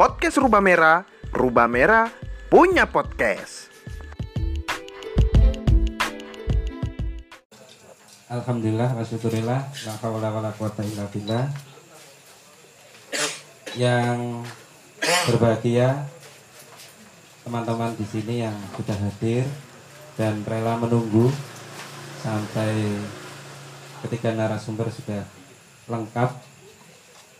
[0.00, 2.08] podcast Rubah Merah, Rubah Merah
[2.48, 3.68] punya podcast.
[8.32, 10.56] Alhamdulillah wa syukurillah la haula wala
[11.12, 11.52] billah.
[13.76, 14.48] Yang
[15.28, 16.08] berbahagia
[17.44, 19.44] teman-teman di sini yang sudah hadir
[20.16, 21.28] dan rela menunggu
[22.24, 23.04] sampai
[24.08, 25.28] ketika narasumber sudah
[25.92, 26.49] lengkap.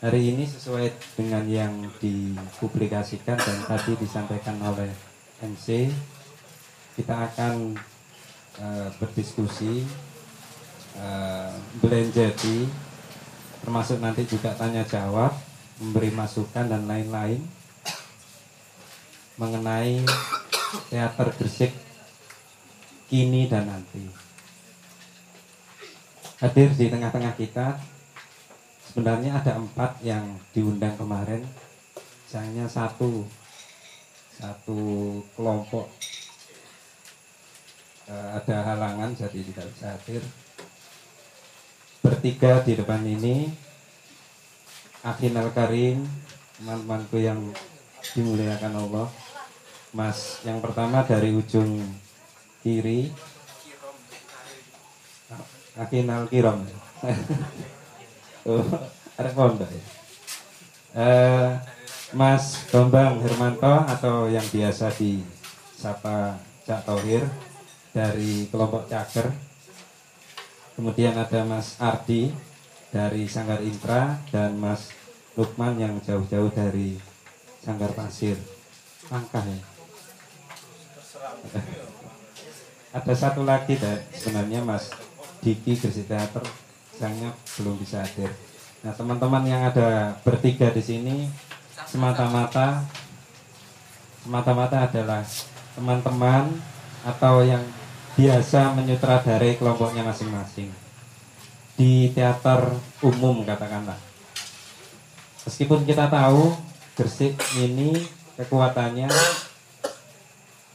[0.00, 4.88] Hari ini sesuai dengan yang dipublikasikan dan tadi disampaikan oleh
[5.44, 5.92] MC,
[6.96, 7.76] kita akan
[8.56, 9.84] eh, berdiskusi
[10.96, 11.52] uh,
[11.84, 12.64] belenjeti
[13.60, 15.36] termasuk nanti juga tanya jawab
[15.76, 17.44] memberi masukan dan lain-lain
[19.36, 20.00] mengenai
[20.88, 21.76] teater Gresik
[23.12, 24.08] kini dan nanti.
[26.40, 27.99] Hadir di tengah-tengah kita
[28.90, 31.46] sebenarnya ada empat yang diundang kemarin.
[32.26, 33.22] Sayangnya satu
[34.34, 34.78] satu
[35.38, 35.86] kelompok
[38.10, 40.22] eh, ada halangan jadi tidak bisa hadir.
[42.02, 43.46] Bertiga di depan ini
[45.06, 46.02] Akin Al Karim
[46.58, 47.38] teman-temanku yang
[48.18, 49.06] dimuliakan Allah.
[49.94, 51.78] Mas yang pertama dari ujung
[52.66, 53.10] kiri
[55.78, 56.66] Akin Al Kiram
[58.58, 59.84] oh, pondok ya
[60.90, 61.50] Eh,
[62.18, 66.34] Mas Bambang Hermanto atau yang biasa disapa
[66.66, 67.22] Cak Tohir
[67.94, 69.30] dari kelompok Caker
[70.74, 72.34] Kemudian ada Mas Ardi
[72.90, 74.90] dari Sanggar Intra dan Mas
[75.36, 76.96] Lukman yang jauh-jauh dari
[77.60, 78.40] Sanggar Pasir.
[79.12, 79.60] Langkah ya.
[82.96, 84.88] ada satu lagi deh, sebenarnya Mas
[85.44, 86.69] Diki Gresik Teater
[87.00, 88.28] sayangnya belum bisa hadir.
[88.84, 91.16] Nah teman-teman yang ada bertiga di sini
[91.88, 92.84] semata-mata
[94.20, 95.24] semata-mata adalah
[95.72, 96.60] teman-teman
[97.08, 97.64] atau yang
[98.20, 100.68] biasa menyutradarai kelompoknya masing-masing.
[101.80, 103.96] Di teater umum katakanlah.
[105.48, 106.52] Meskipun kita tahu
[107.00, 107.96] Gresik ini
[108.36, 109.08] kekuatannya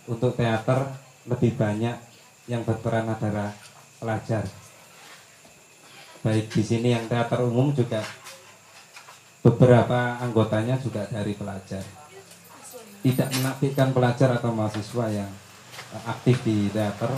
[0.10, 0.90] untuk teater
[1.30, 1.94] lebih banyak
[2.50, 3.54] yang berperan adalah
[4.02, 4.65] pelajar
[6.26, 8.02] baik di sini yang teater umum juga
[9.46, 11.86] beberapa anggotanya juga dari pelajar.
[13.06, 15.30] Tidak menafikan pelajar atau mahasiswa yang
[16.10, 17.14] aktif di teater.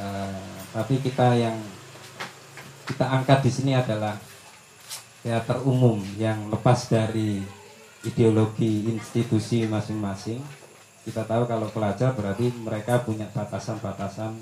[0.00, 1.60] Eh, tapi kita yang
[2.88, 4.16] kita angkat di sini adalah
[5.20, 7.44] teater umum yang lepas dari
[8.08, 10.40] ideologi institusi masing-masing.
[11.04, 14.32] Kita tahu kalau pelajar berarti mereka punya batasan-batasan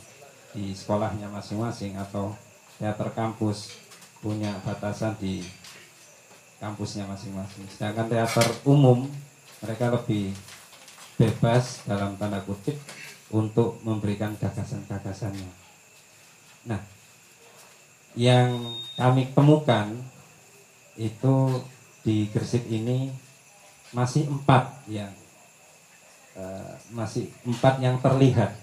[0.55, 2.39] di sekolahnya masing-masing atau
[2.81, 3.77] teater kampus
[4.25, 5.45] punya batasan di
[6.57, 9.05] kampusnya masing-masing sedangkan teater umum
[9.61, 10.33] mereka lebih
[11.21, 12.81] bebas dalam tanda kutip
[13.31, 15.53] untuk memberikan gagasan-gagasannya.
[16.67, 16.81] Nah,
[18.19, 18.57] yang
[18.99, 19.95] kami temukan
[20.99, 21.61] itu
[22.03, 23.13] di Gresik ini
[23.93, 25.13] masih empat yang
[26.35, 28.57] uh, masih empat yang terlihat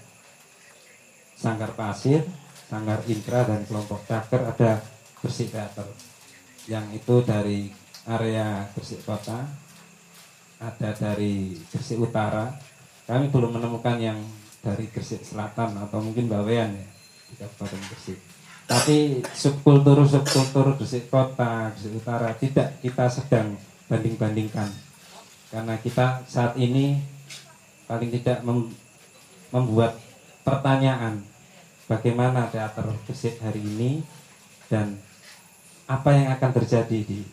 [1.38, 2.26] Sanggar Pasir,
[2.68, 4.84] Sanggar Intra dan kelompok Caker ada
[5.24, 5.88] Gresik Teater.
[6.68, 7.72] Yang itu dari
[8.08, 9.48] area Gresik Kota
[10.60, 12.52] ada dari Gresik Utara.
[13.08, 14.20] Kami belum menemukan yang
[14.60, 16.88] dari Gresik Selatan atau mungkin Bawean ya
[17.32, 18.20] di Kabupaten Gresik.
[18.68, 23.56] Tapi subkultur subkultur Gresik Kota, Gresik Utara tidak kita sedang
[23.88, 24.68] banding-bandingkan.
[25.48, 27.00] Karena kita saat ini
[27.88, 28.68] paling tidak mem
[29.48, 29.96] membuat
[30.44, 31.24] pertanyaan
[31.88, 33.92] bagaimana teater Gresik hari ini
[34.68, 35.00] dan
[35.88, 37.24] apa yang akan terjadi di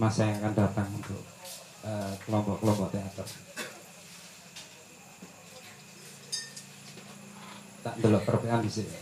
[0.00, 1.20] masa yang akan datang untuk
[1.84, 3.28] eh, kelompok-kelompok uh, teater.
[7.80, 8.98] tak delok perpean di sini.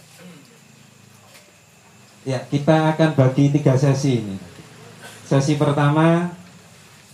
[2.23, 4.37] Ya, kita akan bagi tiga sesi ini.
[5.27, 6.31] Sesi pertama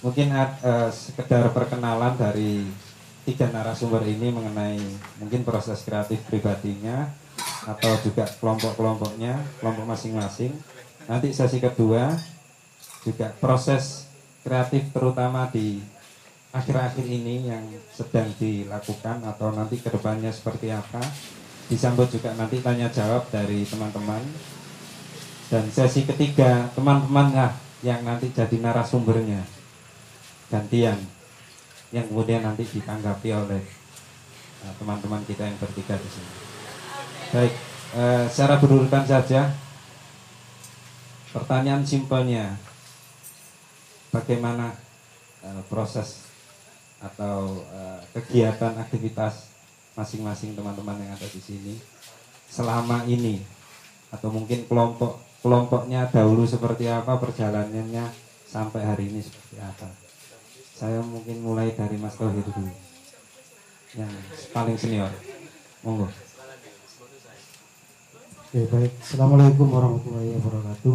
[0.05, 2.69] mungkin uh, sekedar perkenalan dari
[3.25, 4.77] tiga narasumber ini mengenai
[5.17, 7.09] mungkin proses kreatif pribadinya
[7.65, 10.53] atau juga kelompok-kelompoknya, kelompok masing-masing.
[11.09, 12.17] Nanti sesi kedua
[13.05, 14.09] juga proses
[14.45, 15.81] kreatif terutama di
[16.55, 21.03] akhir-akhir ini yang sedang dilakukan atau nanti ke depannya seperti apa
[21.67, 24.23] disambut juga nanti tanya jawab dari teman-teman
[25.51, 27.53] dan sesi ketiga teman-teman lah
[27.83, 29.43] yang nanti jadi narasumbernya
[30.53, 30.97] gantian
[31.91, 33.65] yang kemudian nanti ditanggapi oleh
[34.63, 36.44] eh, teman-teman kita yang bertiga di sini.
[37.35, 37.51] Baik,
[37.99, 39.51] uh, secara berurutan saja.
[41.35, 42.55] Pertanyaan simpelnya,
[44.15, 44.71] bagaimana
[45.43, 46.31] uh, proses
[47.03, 49.51] atau uh, kegiatan aktivitas
[49.99, 51.75] masing-masing teman-teman yang ada di sini
[52.47, 53.43] selama ini?
[54.15, 58.15] Atau mungkin kelompok kelompoknya dahulu seperti apa perjalanannya
[58.47, 59.91] sampai hari ini seperti apa?
[60.71, 62.71] Saya mungkin mulai dari Mas Tohir dulu.
[63.99, 64.15] Yang
[64.55, 65.11] paling senior.
[65.83, 66.24] Monggo
[68.55, 68.95] Oke baik.
[69.03, 70.95] Assalamualaikum warahmatullahi wabarakatuh.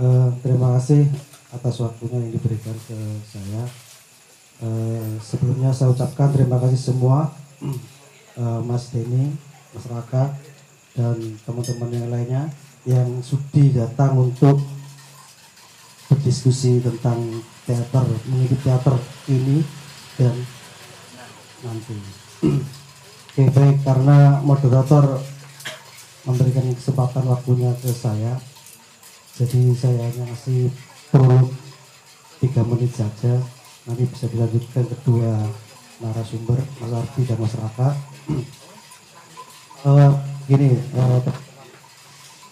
[0.00, 1.04] Uh, Terima kasih
[1.52, 2.96] atas waktunya yang diberikan ke
[3.28, 3.68] saya.
[4.64, 7.36] Uh, Sebelumnya saya ucapkan terima kasih semua
[8.40, 9.28] uh, Mas Denny,
[9.76, 10.32] Mas Raka
[10.96, 12.48] dan teman-teman yang lainnya
[12.88, 14.56] yang sudi datang untuk
[16.08, 18.96] berdiskusi tentang teater, mengikuti teater
[19.28, 19.60] ini
[20.16, 20.32] dan
[21.60, 22.79] nanti.
[23.30, 25.22] Oke baik karena moderator
[26.26, 28.42] memberikan kesempatan waktunya ke saya,
[29.38, 30.66] jadi saya hanya ngasih
[31.14, 31.46] perlu
[32.42, 33.38] tiga menit saja.
[33.86, 35.46] Nanti bisa dilanjutkan kedua
[36.02, 37.94] narasumber Mas Arfi dan Mas Raka.
[39.86, 40.10] uh,
[40.50, 41.22] gini, uh,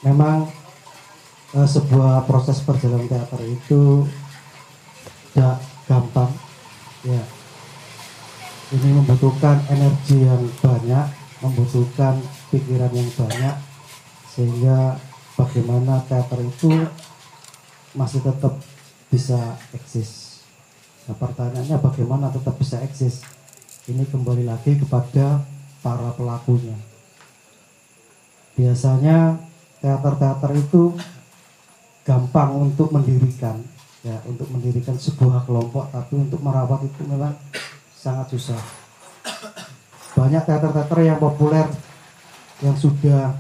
[0.07, 0.47] memang
[1.59, 4.07] uh, sebuah proses perjalanan teater itu
[5.35, 5.59] tidak
[5.91, 6.31] gampang,
[7.03, 7.19] ya
[8.69, 11.07] ini membutuhkan energi yang banyak,
[11.41, 12.21] membutuhkan
[12.53, 13.57] pikiran yang banyak,
[14.29, 15.01] sehingga
[15.41, 16.73] bagaimana teater itu
[17.97, 18.61] masih tetap
[19.09, 20.45] bisa eksis.
[21.09, 23.25] Nah, pertanyaannya bagaimana tetap bisa eksis?
[23.89, 25.41] Ini kembali lagi kepada
[25.81, 26.77] para pelakunya.
[28.53, 29.41] Biasanya
[29.81, 30.93] teater-teater itu
[32.05, 33.57] gampang untuk mendirikan,
[34.05, 37.33] ya, untuk mendirikan sebuah kelompok, tapi untuk merawat itu memang
[38.09, 38.63] sangat susah.
[40.17, 41.69] Banyak teater-teater yang populer
[42.65, 43.37] yang sudah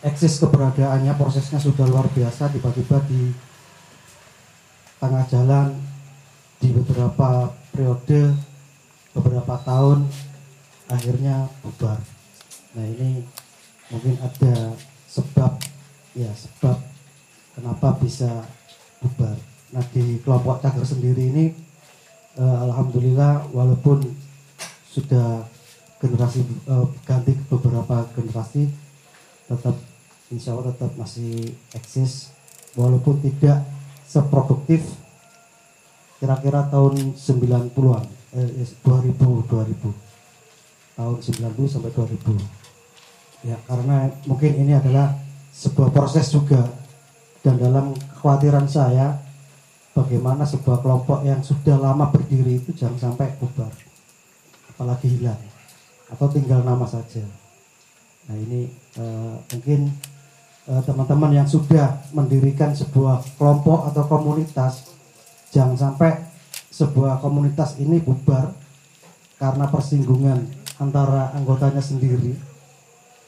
[0.00, 3.36] eksis keberadaannya, prosesnya sudah luar biasa, tiba-tiba di
[4.96, 5.76] tengah jalan
[6.56, 8.32] di beberapa periode,
[9.12, 10.08] beberapa tahun,
[10.88, 12.00] akhirnya bubar.
[12.72, 13.22] Nah ini
[13.92, 14.72] mungkin ada
[15.06, 15.60] sebab,
[16.16, 16.80] ya sebab
[17.60, 18.48] kenapa bisa
[19.04, 19.36] bubar.
[19.76, 21.71] Nah di kelompok cagar sendiri ini
[22.38, 24.04] uh, alhamdulillah walaupun
[24.88, 25.44] sudah
[26.02, 28.68] generasi uh, ganti beberapa generasi
[29.48, 29.76] tetap
[30.32, 32.32] insya Allah tetap masih eksis.
[32.72, 33.68] Walaupun tidak
[34.08, 34.80] seproduktif
[36.16, 45.12] kira-kira tahun 90-an eh, 2000 2000 tahun 90 sampai 2000 ya karena mungkin ini adalah
[45.52, 46.64] sebuah proses juga.
[47.42, 49.18] Dan dalam kekhawatiran saya
[49.92, 53.72] bagaimana sebuah kelompok yang sudah lama berdiri itu jangan sampai bubar
[54.72, 55.38] apalagi hilang
[56.08, 57.24] atau tinggal nama saja.
[58.28, 58.68] Nah ini
[59.00, 59.88] uh, mungkin
[60.68, 64.92] eh, teman-teman uh, yang sudah mendirikan sebuah kelompok atau komunitas
[65.50, 66.20] jangan sampai
[66.72, 68.52] sebuah komunitas ini bubar
[69.40, 70.38] karena persinggungan
[70.80, 72.36] antara anggotanya sendiri.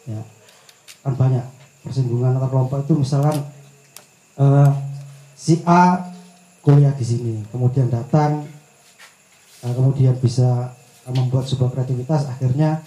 [0.05, 0.20] Ya
[1.05, 1.44] kan banyak
[1.84, 2.94] persinggungan antar kelompok itu.
[2.96, 3.44] Misalkan
[4.40, 4.70] uh,
[5.37, 6.13] si A
[6.64, 8.49] kuliah di sini, kemudian datang,
[9.62, 10.72] uh, kemudian bisa
[11.12, 12.81] membuat sebuah kreativitas, akhirnya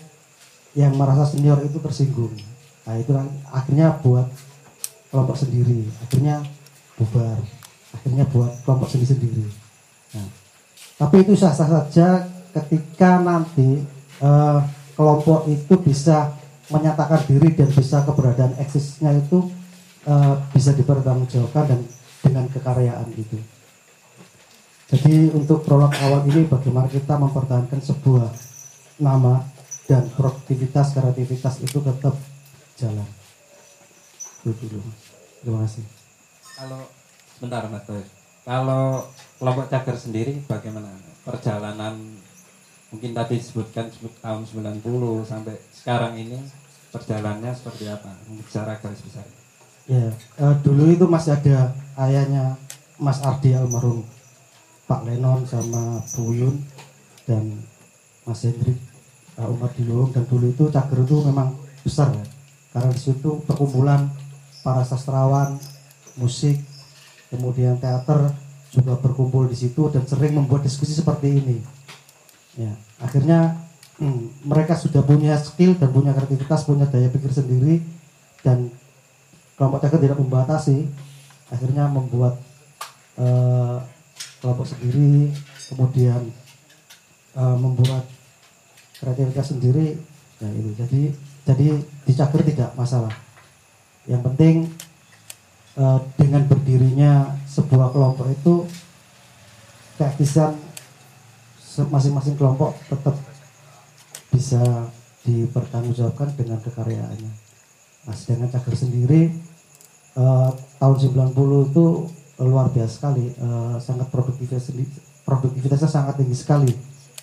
[0.74, 2.34] yang merasa senior itu tersinggung.
[2.90, 3.14] Nah itu
[3.54, 4.26] akhirnya buat
[5.14, 6.42] kelompok sendiri, akhirnya
[6.98, 7.38] bubar,
[7.94, 9.46] akhirnya buat kelompok sendiri sendiri.
[10.18, 10.28] Nah,
[10.98, 12.26] tapi itu sah-sah saja
[12.58, 13.86] ketika nanti
[14.22, 14.66] uh,
[14.98, 16.34] kelompok itu bisa
[16.74, 19.46] menyatakan diri dan bisa keberadaan eksisnya itu
[20.10, 21.80] uh, bisa dipertanggungjawabkan dan
[22.26, 23.38] dengan kekaryaan itu.
[24.88, 28.32] Jadi untuk prolog awal ini bagaimana kita mempertahankan sebuah
[29.04, 29.44] nama
[29.84, 32.16] dan produktivitas kreativitas itu tetap
[32.80, 33.08] jalan.
[34.48, 34.88] Itu dulu.
[35.44, 35.84] Terima kasih.
[36.56, 36.88] Kalau
[37.36, 38.04] sebentar Mas Toy.
[38.48, 40.88] Kalau kelompok cagar sendiri bagaimana
[41.28, 42.00] perjalanan
[42.88, 44.80] mungkin tadi disebutkan sebut tahun 90
[45.28, 46.40] sampai sekarang ini
[46.96, 48.16] perjalanannya seperti apa
[48.48, 49.28] secara garis besar?
[49.84, 52.56] Ya, uh, dulu itu masih ada ayahnya
[52.96, 54.08] Mas Ardi almarhum
[54.88, 56.56] Pak Lenon sama Bu Yun
[57.28, 57.44] dan
[58.24, 58.80] Mas Hendrik
[59.36, 61.52] uh, Umar Diluhung dan dulu itu cager itu memang
[61.84, 62.26] besar ya.
[62.72, 64.08] Karena di situ perkumpulan
[64.64, 65.60] para sastrawan
[66.16, 66.60] musik
[67.28, 68.32] kemudian teater
[68.72, 71.58] juga berkumpul di situ dan sering membuat diskusi seperti ini.
[72.56, 72.72] Ya
[73.04, 73.60] akhirnya
[74.00, 77.84] hmm, mereka sudah punya skill dan punya kreativitas punya daya pikir sendiri
[78.40, 78.72] dan
[79.60, 80.88] kelompok cager tidak membatasi
[81.52, 82.38] akhirnya membuat
[83.18, 83.80] uh,
[84.48, 85.36] kelompok sendiri
[85.68, 86.32] kemudian
[87.36, 88.08] uh, membuat
[88.96, 90.00] kreativitas sendiri.
[90.40, 91.02] Ya itu jadi
[91.44, 91.68] jadi
[92.08, 93.12] dicager tidak masalah.
[94.08, 94.56] Yang penting
[95.76, 98.64] uh, dengan berdirinya sebuah kelompok itu
[100.00, 100.56] keaktisan
[101.60, 103.20] se- masing-masing kelompok tetap
[104.32, 104.88] bisa
[105.28, 107.34] dipertanggungjawabkan dengan kekaryaannya.
[108.08, 109.36] Nah, sedangkan cagar sendiri
[110.16, 110.98] eh, tahun
[111.36, 111.86] 90 itu
[112.46, 114.70] luar biasa sekali, eh, sangat produktivitas
[115.26, 116.72] produktivitasnya sangat tinggi sekali.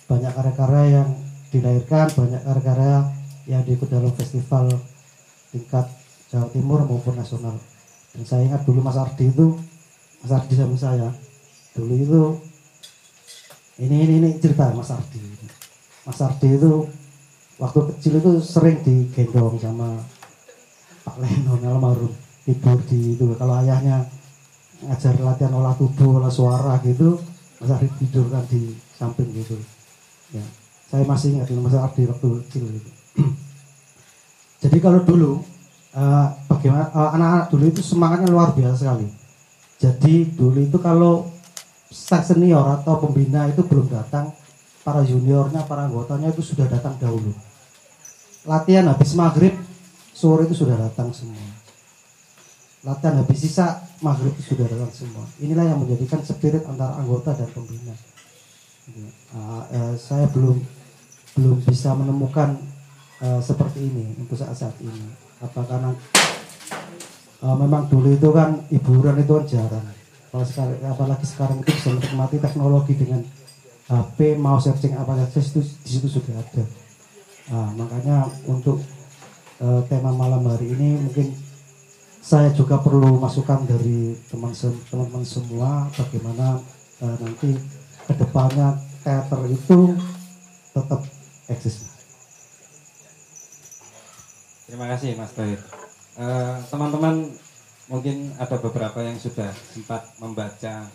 [0.05, 1.09] Banyak karya-karya yang
[1.49, 2.97] dilahirkan, banyak karya-karya
[3.47, 4.69] yang diikut dalam festival
[5.55, 5.87] tingkat
[6.29, 7.55] Jawa Timur maupun nasional.
[8.11, 9.55] Dan saya ingat dulu Mas Ardi itu,
[10.21, 11.09] Mas Ardi sama saya,
[11.73, 12.23] dulu itu
[13.79, 15.19] ini ini ini cerita Mas Ardi.
[16.05, 16.85] Mas Ardi itu
[17.59, 19.95] waktu kecil itu sering digendong sama
[21.07, 22.11] Pak Leno almarhum
[22.45, 24.05] tidur di itu kalau ayahnya
[24.85, 27.17] ngajar latihan olah tubuh olah suara gitu
[27.59, 29.55] Mas Ardi tidur kan di samping gitu.
[30.35, 30.43] Ya
[30.91, 32.89] saya masih ingat Mas Ardi waktu kecil gitu.
[34.63, 35.41] Jadi kalau dulu
[35.95, 39.07] eh, bagaimana eh, anak-anak dulu itu semangatnya luar biasa sekali.
[39.79, 41.29] Jadi dulu itu kalau
[41.91, 44.31] staff senior atau pembina itu belum datang
[44.85, 47.31] para juniornya para anggotanya itu sudah datang dahulu.
[48.45, 49.57] Latihan habis maghrib
[50.13, 51.54] sore itu sudah datang semua
[52.85, 55.25] latihan habis sisa maghrib sudah datang semua.
[55.41, 57.97] Inilah yang menjadikan spirit antara anggota dan pembina.
[59.33, 60.61] Ah, eh, saya belum
[61.35, 62.53] belum bisa menemukan
[63.25, 65.09] eh, seperti ini untuk saat-saat ini.
[65.41, 65.91] Apa karena
[67.41, 69.87] eh, memang dulu itu kan hiburan itu kan jarang.
[70.85, 73.25] Apalagi sekarang itu bisa menikmati teknologi dengan
[73.85, 76.63] HP mau searching apa saja itu di situ sudah ada.
[77.49, 78.81] Nah, makanya untuk
[79.61, 81.44] eh, tema malam hari ini mungkin
[82.25, 86.57] saya juga perlu masukan dari teman-teman semua bagaimana
[87.05, 87.53] eh, nanti
[88.09, 89.93] ke depannya teater itu
[90.73, 91.05] tetap
[91.45, 91.85] eksis.
[94.65, 95.61] Terima kasih Mas Tohir.
[96.17, 97.29] Eh, Teman-teman
[97.93, 100.89] mungkin ada beberapa yang sudah sempat membaca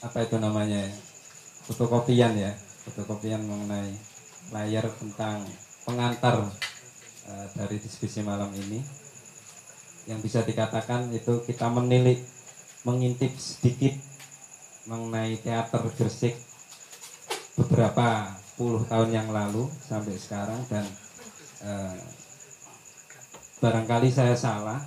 [0.00, 0.92] apa itu namanya ya,
[1.68, 2.56] fotokopian ya,
[2.88, 3.92] fotokopian mengenai
[4.56, 5.44] layar tentang
[5.84, 6.48] pengantar
[7.28, 9.03] eh, dari diskusi malam ini
[10.04, 12.20] yang bisa dikatakan itu kita menilik
[12.84, 13.96] mengintip sedikit
[14.84, 16.36] mengenai teater Gresik
[17.56, 20.84] beberapa puluh tahun yang lalu sampai sekarang dan
[21.64, 21.98] eh,
[23.64, 24.84] barangkali saya salah.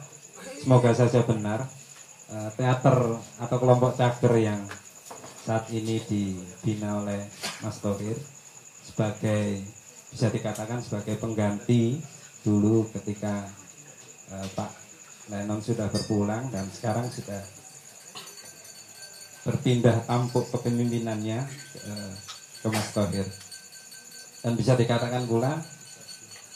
[0.61, 1.65] Semoga saja benar.
[2.29, 4.61] Eh, teater atau kelompok cager yang
[5.47, 7.25] saat ini dibina oleh
[7.65, 8.19] Mas Tohir
[8.85, 9.63] sebagai
[10.13, 11.97] bisa dikatakan sebagai pengganti
[12.45, 13.49] dulu ketika
[14.29, 14.76] eh, Pak
[15.27, 17.43] Lennon sudah berpulang dan sekarang sudah
[19.43, 21.39] berpindah tampuk kepemimpinannya
[21.83, 22.13] eh,
[22.63, 23.27] ke Mas Tohir.
[24.43, 25.59] Dan bisa dikatakan pula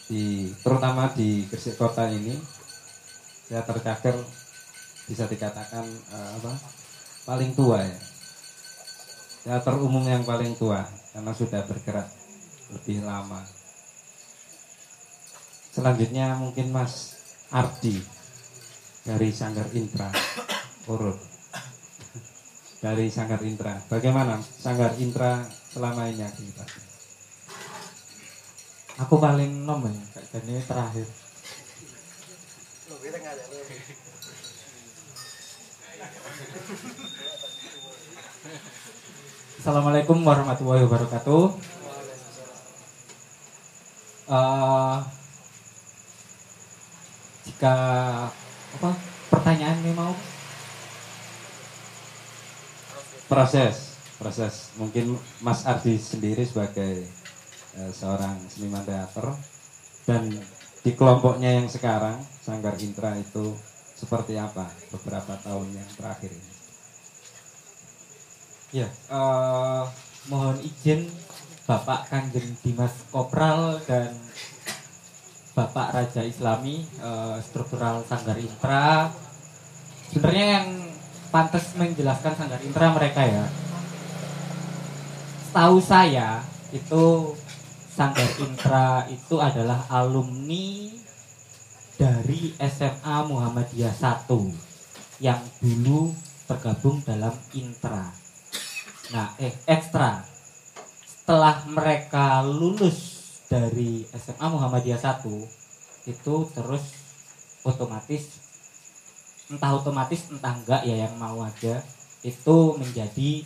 [0.07, 2.35] di terutama di Gresik Kota ini
[3.47, 4.15] teater cager
[5.07, 6.51] bisa dikatakan eh, apa
[7.27, 7.99] paling tua ya.
[9.41, 12.07] Teater umum yang paling tua karena sudah bergerak
[12.71, 13.43] lebih lama.
[15.75, 17.19] Selanjutnya mungkin Mas
[17.51, 18.20] Ardi
[19.01, 20.09] dari Sanggar Intra.
[20.89, 21.17] Urut.
[22.81, 23.77] Dari Sanggar Intra.
[23.89, 26.91] Bagaimana Sanggar Intra selama ini aktivitasnya
[29.07, 31.07] Aku paling nom ya, kayak ini terakhir.
[39.57, 41.43] Assalamualaikum warahmatullahi wabarakatuh.
[44.31, 44.97] Eh,
[47.49, 47.75] jika
[48.81, 48.97] apa?
[49.29, 50.17] Pertanyaan ini mau?
[53.29, 54.69] Proses proses.
[54.77, 57.05] Mungkin Mas Ardi sendiri sebagai
[57.77, 59.33] eh, seorang seniman teater
[60.05, 60.29] dan
[60.81, 63.53] di kelompoknya yang sekarang Sanggar Intra itu
[63.97, 66.53] seperti apa beberapa tahun yang terakhir ini?
[68.71, 69.83] Ya, eh,
[70.29, 71.09] mohon izin
[71.65, 74.13] Bapak Kanjeng Dimas Kopral dan
[75.51, 79.11] Bapak Raja Islami eh, struktural Sanggar Intra.
[80.07, 80.67] Sebenarnya yang
[81.27, 83.45] pantas menjelaskan Sanggar Intra mereka ya.
[85.51, 86.39] Setahu saya
[86.71, 87.35] itu
[87.91, 90.87] Sanggar Intra itu adalah alumni
[91.99, 94.31] dari SMA Muhammadiyah 1
[95.19, 96.15] yang dulu
[96.47, 98.07] tergabung dalam Intra.
[99.11, 100.23] Nah, eh ekstra.
[101.03, 103.10] Setelah mereka lulus
[103.51, 105.27] dari SMA Muhammadiyah 1
[106.07, 106.83] itu terus
[107.67, 108.39] otomatis
[109.51, 111.83] entah otomatis entah enggak ya yang mau aja
[112.23, 113.43] itu menjadi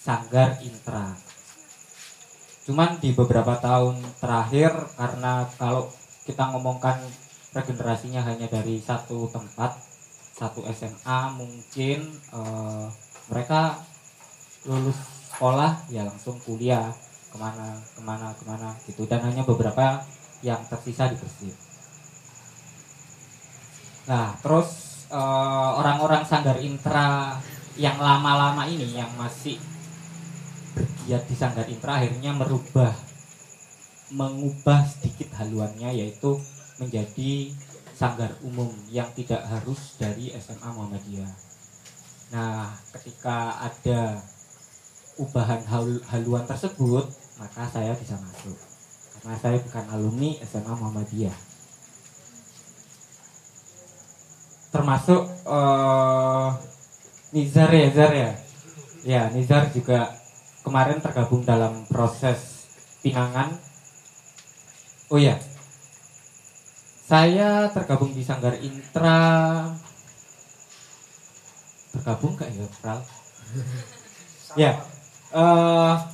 [0.00, 1.12] sanggar intra.
[2.64, 5.92] Cuman di beberapa tahun terakhir karena kalau
[6.24, 6.96] kita ngomongkan
[7.52, 9.76] regenerasinya hanya dari satu tempat
[10.34, 12.86] satu SMA mungkin eh,
[13.28, 13.84] mereka
[14.64, 14.96] lulus
[15.36, 16.88] sekolah ya langsung kuliah
[17.34, 20.06] ke mana ke mana ke mana gitu dan hanya beberapa
[20.46, 21.56] yang tersisa di Gresik.
[24.06, 27.34] Nah terus eh, orang-orang Sanggar Intra
[27.74, 29.58] yang lama-lama ini yang masih
[30.78, 32.94] bergiat di Sanggar Intra akhirnya merubah
[34.14, 36.38] mengubah sedikit haluannya yaitu
[36.78, 37.50] menjadi
[37.94, 41.34] sanggar umum yang tidak harus dari SMA Muhammadiyah.
[42.34, 44.18] Nah, ketika ada
[45.18, 47.06] ubahan hal- haluan tersebut,
[47.38, 48.56] maka saya bisa masuk.
[49.18, 51.36] Karena saya bukan alumni SMA Muhammadiyah.
[54.70, 56.48] Termasuk eh,
[57.34, 58.30] Nizar ya, Nizar ya.
[59.04, 60.14] Ya, Nizar juga
[60.64, 62.68] kemarin tergabung dalam proses
[63.04, 63.52] pinangan.
[65.12, 65.36] Oh ya,
[67.04, 69.68] saya tergabung di Sanggar Intra.
[71.92, 73.00] Tergabung gak ya, Pral?
[74.62, 74.72] ya,
[75.36, 76.13] eh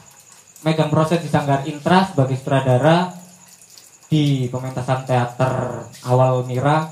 [0.61, 3.09] megang proses di Sanggar Intra sebagai sutradara
[4.13, 6.85] di pementasan teater awal Mira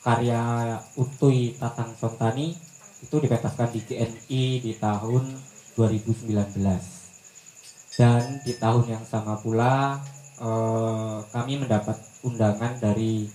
[0.00, 2.54] karya Utui Tatang Sontani
[3.02, 5.36] itu dipentaskan di GNI di tahun
[5.76, 6.56] 2019
[8.00, 10.00] dan di tahun yang sama pula
[10.40, 13.28] eh, kami mendapat undangan dari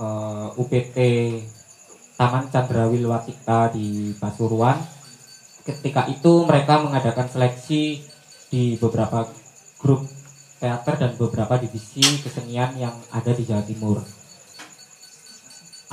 [0.00, 0.98] eh, UPT
[2.14, 4.78] Taman Chandrawil Watika di Pasuruan.
[5.66, 8.13] Ketika itu mereka mengadakan seleksi
[8.48, 9.28] di beberapa
[9.80, 10.04] grup
[10.58, 14.00] teater dan beberapa divisi kesenian yang ada di Jawa Timur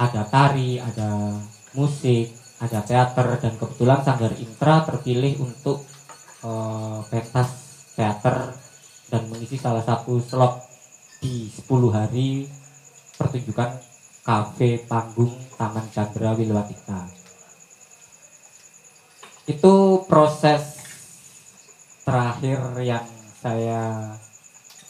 [0.01, 1.37] ada tari, ada
[1.77, 5.85] musik, ada teater dan kebetulan Sanggar Intra terpilih untuk
[6.41, 7.49] eh, pentas
[7.93, 8.57] teater
[9.13, 10.65] dan mengisi salah satu slot
[11.21, 12.49] di 10 hari
[13.13, 13.77] pertunjukan
[14.25, 17.05] kafe panggung Taman Chandra Wilwatika.
[19.45, 20.80] Itu proses
[22.11, 23.07] terakhir yang
[23.39, 24.11] saya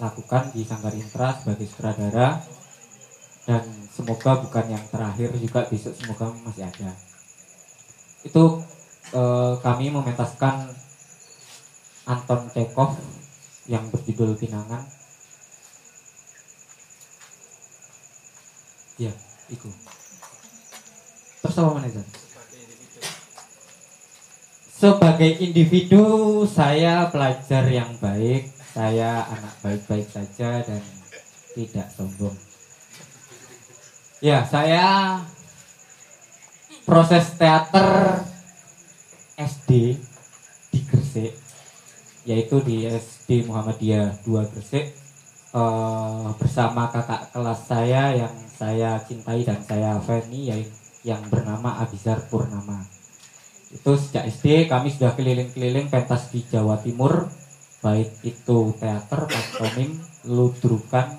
[0.02, 2.42] lakukan di Sanggar Intra sebagai sutradara.
[3.46, 3.62] Dan
[3.94, 6.98] semoga bukan yang terakhir juga besok semoga masih ada.
[8.26, 8.66] Itu
[9.14, 10.74] eh, kami mementaskan
[12.10, 12.98] Anton Chekhov
[13.70, 14.82] yang berjudul Pinangan.
[18.98, 19.14] Ya
[19.50, 19.70] itu.
[21.42, 21.90] Terus apa mana?
[24.82, 30.82] Sebagai individu saya pelajar yang baik saya anak baik-baik saja dan
[31.54, 32.34] tidak sombong
[34.22, 35.18] Ya, saya
[36.86, 38.22] proses teater
[39.34, 39.98] SD
[40.70, 41.34] di Gresik,
[42.30, 44.94] yaitu di SD Muhammadiyah 2 Gresik
[45.58, 50.62] eh, bersama kakak kelas saya yang saya cintai dan saya fani yang,
[51.02, 53.01] yang bernama Abizar Purnama.
[53.72, 57.32] Itu sejak SD kami sudah keliling-keliling pentas di Jawa Timur,
[57.80, 59.96] baik itu teater, pantomim,
[60.28, 61.18] ludrukan,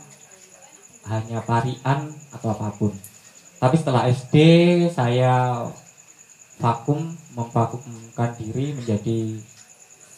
[1.08, 2.92] hanya parian atau apa pun.
[3.58, 4.36] Tapi setelah SD
[4.92, 5.64] saya
[6.60, 9.40] vakum memvakumkan diri menjadi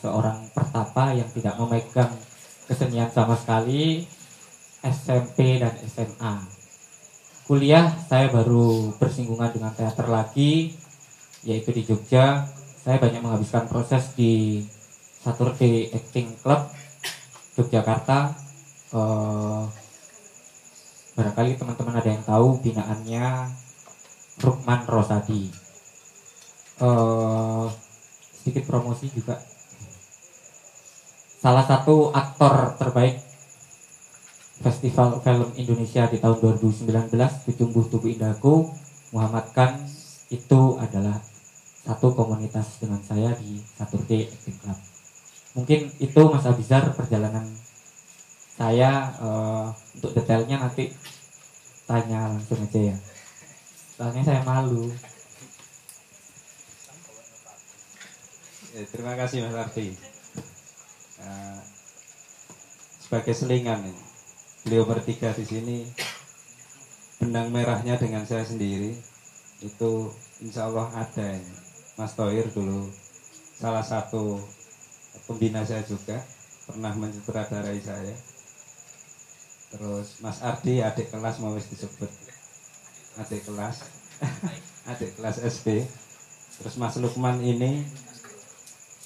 [0.05, 2.13] seorang pertapa yang tidak memegang
[2.69, 4.05] kesenian sama sekali
[4.85, 6.45] SMP dan SMA.
[7.45, 10.77] Kuliah saya baru bersinggungan dengan teater lagi
[11.45, 12.49] yaitu di Jogja.
[12.85, 14.65] Saya banyak menghabiskan proses di
[15.25, 16.69] Saturday Acting Club
[17.57, 18.37] Yogyakarta.
[18.93, 19.65] Eh,
[21.15, 23.27] barangkali teman-teman ada yang tahu binaannya
[24.43, 25.65] Rukman Rosadi
[26.75, 27.67] Eh,
[28.35, 29.39] sedikit promosi juga
[31.39, 33.23] salah satu aktor terbaik
[34.59, 37.15] Festival Film Indonesia di tahun 2019
[37.47, 38.75] Kucumbuh Tubuh Indahku
[39.15, 39.87] Muhammad Khan
[40.35, 41.23] itu adalah
[41.85, 44.79] satu komunitas dengan saya di Saturday Acting Club
[45.55, 47.47] mungkin itu Mas Abizar perjalanan
[48.57, 49.67] saya eh,
[50.01, 50.91] untuk detailnya nanti
[51.85, 52.97] tanya langsung aja ya
[53.95, 54.89] soalnya saya malu
[58.75, 59.95] Ya, terima kasih Mas Arfi.
[61.23, 61.61] Eh,
[62.99, 64.05] sebagai selingan ini,
[64.67, 65.87] beliau bertiga di sini
[67.23, 68.99] benang merahnya dengan saya sendiri
[69.63, 70.11] itu
[70.43, 71.64] insya Allah ada ini.
[71.95, 72.91] Mas Tohir dulu.
[73.55, 74.43] Salah satu
[75.31, 76.19] pembina saya juga.
[76.65, 78.17] Pernah mensutradarai saya.
[79.75, 82.11] Terus Mas Ardi adik kelas mau disebut.
[83.21, 83.85] Adik kelas.
[84.91, 85.89] Adik kelas SP
[86.55, 87.83] terus Mas Lukman ini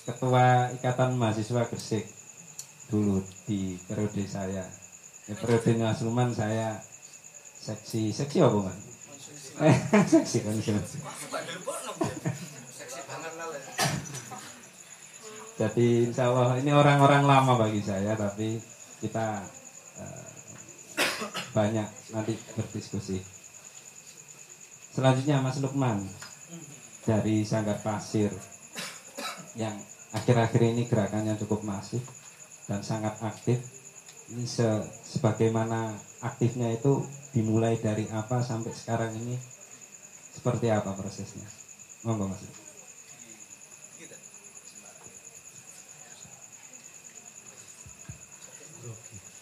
[0.05, 2.05] ketua ikatan mahasiswa Gresik
[2.93, 4.65] dulu di periode saya.
[5.25, 6.77] Di periode Mas Lukman saya
[7.59, 8.79] seksi seksi apa mas?
[10.13, 10.55] Seksi kan
[15.59, 18.63] Jadi insya Allah ini orang-orang lama bagi saya, tapi
[19.03, 19.43] kita
[19.99, 20.31] eh,
[21.51, 23.19] banyak nanti berdiskusi.
[24.95, 26.07] Selanjutnya Mas Lukman
[27.03, 28.31] dari Sanggar Pasir
[29.59, 29.75] yang
[30.15, 32.07] akhir-akhir ini gerakannya cukup masif
[32.71, 33.59] dan sangat aktif.
[34.31, 37.03] Ini se- sebagaimana aktifnya itu
[37.35, 39.35] dimulai dari apa sampai sekarang ini
[40.39, 41.49] seperti apa prosesnya?
[42.07, 42.68] Monggo Mas.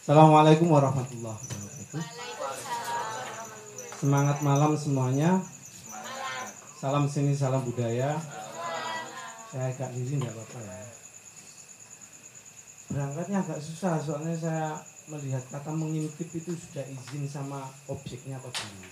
[0.07, 2.03] Assalamualaikum warahmatullahi wabarakatuh.
[3.99, 5.43] Semangat malam semuanya.
[6.79, 8.15] Salam seni, salam budaya.
[9.51, 10.87] Saya agak izin nggak apa-apa ya.
[12.87, 14.79] Berangkatnya agak susah soalnya saya
[15.11, 18.87] melihat kata mengintip itu sudah izin sama objeknya apa belum.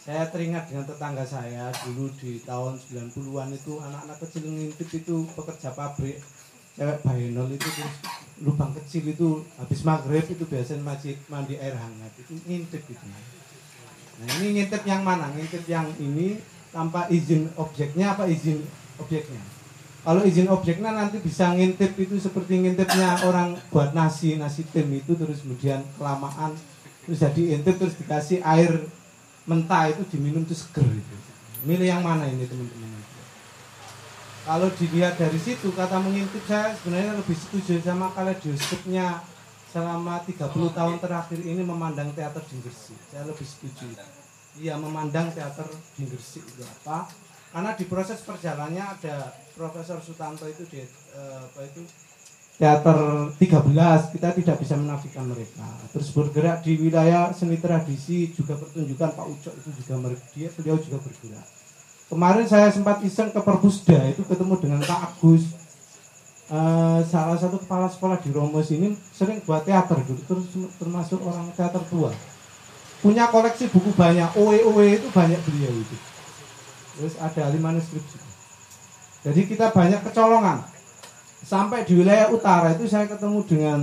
[0.00, 5.76] Saya teringat dengan tetangga saya dulu di tahun 90-an itu anak-anak kecil ngintip itu pekerja
[5.76, 6.16] pabrik
[6.80, 7.94] cewek bahenol itu terus
[8.40, 12.12] lubang kecil itu habis maghrib itu biasanya mandi, mandi air hangat.
[12.16, 13.04] Itu ngintip gitu.
[14.20, 15.28] Nah ini ngintip yang mana?
[15.32, 16.40] Ngintip yang ini
[16.72, 18.64] tanpa izin objeknya apa izin
[18.96, 19.40] objeknya?
[20.00, 25.12] Kalau izin objeknya nanti bisa ngintip itu seperti ngintipnya orang buat nasi nasi tim itu
[25.12, 26.56] terus kemudian kelamaan
[27.04, 28.88] terus jadi intip terus dikasih air
[29.44, 31.16] mentah itu diminum itu seger itu.
[31.68, 32.99] Milih yang mana ini teman-teman
[34.40, 39.20] kalau dilihat dari situ kata mengintip saya sebenarnya lebih setuju sama kaleidoskopnya
[39.68, 42.98] selama 30 tahun terakhir ini memandang teater di Gresik.
[43.12, 43.86] Saya lebih setuju
[44.58, 47.06] iya memandang teater di Gresik itu apa.
[47.50, 51.84] Karena di proses perjalanannya ada Profesor Sutanto itu di eh, apa itu
[52.60, 52.98] teater
[53.40, 55.68] 13 kita tidak bisa menafikan mereka.
[55.92, 60.98] Terus bergerak di wilayah seni tradisi juga pertunjukan Pak Ucok itu juga dia beliau juga
[61.04, 61.59] bergerak
[62.10, 65.56] kemarin saya sempat iseng ke Perbusda itu ketemu dengan Pak Agus.
[66.50, 70.50] Eh, salah satu kepala sekolah di Romos ini sering buat teater dulu terus
[70.82, 72.10] termasuk orang teater tua.
[73.00, 75.96] Punya koleksi buku banyak OE OE itu banyak beliau itu.
[76.98, 78.02] Terus ada ahli manuskrip
[79.20, 80.64] jadi kita banyak kecolongan.
[81.44, 83.78] Sampai di wilayah utara itu saya ketemu dengan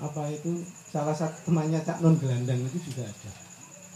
[0.00, 3.30] apa itu salah satu temannya Cak Non Gelandang itu juga ada.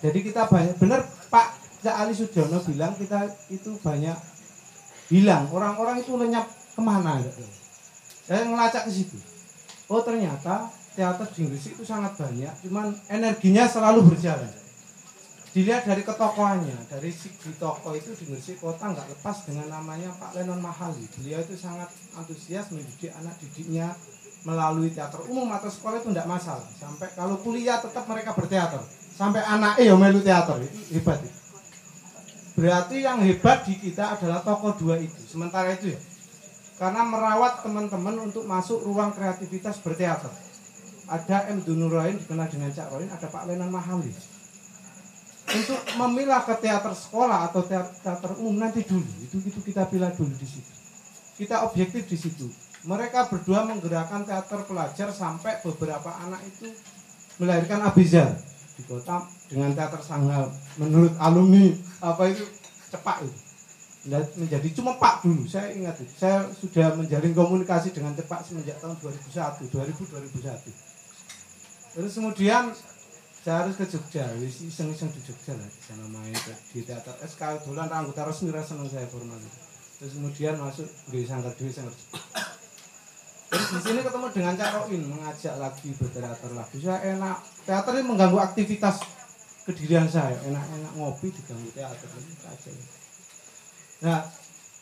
[0.04, 4.18] Jadi kita banyak benar Pak Cak Ali Sujono bilang kita itu banyak
[5.14, 5.46] hilang.
[5.54, 7.42] Orang-orang itu lenyap ke mana gitu.
[8.28, 9.18] saya ngelacak ke situ.
[9.88, 14.50] Oh ternyata teater di Inggris itu sangat banyak cuman energinya selalu berjalan.
[15.48, 20.36] Dilihat dari ketokohannya dari segi tokoh itu di Gresik kota nggak lepas dengan namanya Pak
[20.36, 21.08] Lenon Mahali.
[21.18, 23.96] Beliau itu sangat antusias mendidik anak didiknya
[24.44, 26.68] melalui teater umum atau sekolah itu tidak masalah.
[26.76, 28.82] Sampai kalau kuliah tetap mereka berteater.
[29.16, 31.18] Sampai anak eh melu teater itu hebat.
[31.24, 31.37] itu.
[32.58, 35.22] Berarti yang hebat di kita adalah tokoh dua itu.
[35.22, 36.00] Sementara itu ya.
[36.78, 40.30] Karena merawat teman-teman untuk masuk ruang kreativitas berteater
[41.08, 41.64] ada M.
[41.64, 44.12] Dunurain dikenal dengan Cak Roin ada Pak Lenan Mahali
[45.48, 50.12] untuk memilah ke teater sekolah atau teater, teater umum nanti dulu itu itu kita pilih
[50.12, 50.72] dulu di situ.
[51.40, 52.46] Kita objektif di situ.
[52.84, 56.68] Mereka berdua menggerakkan teater pelajar sampai beberapa anak itu
[57.40, 58.36] melahirkan Abizar
[58.76, 62.44] di kota dengan teater sanggal menurut alumni apa itu?
[62.88, 63.38] Cepak itu.
[64.38, 66.14] Menjadi cuma Pak dulu saya ingat itu.
[66.16, 70.88] Saya sudah menjalin komunikasi dengan cepak semenjak tahun 2001 2000 2001
[71.98, 72.70] terus kemudian
[73.42, 74.22] saya harus ke Jogja.
[74.38, 76.36] Iseng-iseng di Jogja lah di sana main
[76.70, 77.10] di teater.
[77.26, 79.34] SK dolan anggota resmi seneng saya formal
[79.98, 82.22] terus kemudian masuk di sanggar dewi sanggar Jogja.
[83.48, 86.76] terus di sini ketemu dengan Cak Roin mengajak lagi berteater lagi.
[86.78, 87.38] Saya enak.
[87.66, 89.02] Teater ini mengganggu aktivitas
[89.68, 92.70] kedirian saya enak-enak ngopi diganggu teater itu aja
[94.00, 94.20] nah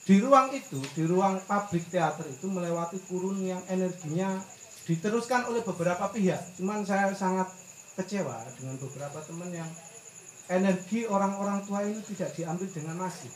[0.07, 4.39] di ruang itu di ruang pabrik teater itu melewati kurun yang energinya
[4.87, 6.39] diteruskan oleh beberapa pihak.
[6.55, 7.51] Cuman saya sangat
[7.99, 9.67] kecewa dengan beberapa teman yang
[10.47, 13.35] energi orang-orang tua ini tidak diambil dengan masif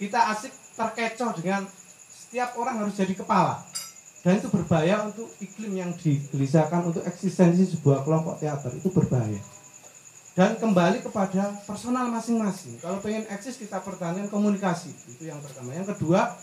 [0.00, 0.48] kita asik
[0.80, 1.68] terkecoh dengan
[2.08, 3.60] setiap orang harus jadi kepala.
[4.24, 8.72] Dan itu berbahaya untuk iklim yang digelisahkan untuk eksistensi sebuah kelompok teater.
[8.80, 9.36] Itu berbahaya
[10.38, 12.78] dan kembali kepada personal masing-masing.
[12.78, 14.94] Kalau pengen eksis kita pertahankan komunikasi.
[15.10, 15.74] Itu yang pertama.
[15.74, 16.38] Yang kedua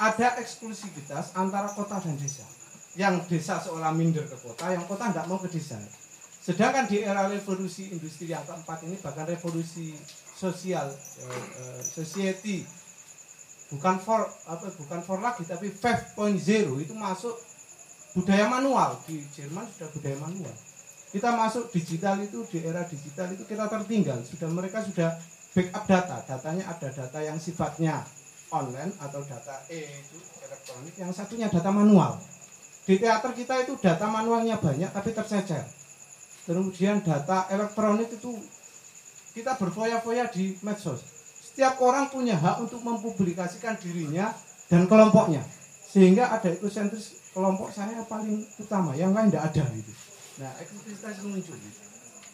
[0.00, 2.48] ada eksklusivitas antara kota dan desa.
[2.96, 5.76] Yang desa seolah minder ke kota yang kota nggak mau ke desa.
[6.40, 9.92] Sedangkan di era revolusi industri yang keempat ini bahkan revolusi
[10.32, 10.88] sosial
[11.20, 12.64] eh, eh, society
[13.68, 16.40] bukan for apa bukan for lagi tapi 5.0
[16.80, 17.36] itu masuk
[18.16, 18.96] budaya manual.
[19.04, 20.56] Di Jerman sudah budaya manual
[21.10, 25.18] kita masuk digital itu di era digital itu kita tertinggal sudah mereka sudah
[25.50, 28.06] backup data datanya ada data yang sifatnya
[28.50, 32.18] online atau data e itu elektronik, yang satunya data manual.
[32.84, 35.62] Di teater kita itu data manualnya banyak tapi tercecer.
[36.46, 38.34] Kemudian data elektronik itu
[39.30, 40.98] kita berfoya-foya di medsos.
[41.38, 44.34] Setiap orang punya hak untuk mempublikasikan dirinya
[44.66, 45.46] dan kelompoknya.
[45.86, 49.92] Sehingga ada ekosentris kelompok saya paling utama, yang lain tidak ada gitu.
[50.40, 51.56] Nah, eksklusivitas itu muncul.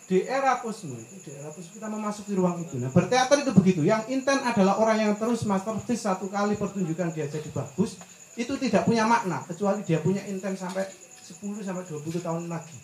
[0.07, 2.79] Di era posmo itu, di era posmo kita memasuki ruang itu.
[2.79, 3.83] Nah, berteater itu begitu.
[3.83, 7.99] Yang intent adalah orang yang terus masterpiece satu kali pertunjukan dia jadi bagus,
[8.39, 12.79] itu tidak punya makna kecuali dia punya intent sampai 10 sampai 20 tahun lagi.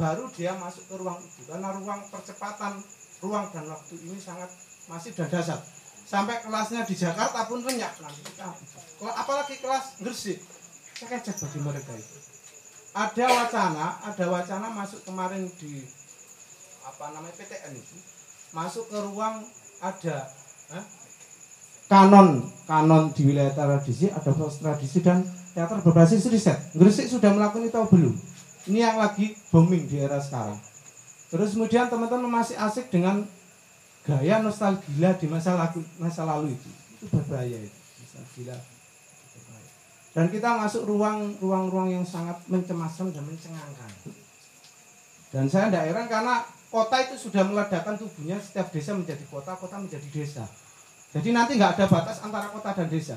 [0.00, 2.80] Baru dia masuk ke ruang itu karena ruang percepatan
[3.20, 4.48] ruang dan waktu ini sangat
[4.88, 5.60] masif dan dasar.
[6.06, 8.46] Sampai kelasnya di Jakarta pun renyah nanti kita.
[9.02, 10.38] Apalagi kelas Gresik.
[10.96, 12.35] Saya cek bagi mereka itu.
[12.96, 15.84] Ada wacana, ada wacana masuk kemarin di
[16.80, 17.96] apa namanya PTN itu.
[18.56, 19.44] Masuk ke ruang
[19.84, 20.16] ada
[20.72, 20.84] eh,
[21.92, 26.56] kanon kanon di wilayah tradisi ada proses tradisi dan teater berbasis riset.
[26.72, 28.16] Gresik sudah melakukan itu atau belum?
[28.64, 30.56] Ini yang lagi booming di era sekarang.
[31.28, 33.28] Terus kemudian teman-teman masih asik dengan
[34.08, 36.70] gaya nostalgia di masa lalu masa lalu itu.
[36.96, 38.56] Itu berbahaya itu nostalgia
[40.16, 43.90] dan kita masuk ruang ruang ruang yang sangat mencemaskan dan mencengangkan
[45.28, 46.34] dan saya tidak heran karena
[46.72, 50.48] kota itu sudah meledakkan tubuhnya setiap desa menjadi kota kota menjadi desa
[51.16, 53.16] jadi nanti nggak ada batas antara kota dan desa.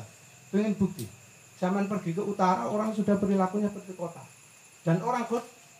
[0.56, 1.04] Pengen bukti.
[1.60, 4.24] Zaman pergi ke utara orang sudah perilakunya seperti kota.
[4.88, 5.28] Dan orang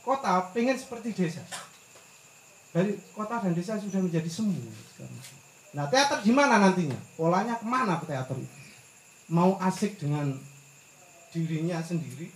[0.04, 1.40] kota pengen seperti desa.
[2.76, 4.52] Dari kota dan desa sudah menjadi semu.
[5.72, 7.00] Nah teater gimana nantinya?
[7.16, 8.58] Polanya ke mana ke teater itu?
[9.32, 10.36] Mau asik dengan
[11.34, 12.30] dirinya sendiri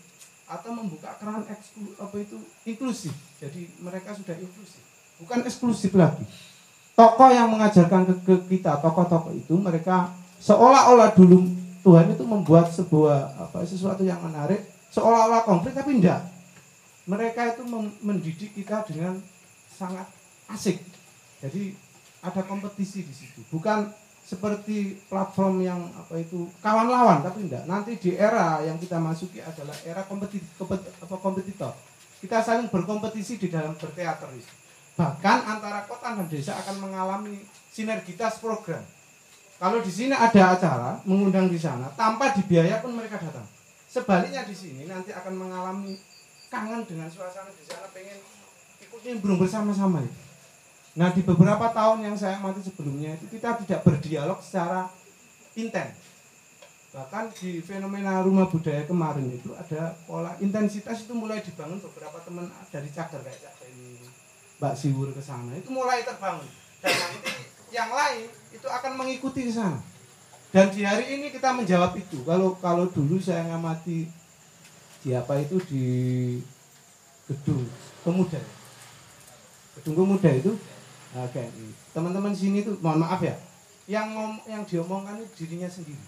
[0.45, 3.13] atau membuka keran eksklu, apa itu inklusif.
[3.41, 4.84] Jadi mereka sudah inklusif,
[5.21, 6.25] bukan eksklusif lagi.
[6.93, 11.41] Tokoh yang mengajarkan ke, ke kita tokoh-tokoh itu mereka seolah-olah dulu
[11.82, 14.62] Tuhan itu membuat sebuah apa sesuatu yang menarik
[14.93, 16.21] seolah-olah konflik tapi tidak
[17.03, 17.63] mereka itu
[17.99, 19.19] mendidik kita dengan
[19.67, 20.08] sangat
[20.47, 20.79] asik.
[21.43, 21.75] Jadi
[22.23, 23.43] ada kompetisi di situ.
[23.51, 23.91] Bukan
[24.23, 29.43] seperti platform yang apa itu kawan lawan tapi tidak nanti di era yang kita masuki
[29.43, 30.63] adalah era kompetitor
[31.19, 31.75] kompetitor
[32.23, 34.31] kita saling berkompetisi di dalam berteater
[34.93, 37.41] Bahkan antara kota dan desa akan mengalami
[37.73, 38.79] sinergitas program.
[39.57, 43.43] Kalau di sini ada acara mengundang di sana, tanpa dibiaya pun mereka datang.
[43.89, 45.97] Sebaliknya di sini nanti akan mengalami
[46.47, 48.21] kangen dengan suasana di sana, pengen
[48.86, 50.22] ikut nimbrung bersama-sama itu.
[50.93, 54.89] Nah di beberapa tahun yang saya amati sebelumnya itu kita tidak berdialog secara
[55.58, 55.97] intens.
[56.93, 62.45] Bahkan di fenomena rumah budaya kemarin itu ada pola intensitas itu mulai dibangun beberapa teman
[62.69, 64.06] dari cagar kayak cagar ini
[64.62, 65.58] Mbak Siwur ke sana.
[65.58, 66.45] Itu mulai terbangun.
[66.86, 67.34] Dan nanti
[67.73, 69.82] yang lain itu akan mengikuti ke sana.
[70.53, 72.21] Dan di hari ini kita menjawab itu.
[72.21, 74.06] Kalau kalau dulu saya ngamati
[75.01, 75.86] di apa itu di
[77.27, 77.67] gedung
[78.03, 78.39] pemuda
[79.79, 80.51] gedung pemuda itu
[81.13, 81.43] oke.
[81.93, 83.38] Teman-teman sini itu mohon maaf ya.
[83.86, 86.02] Yang ngom, yang diomongkan itu dirinya sendiri.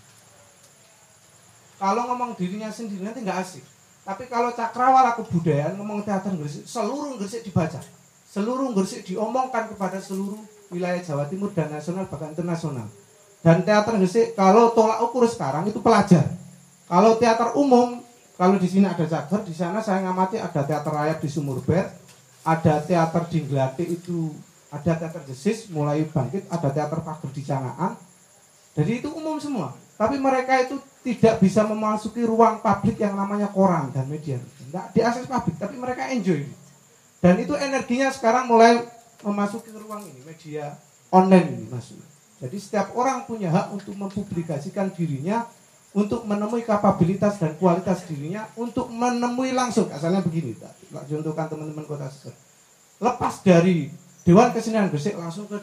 [1.75, 3.65] Kalau ngomong dirinya sendiri nanti nggak asik.
[4.05, 7.81] Tapi kalau cakrawala kebudayaan ngomong teater Gresik seluruh Gresik dibaca.
[8.29, 10.39] Seluruh Gresik diomongkan kepada seluruh
[10.69, 12.87] wilayah Jawa Timur dan nasional bahkan internasional.
[13.43, 16.31] Dan teater Gresik kalau tolak ukur sekarang itu pelajar.
[16.85, 18.05] Kalau teater umum,
[18.37, 21.89] kalau di sini ada cagar, di sana saya ngamati ada teater rakyat di Sumurber,
[22.45, 24.29] ada teater di Nglati itu,
[24.75, 27.95] ada teater Gesis mulai bangkit, ada teater Pager di Cangaan.
[28.75, 29.71] Jadi itu umum semua.
[29.95, 34.35] Tapi mereka itu tidak bisa memasuki ruang publik yang namanya koran dan media.
[34.35, 36.43] Tidak diakses publik, tapi mereka enjoy.
[37.23, 38.83] Dan itu energinya sekarang mulai
[39.23, 40.75] memasuki ruang ini, media
[41.07, 42.03] online ini masuk.
[42.43, 45.47] Jadi setiap orang punya hak untuk mempublikasikan dirinya,
[45.95, 49.87] untuk menemui kapabilitas dan kualitas dirinya, untuk menemui langsung.
[49.87, 50.75] Asalnya begini, tak
[51.07, 52.35] contohkan teman-teman kota Seser.
[52.99, 53.87] Lepas dari
[54.25, 55.61] Dewan Kesenian Gresik langsung ke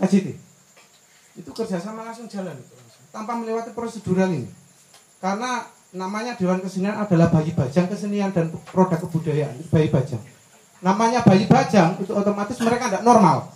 [0.00, 0.26] KJT.
[1.36, 3.04] Itu kerjasama langsung jalan itu, langsung.
[3.12, 4.48] tanpa melewati prosedural ini.
[5.20, 10.20] Karena namanya Dewan Kesenian adalah bayi bajang kesenian dan produk kebudayaan, bayi bajang
[10.82, 13.48] namanya bayi bajang itu otomatis mereka tidak normal.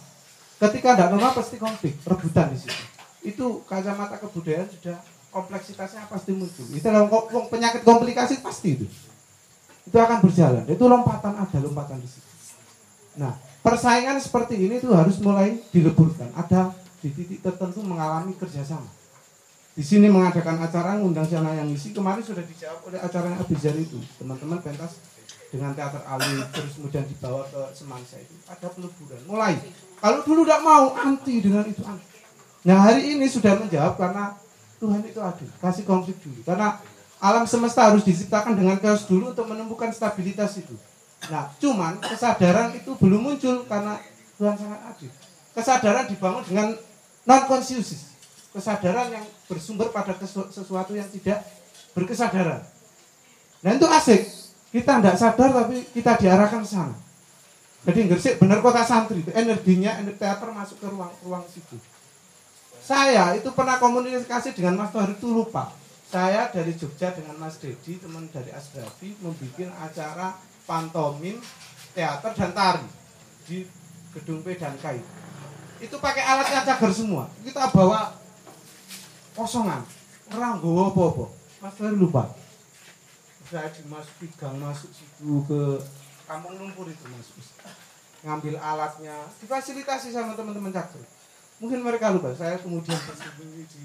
[0.56, 2.82] Ketika tidak normal pasti konflik, rebutan di situ.
[3.26, 4.96] Itu kacamata kebudayaan sudah
[5.34, 6.64] kompleksitasnya pasti muncul.
[6.72, 7.10] Itu dalam
[7.50, 8.86] penyakit komplikasi pasti itu.
[9.84, 10.64] Itu akan berjalan.
[10.70, 12.30] Itu lompatan ada lompatan di situ.
[13.20, 16.30] Nah, persaingan seperti ini tuh harus mulai dileburkan.
[16.38, 16.70] Ada
[17.02, 18.86] di titik tertentu mengalami kerjasama.
[19.74, 23.74] Di sini mengadakan acara ngundang sana yang isi kemarin sudah dijawab oleh acara yang Abizar
[23.74, 23.98] itu.
[24.22, 25.02] Teman-teman pentas
[25.50, 28.32] dengan teater alwi terus kemudian dibawa ke Semansa itu.
[28.46, 29.20] Ada peleburan.
[29.26, 29.58] Mulai.
[29.98, 31.82] Kalau dulu tidak mau anti dengan itu
[32.66, 34.34] nah hari ini sudah menjawab karena
[34.82, 36.40] Tuhan itu adil kasih konflik dulu.
[36.42, 36.78] Karena
[37.22, 40.74] alam semesta harus diciptakan dengan chaos dulu untuk menemukan stabilitas itu
[41.26, 43.98] nah cuman kesadaran itu belum muncul karena
[44.36, 45.10] Tuhan sangat adil.
[45.56, 46.68] Kesadaran dibangun dengan
[47.26, 48.16] non conscious
[48.56, 50.16] kesadaran yang bersumber pada
[50.48, 51.44] sesuatu yang tidak
[51.92, 52.64] berkesadaran.
[53.60, 54.22] Nah itu asik.
[54.72, 56.96] Kita tidak sadar tapi kita diarahkan ke sana.
[57.86, 61.78] Jadi Gresik benar kota santri itu energinya energi teater masuk ke ruang ruang situ.
[62.82, 65.70] Saya itu pernah komunikasi dengan Mas Tohir itu lupa.
[66.06, 71.38] Saya dari Jogja dengan Mas Dedi teman dari Asdafi membuat acara pantomim
[71.94, 72.86] teater dan tari
[73.46, 73.64] di
[74.12, 75.00] gedung P dan Kai
[75.76, 77.28] itu pakai alatnya cagar semua.
[77.44, 78.16] Kita bawa
[79.36, 79.84] kosongan.
[80.32, 81.26] Orang bawa apa-apa.
[81.60, 82.32] Mas Tohir lupa.
[83.46, 85.78] Saya dimasuki gang masuk situ ke
[86.26, 87.30] kampung lumpur itu mas.
[88.26, 91.04] Ngambil alatnya difasilitasi sama teman-teman cakur
[91.62, 92.34] mungkin mereka lupa.
[92.34, 93.84] Saya kemudian bersembunyi di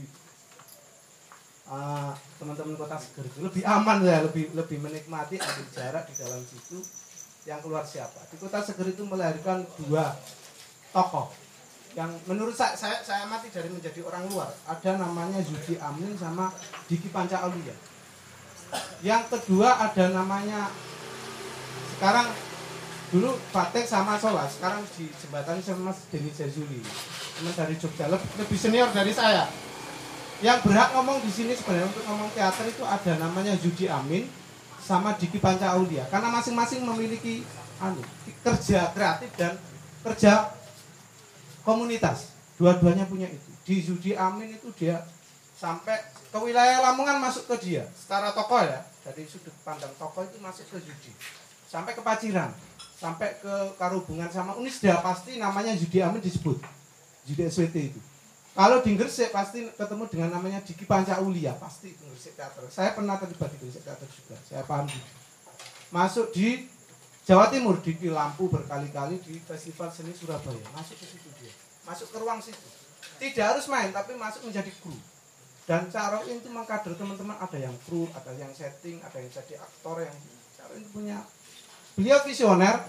[1.71, 6.43] ah, teman-teman kota seger itu lebih aman ya lebih lebih menikmati ambil jarak di dalam
[6.43, 6.83] situ.
[7.41, 8.21] Yang keluar siapa?
[8.29, 10.13] Di kota seger itu melahirkan dua
[10.93, 11.31] tokoh.
[11.95, 14.51] Yang menurut saya, saya saya amati dari menjadi orang luar.
[14.67, 16.53] Ada namanya Yudi Amin sama
[16.85, 17.73] Diki Panca Aulia
[19.01, 20.69] yang kedua ada namanya
[21.97, 22.27] sekarang
[23.11, 26.79] dulu Batek sama Sola sekarang di jembatan sama Denny Jazuli.
[27.35, 29.49] Teman dari Jogja lebih senior dari saya
[30.41, 34.25] yang berhak ngomong di sini sebenarnya untuk ngomong teater itu ada namanya Yudi Amin
[34.81, 37.45] sama Diki Panca Aulia karena masing-masing memiliki
[37.77, 38.01] anu,
[38.41, 39.53] kerja kreatif dan
[40.01, 40.49] kerja
[41.61, 42.33] komunitas.
[42.57, 43.49] Dua-duanya punya itu.
[43.61, 45.05] Di Yudi Amin itu dia
[45.53, 46.01] sampai
[46.33, 47.85] ke wilayah Lamongan masuk ke dia.
[47.93, 48.81] Secara tokoh ya.
[49.01, 51.13] Dari sudut pandang tokoh itu masuk ke Yudi.
[51.69, 52.53] Sampai ke Paciran.
[52.97, 56.57] Sampai ke karhubungan sama Unisda pasti namanya Yudi Amin disebut.
[57.29, 58.01] Yudi SWT itu
[58.51, 62.67] kalau di Gresik pasti ketemu dengan namanya Diki Panca Ulia pasti di Gresik Teater.
[62.67, 65.07] Saya pernah terlibat di Gresik Teater juga saya paham juga
[65.91, 66.67] masuk di
[67.27, 70.65] Jawa Timur di Lampu berkali-kali di Festival Seni Surabaya.
[70.73, 71.53] Masuk ke situ dia.
[71.85, 72.67] Masuk ke ruang situ.
[73.21, 74.97] Tidak harus main tapi masuk menjadi kru
[75.69, 80.01] dan Caroin itu mengkader teman-teman ada yang kru ada yang setting ada yang jadi aktor
[80.01, 80.17] yang
[80.57, 81.17] Caroin punya.
[81.93, 82.81] Beliau visioner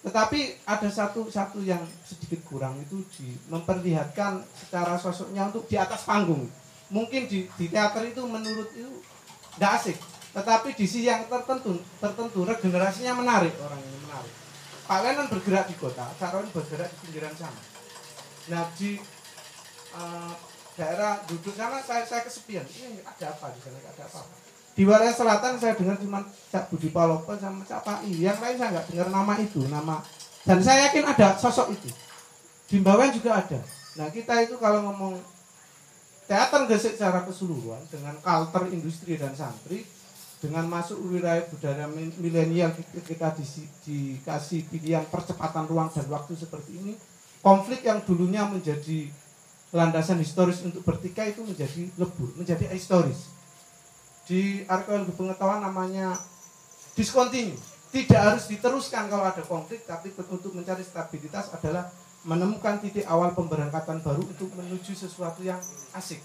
[0.00, 6.08] tetapi ada satu satu yang sedikit kurang itu di memperlihatkan secara sosoknya untuk di atas
[6.08, 6.48] panggung.
[6.88, 8.88] Mungkin di, di teater itu menurut itu
[9.56, 9.96] tidak asik.
[10.32, 14.32] Tetapi di sisi yang tertentu tertentu regenerasinya menarik orang ini menarik.
[14.88, 17.60] Pak Lenan bergerak di kota Caroin bergerak di pinggiran sana.
[18.48, 18.96] Nah di
[20.00, 20.32] eh,
[20.80, 22.64] daerah duduk sana saya saya kesepian.
[22.64, 23.76] Ini ada apa di sana?
[23.84, 24.22] Ada apa
[24.74, 28.70] di wilayah selatan saya dengar cuma Cak Budi Palopo sama Cak Pai yang lain saya
[28.74, 29.96] nggak dengar nama itu nama.
[30.46, 31.90] Dan saya yakin ada sosok itu.
[32.70, 33.60] Di Bawen juga ada.
[33.98, 35.20] Nah kita itu kalau ngomong
[36.30, 39.82] teater Gresik secara keseluruhan dengan culture industri dan santri
[40.40, 46.32] dengan masuk wilayah budaya mi- milenial kita- kita di- dikasih pilihan percepatan ruang dan waktu
[46.38, 46.92] seperti ini
[47.44, 49.10] konflik yang dulunya menjadi
[49.74, 53.28] landasan historis untuk bertikai itu menjadi lebur, menjadi historis.
[54.26, 56.16] Di arkeologi pengetahuan namanya
[56.94, 57.56] discontinue.
[57.90, 61.90] Tidak harus diteruskan kalau ada konflik, tapi untuk mencari stabilitas adalah
[62.22, 65.58] menemukan titik awal pemberangkatan baru untuk menuju sesuatu yang
[65.96, 66.22] asik.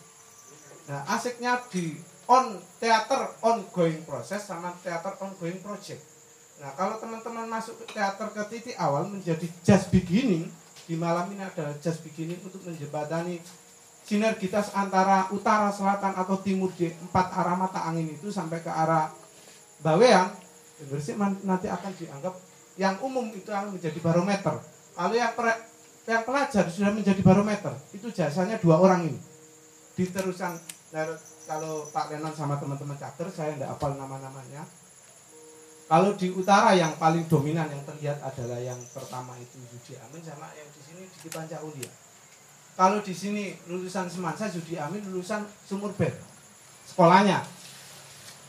[0.86, 1.97] Nah, asiknya di
[2.29, 6.01] on teater ongoing proses sama teater ongoing project.
[6.62, 10.51] Nah, kalau teman-teman masuk ke teater ke titik awal menjadi just beginning,
[10.86, 13.41] di malam ini adalah just beginning untuk menjembatani
[14.05, 19.09] sinergitas antara utara, selatan atau timur di empat arah mata angin itu sampai ke arah
[19.81, 20.29] Bawean,
[20.75, 22.35] Gresik nanti akan dianggap
[22.75, 24.55] yang umum itu akan menjadi barometer.
[24.95, 25.61] Kalau yang pre-
[26.05, 29.19] yang pelajar sudah menjadi barometer, itu jasanya dua orang ini.
[29.97, 30.59] Diteruskan
[30.93, 34.65] dari- kalau Pak Renan sama teman-teman cater, saya tidak hafal nama-namanya.
[35.85, 40.49] Kalau di utara yang paling dominan yang terlihat adalah yang pertama itu Yudi Amin sama
[40.57, 42.05] yang di sini di Panca Ulia.
[42.76, 46.11] Kalau di sini lulusan Semansa Yudi Amin lulusan Sumur Bed
[46.91, 47.39] sekolahnya.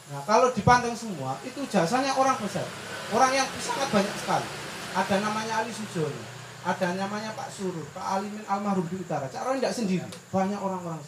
[0.06, 2.66] Nah kalau dipandang semua itu jasanya orang besar,
[3.10, 4.48] orang yang sangat banyak sekali.
[4.96, 6.22] Ada namanya Ali Sujono,
[6.62, 9.26] ada namanya Pak Surur, Pak Alimin Almarhum di utara.
[9.30, 11.02] Cak Roy tidak sendiri, banyak orang-orang.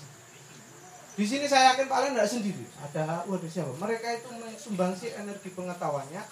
[1.19, 2.65] Di sini saya yakin Pak Len tidak sendiri.
[2.79, 3.75] Ada waduh siapa?
[3.75, 6.23] Mereka itu mensumbangsi energi pengetahuannya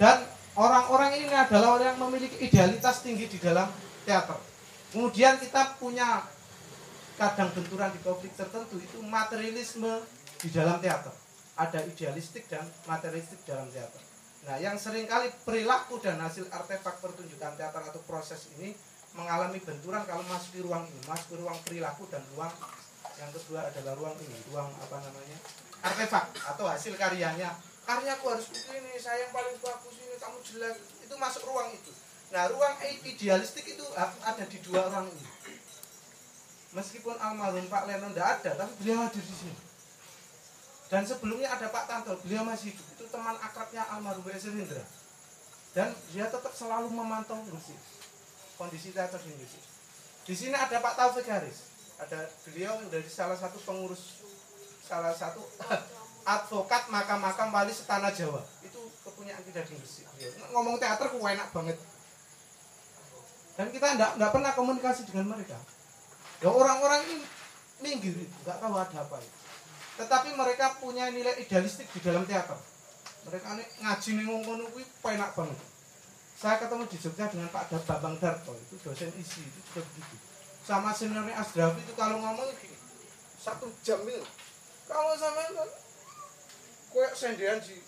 [0.00, 0.24] dan
[0.56, 3.68] orang-orang ini adalah orang yang memiliki idealitas tinggi di dalam
[4.08, 4.53] teater.
[4.94, 6.22] Kemudian kita punya
[7.18, 9.90] kadang benturan di konflik tertentu itu materialisme
[10.38, 11.10] di dalam teater.
[11.58, 13.98] Ada idealistik dan materialistik dalam teater.
[14.46, 18.70] Nah, yang sering kali perilaku dan hasil artefak pertunjukan teater atau proses ini
[19.18, 22.54] mengalami benturan kalau masuk di ruang ini, masuk ke ruang perilaku dan ruang
[23.18, 25.38] yang kedua adalah ruang ini ruang apa namanya?
[25.82, 27.50] Artefak atau hasil karyanya.
[27.82, 32.03] Karyaku harus begini saya yang paling bagus ini kamu jelek itu masuk ruang itu
[32.34, 32.74] nah ruang
[33.06, 35.26] idealistik itu ada di dua orang ini.
[36.74, 39.56] Meskipun almarhum Pak Leno tidak ada tapi beliau hadir di sini.
[40.90, 42.86] Dan sebelumnya ada Pak Tanto beliau masih hidup.
[42.98, 44.34] Itu teman akrabnya almarhum W.
[44.34, 44.82] Serindra
[45.74, 47.78] dan dia tetap selalu memantau musik
[48.58, 49.62] kondisi teater di Indonesia.
[50.26, 51.70] Di sini ada Pak Taufik Haris.
[52.02, 54.22] Ada beliau dari salah satu pengurus
[54.82, 55.42] salah satu
[56.34, 58.42] advokat makam-makam wali setana Jawa.
[58.66, 60.06] Itu kepunyaan kita di Gresik
[60.50, 61.78] ngomong teater enak banget
[63.54, 65.58] dan kita tidak pernah komunikasi dengan mereka.
[66.42, 67.16] Ya orang-orang ini
[67.78, 69.38] minggir nggak tahu ada apa itu.
[69.94, 72.58] Tetapi mereka punya nilai idealistik di dalam teater.
[73.24, 75.58] Mereka ini ngaji nih ngomong kuwi enak banget.
[76.34, 80.16] Saya ketemu di Jogja dengan Pak Babang Darto itu dosen isi itu juga begitu.
[80.66, 82.50] Sama seniornya Asdrafi itu kalau ngomong
[83.38, 84.26] satu jam itu.
[84.90, 85.46] Kalau sama
[86.90, 87.78] kue sendian di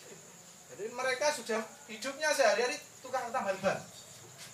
[0.76, 3.78] jadi mereka sudah hidupnya sehari-hari tukang tambal ban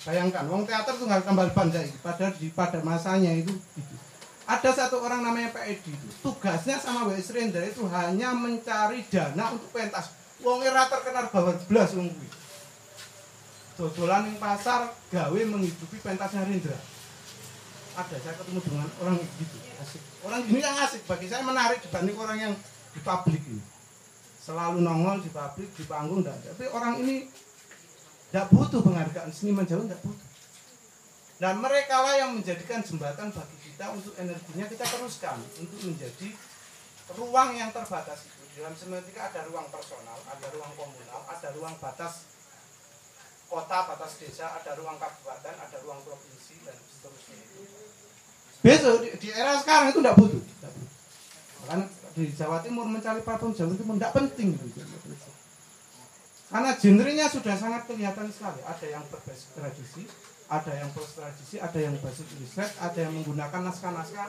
[0.03, 1.95] Bayangkan, wong teater tuh nggak tambal ban jadi.
[2.03, 3.95] Padahal di pada masanya itu gitu.
[4.43, 6.07] Ada satu orang namanya Pak Edi itu.
[6.19, 7.15] Tugasnya sama W.
[7.15, 10.11] Rendra itu hanya mencari dana untuk pentas.
[10.43, 12.11] Wong era terkenal bahwa belas wong.
[13.79, 16.75] Dodolan yang pasar gawe menghidupi pentasnya Rendra.
[17.93, 20.03] Ada saya ketemu dengan orang gitu, asik.
[20.27, 22.53] Orang gini yang asik bagi saya menarik dibanding orang yang
[22.91, 23.63] di publik ini.
[24.43, 27.31] Selalu nongol di publik, di panggung, dan tapi orang ini
[28.33, 30.29] tidak butuh penghargaan seniman Jawa, tidak butuh.
[31.37, 36.33] Dan mereka lah yang menjadikan jembatan bagi kita untuk energinya kita teruskan untuk menjadi
[37.13, 38.41] ruang yang terbatas itu.
[38.57, 42.25] Dalam semiotika ada ruang personal, ada ruang komunal, ada ruang batas
[43.53, 47.61] kota, batas desa, ada ruang kabupaten, ada ruang provinsi dan seterusnya itu.
[48.65, 50.41] Besok di, di era sekarang itu tidak butuh.
[51.69, 51.85] Karena
[52.17, 54.57] di Jawa Timur mencari patung Jawa Timur tidak penting.
[54.57, 54.81] Gitu.
[56.53, 58.61] Karena genrenya sudah sangat kelihatan sekali.
[58.61, 60.05] Ada yang berbasis tradisi,
[60.53, 64.29] ada yang post tradisi, ada yang basis riset, ada yang menggunakan naskah-naskah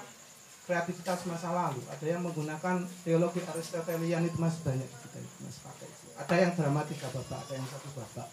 [0.64, 5.90] kreativitas masa lalu, ada yang menggunakan teologi Aristotelian itu masih banyak kita masih pakai.
[6.24, 8.28] Ada yang dramatika bapak, ada yang satu bapak,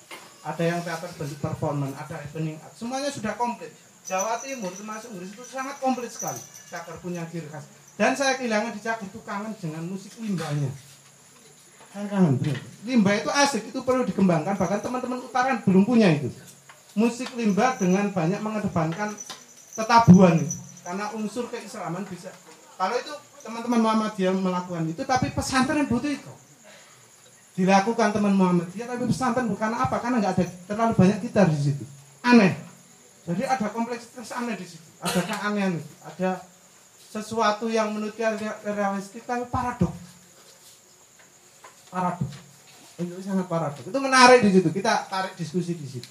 [0.46, 2.70] ada yang teater bentuk performance, ada happening art.
[2.78, 3.74] Semuanya sudah komplit.
[4.06, 6.38] Jawa Timur termasuk Inggris itu sangat komplit sekali.
[6.70, 7.66] Caker punya ciri khas.
[7.98, 10.70] Dan saya kehilangan di Caker itu kangen dengan musik limbahnya
[12.86, 14.54] limbah itu asik itu perlu dikembangkan.
[14.54, 16.30] Bahkan teman-teman utara belum punya itu.
[16.94, 19.10] Musik limbah dengan banyak mengedepankan
[19.74, 20.56] ketabuhan itu.
[20.86, 22.30] Karena unsur keislaman bisa
[22.78, 23.12] kalau itu
[23.44, 26.32] teman-teman Muhammadiyah melakukan itu tapi pesantren butuh itu.
[27.58, 29.96] Dilakukan teman Muhammadiyah tapi pesantren bukan apa?
[29.98, 31.84] Karena nggak ada terlalu banyak gitar di situ.
[32.22, 32.54] Aneh.
[33.26, 34.86] Jadi ada kompleksitas aneh di situ.
[35.02, 35.82] Ada keanehan.
[36.06, 36.40] Ada
[37.10, 38.14] sesuatu yang menurut
[38.62, 40.09] realistik tapi paradoks
[41.90, 42.36] paradoks.
[42.96, 43.86] Itu sangat paradoks.
[43.90, 44.70] Itu menarik di situ.
[44.70, 46.10] Kita tarik diskusi di situ.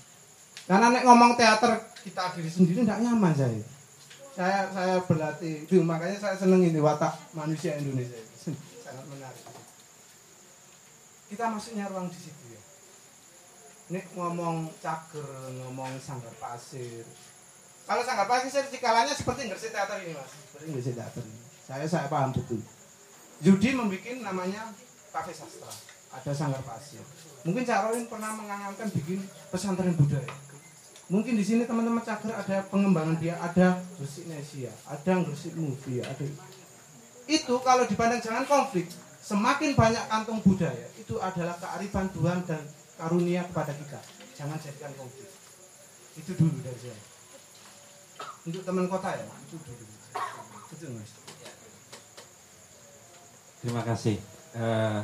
[0.69, 3.57] Karena nek ngomong teater kita diri sendiri tidak nyaman saya
[4.39, 5.67] saya saya berlatih.
[5.67, 8.15] Itu makanya saya seneng ini watak manusia Indonesia.
[8.15, 8.55] Itu
[8.85, 9.43] sangat menarik.
[11.27, 12.61] Kita masuknya ruang di situ ya.
[13.91, 15.27] Nek ngomong cager
[15.59, 17.03] ngomong sanggar pasir.
[17.83, 20.31] Kalau sanggar pasir saya cikalanya seperti ngersi teater ini mas?
[20.31, 21.39] Seperti ngersi teater ini?
[21.67, 22.63] Saya saya paham betul.
[23.43, 24.71] Judi membuat namanya
[25.09, 25.69] kafe sastra.
[26.09, 27.05] Ada sanggar pasir.
[27.45, 29.21] Mungkin Cak Rolin pernah mengangankan bikin
[29.53, 30.33] pesantren budaya.
[31.09, 36.21] Mungkin di sini teman-teman cager ada pengembangan dia ada gresik Nesia ada gresik movie ada
[37.29, 38.89] itu kalau dipandang jangan konflik.
[39.21, 42.61] Semakin banyak kantong budaya itu adalah kearifan Tuhan dan
[42.97, 44.01] karunia kepada kita.
[44.33, 45.29] Jangan jadikan konflik.
[46.17, 47.01] Itu dulu dari saya.
[48.49, 49.85] Untuk teman kota ya itu dulu.
[50.73, 51.11] Itu mas.
[53.61, 54.17] Terima kasih
[54.55, 55.03] uh,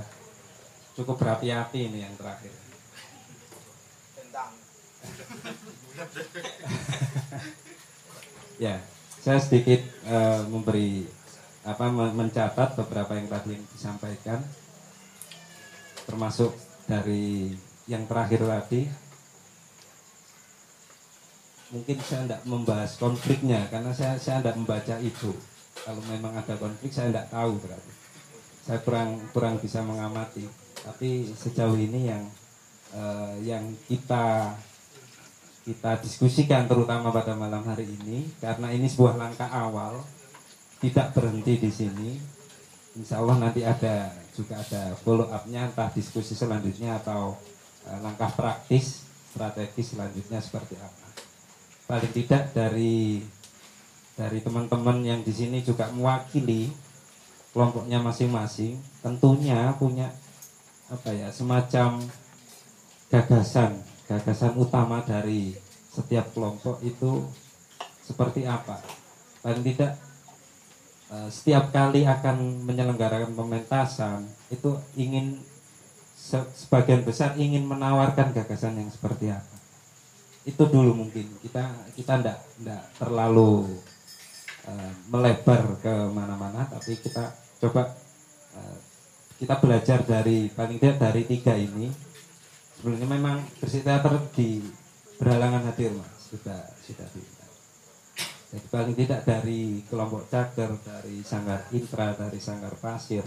[0.96, 2.52] cukup berapi-api ini yang terakhir.
[8.66, 8.80] ya,
[9.22, 11.06] saya sedikit uh, memberi
[11.66, 14.38] apa mencatat beberapa yang tadi disampaikan,
[16.06, 16.54] termasuk
[16.86, 17.58] dari
[17.90, 18.86] yang terakhir tadi.
[21.74, 25.34] Mungkin saya tidak membahas konfliknya karena saya saya tidak membaca itu.
[25.76, 27.95] Kalau memang ada konflik saya tidak tahu berarti
[28.66, 30.50] saya kurang kurang bisa mengamati.
[30.82, 32.24] Tapi sejauh ini yang
[32.98, 34.58] uh, yang kita
[35.66, 40.02] kita diskusikan terutama pada malam hari ini karena ini sebuah langkah awal
[40.82, 42.12] tidak berhenti di sini.
[42.98, 47.38] Insya Allah nanti ada juga ada follow upnya entah diskusi selanjutnya atau
[47.86, 51.06] uh, langkah praktis strategi selanjutnya seperti apa.
[51.86, 53.22] Paling tidak dari
[54.16, 56.85] dari teman-teman yang di sini juga mewakili
[57.56, 60.12] kelompoknya masing-masing tentunya punya
[60.92, 62.04] apa ya semacam
[63.08, 65.56] gagasan gagasan utama dari
[65.90, 67.26] setiap kelompok itu
[68.06, 68.78] seperti apa.
[69.42, 69.98] Paling tidak
[71.10, 75.42] eh, setiap kali akan menyelenggarakan pementasan itu ingin
[76.14, 79.56] se- sebagian besar ingin menawarkan gagasan yang seperti apa.
[80.46, 81.26] Itu dulu mungkin.
[81.42, 83.80] Kita kita ndak ndak terlalu
[84.70, 87.96] eh, melebar ke mana-mana tapi kita coba
[88.56, 88.78] eh,
[89.40, 91.92] kita belajar dari paling tidak dari tiga ini
[92.76, 94.64] sebelumnya memang bersih teater di
[95.16, 97.54] berhalangan hadir mas sudah sudah diundang.
[98.52, 103.24] jadi paling tidak dari kelompok cager dari sanggar intra dari sanggar pasir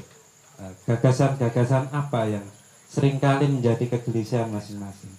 [0.61, 2.47] eh, gagasan-gagasan apa yang
[2.89, 5.13] sering kali menjadi kegelisahan masing-masing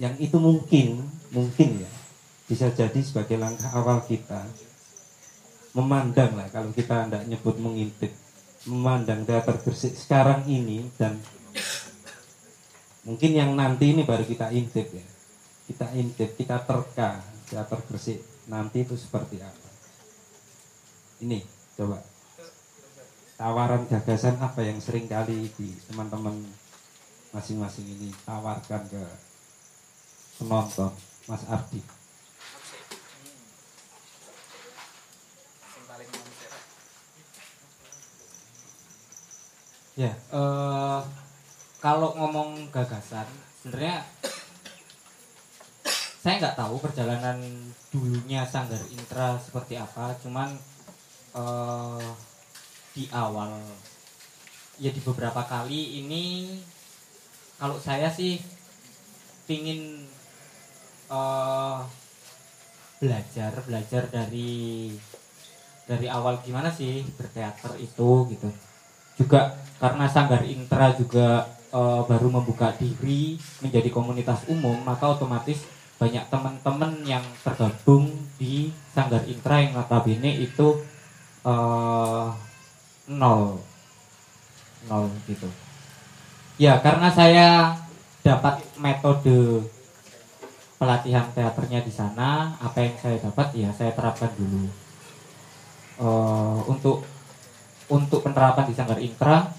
[0.00, 1.92] yang itu mungkin mungkin ya
[2.48, 4.44] bisa jadi sebagai langkah awal kita
[5.72, 8.12] memandang lah kalau kita tidak nyebut mengintip
[8.68, 11.18] memandang teater Gresik sekarang ini dan
[13.02, 15.06] mungkin yang nanti ini baru kita intip ya.
[15.66, 17.18] Kita intip kita terka
[17.50, 19.68] teater Gresik nanti itu seperti apa.
[21.26, 21.42] Ini
[21.78, 21.98] coba.
[23.34, 26.46] Tawaran gagasan apa yang sering kali di teman-teman
[27.34, 29.02] masing-masing ini tawarkan ke
[30.38, 30.94] penonton
[31.26, 32.01] Mas Ardi
[39.92, 41.00] Ya, eh,
[41.76, 43.28] kalau ngomong gagasan,
[43.60, 44.00] sebenarnya
[46.24, 47.36] saya nggak tahu perjalanan
[47.92, 50.48] dulunya Sanggar Intra seperti apa, cuman
[51.36, 52.08] eh,
[52.96, 53.52] di awal
[54.80, 56.56] ya di beberapa kali ini
[57.60, 58.40] kalau saya sih
[59.44, 60.08] pingin
[61.12, 61.80] eh,
[62.96, 64.88] belajar belajar dari
[65.84, 68.71] dari awal gimana sih berteater itu gitu
[69.22, 75.62] juga karena Sanggar Intra juga eh, baru membuka diri menjadi komunitas umum maka otomatis
[76.02, 80.82] banyak teman-teman yang tergabung di Sanggar Intra yang notabene itu
[81.46, 82.26] eh,
[83.06, 83.62] nol.
[84.90, 85.46] Nol gitu.
[86.58, 87.78] Ya karena saya
[88.26, 89.66] dapat metode
[90.78, 94.66] pelatihan teaternya di sana apa yang saya dapat ya saya terapkan dulu.
[96.02, 97.06] Eh, untuk
[97.92, 99.52] untuk penerapan di Sanggar Intra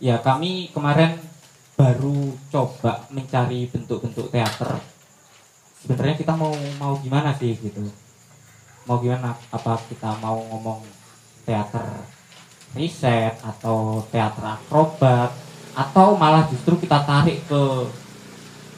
[0.00, 1.20] ya kami kemarin
[1.76, 4.80] baru coba mencari bentuk-bentuk teater.
[5.80, 7.84] Sebenarnya kita mau mau gimana sih gitu?
[8.88, 9.36] Mau gimana?
[9.52, 10.80] Apa kita mau ngomong
[11.44, 11.84] teater
[12.72, 15.32] riset atau teater akrobat?
[15.76, 17.62] Atau malah justru kita tarik ke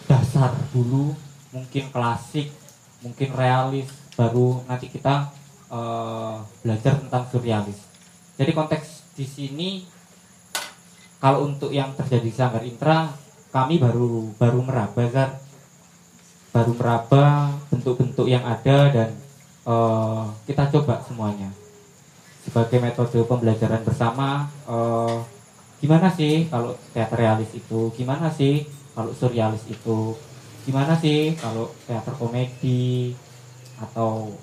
[0.07, 1.15] dasar dulu
[1.55, 2.53] mungkin klasik
[3.01, 5.33] mungkin realis baru nanti kita
[5.73, 7.92] eh, belajar tentang surrealis
[8.41, 9.71] jadi konteks di sini
[11.23, 13.13] kalau untuk yang terjadi di Sanggar Intra
[13.53, 15.39] kami baru baru meraba Zar.
[16.53, 19.09] baru meraba bentuk-bentuk yang ada dan
[19.65, 21.49] eh, kita coba semuanya.
[22.45, 25.17] Sebagai metode pembelajaran bersama eh,
[25.81, 27.89] gimana sih kalau teater realis itu?
[27.97, 30.13] Gimana sih kalau surrealis itu?
[30.69, 33.17] Gimana sih kalau teater komedi?
[33.81, 34.37] Atau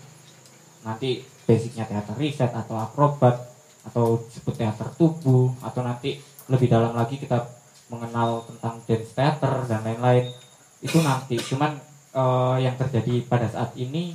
[0.82, 3.49] nanti basicnya teater riset atau akrobat
[3.90, 7.42] atau disebut teater tubuh atau nanti lebih dalam lagi kita
[7.90, 10.30] mengenal tentang dance theater dan lain-lain.
[10.80, 11.42] Itu nanti.
[11.42, 11.74] Cuman
[12.14, 14.14] eh, yang terjadi pada saat ini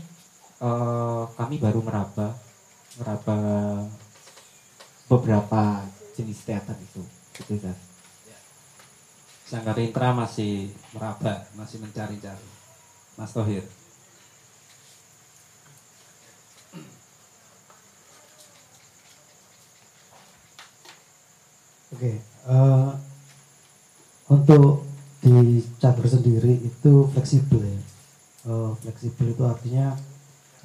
[0.62, 2.38] eh, kami baru meraba
[2.94, 3.38] meraba
[5.10, 5.82] beberapa
[6.14, 7.02] jenis teater itu
[7.34, 7.78] gitu Zat.
[9.44, 12.48] Sanggar Intra masih meraba masih mencari-cari.
[13.18, 13.62] Mas Tohir
[21.94, 22.90] Oke, eh,
[24.26, 24.82] untuk
[25.22, 27.78] di catur sendiri itu fleksibel ya.
[28.50, 29.94] Eh, fleksibel itu artinya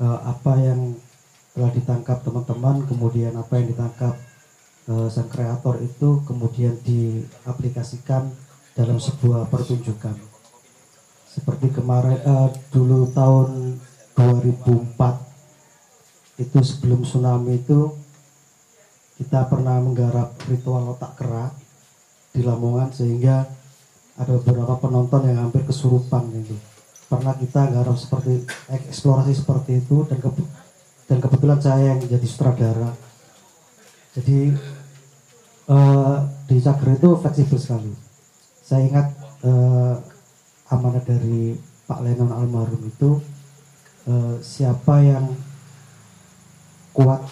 [0.01, 0.97] eh, apa yang
[1.53, 4.17] telah ditangkap teman-teman, kemudian apa yang ditangkap
[4.89, 8.33] eh, sang kreator itu kemudian diaplikasikan
[8.73, 10.17] dalam sebuah pertunjukan.
[11.29, 13.77] Seperti kemarin eh, dulu tahun
[14.17, 18.08] 2004 itu sebelum tsunami itu
[19.19, 21.51] kita pernah menggarap ritual otak kerak
[22.31, 23.43] di Lamongan sehingga
[24.15, 26.55] ada beberapa penonton yang hampir kesurupan gitu.
[27.11, 30.47] Pernah kita garap seperti eksplorasi seperti itu dan kebe-
[31.11, 32.95] dan kebetulan saya yang jadi sutradara.
[34.15, 34.55] Jadi
[35.67, 36.17] eh,
[36.47, 37.91] di Cager itu fleksibel sekali.
[38.63, 39.07] Saya ingat
[39.43, 39.95] eh,
[40.71, 41.59] amanat dari
[41.89, 43.19] Pak Lenon almarhum itu
[44.07, 45.33] eh, siapa yang
[46.95, 47.25] kuat,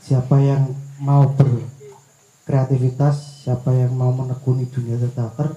[0.00, 5.54] siapa yang mau berkreativitas siapa yang mau menekuni dunia teater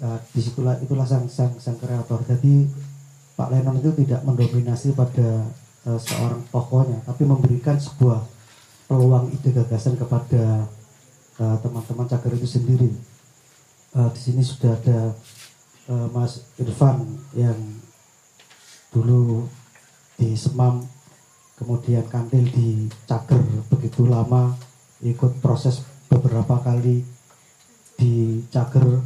[0.00, 2.24] uh, di situlah itulah sang sang sang kreator.
[2.24, 2.68] Jadi
[3.34, 5.42] Pak Lennon itu tidak mendominasi pada
[5.90, 8.22] uh, seorang tokohnya tapi memberikan sebuah
[8.88, 10.68] peluang ide gagasan kepada
[11.40, 12.90] uh, teman-teman cagar itu sendiri.
[13.94, 15.14] Uh, di sini sudah ada
[15.90, 17.58] uh, Mas Irfan yang
[18.90, 19.46] dulu
[20.14, 20.82] di Semam
[21.54, 23.40] kemudian Kantil di Cager
[23.70, 24.54] begitu lama
[25.04, 27.04] ikut proses beberapa kali
[27.98, 29.02] di Cager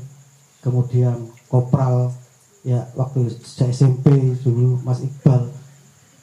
[0.64, 2.12] kemudian Kopral.
[2.66, 4.12] Ya waktu sejak SMP
[4.44, 5.48] dulu Mas Iqbal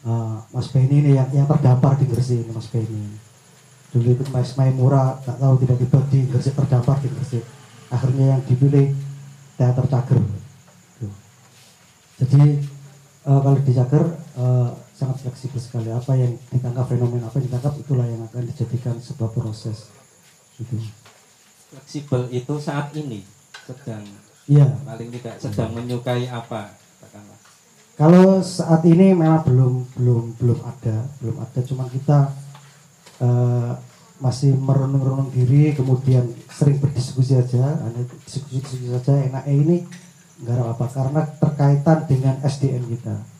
[0.06, 3.18] uh, Mas Benny ini yang, yang terdampar di Gresik ini Mas Benny.
[3.90, 7.44] Dulu ikut Mas Maimura nggak tahu tiba-tiba di Gresik terdampar di Gresik.
[7.90, 8.94] Akhirnya yang dipilih
[9.58, 10.22] teater Cager.
[12.16, 12.44] Jadi
[13.28, 14.04] uh, kalau di Cager
[14.40, 15.92] uh, sangat fleksibel sekali.
[15.92, 19.92] Apa yang ditangkap fenomena apa yang ditangkap itulah yang akan dijadikan sebuah proses.
[20.56, 20.80] Gitu.
[21.76, 23.28] Fleksibel itu saat ini
[23.68, 24.04] sedang
[24.48, 24.72] iya.
[24.88, 26.70] paling tidak sedang menyukai apa
[27.02, 27.40] katakanlah.
[27.98, 31.60] kalau saat ini memang belum belum belum ada belum ada.
[31.68, 32.32] Cuma kita
[33.20, 33.74] eh,
[34.16, 39.12] masih merenung-renung diri kemudian sering berdiskusi aja hanya diskusi-diskusi saja.
[39.28, 39.78] Enaknya ini
[40.40, 43.35] nggak ada apa karena terkaitan dengan SDM kita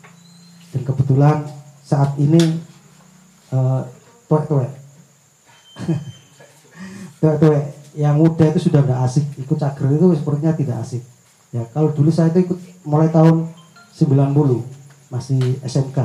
[0.76, 1.48] dan kebetulan
[1.88, 2.60] saat ini
[3.56, 3.82] eh,
[4.28, 4.72] tuwek-tuwek.
[7.24, 7.64] Tuwek-tuwek
[7.96, 9.24] yang muda itu sudah nggak asik.
[9.40, 11.04] Ikut cager itu sepertinya tidak asik.
[11.56, 13.48] Ya kalau dulu saya itu ikut mulai tahun
[13.96, 14.60] 90
[15.08, 15.98] masih SMK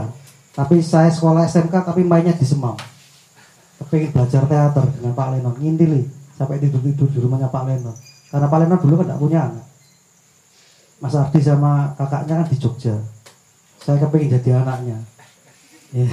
[0.55, 2.79] tapi saya sekolah SMK tapi mainnya di Semam
[3.91, 6.07] pengen belajar teater dengan Pak Lenon ngintili
[6.37, 7.97] sampai tidur tidur di rumahnya Pak Lenon
[8.31, 9.67] karena Pak Lenon dulu kan tidak punya anak.
[11.01, 12.95] Mas Ardi sama kakaknya kan di Jogja
[13.81, 14.99] saya kepengen jadi anaknya
[15.91, 16.09] ya.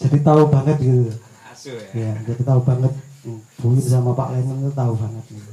[0.00, 1.12] jadi tahu banget gitu
[1.52, 1.84] Asu ya.
[1.92, 2.92] ya jadi tahu banget
[3.60, 5.52] Buin sama Pak Lenon itu tahu banget gitu.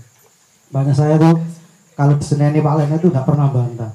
[0.72, 1.36] banyak saya tuh
[2.00, 3.92] kalau diseneni Pak Lenon itu nggak pernah bantah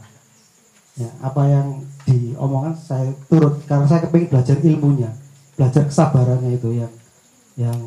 [1.01, 1.66] ya apa yang
[2.05, 5.11] diomongan saya turut karena saya kepingin belajar ilmunya
[5.57, 6.93] belajar kesabarannya itu yang
[7.57, 7.78] yang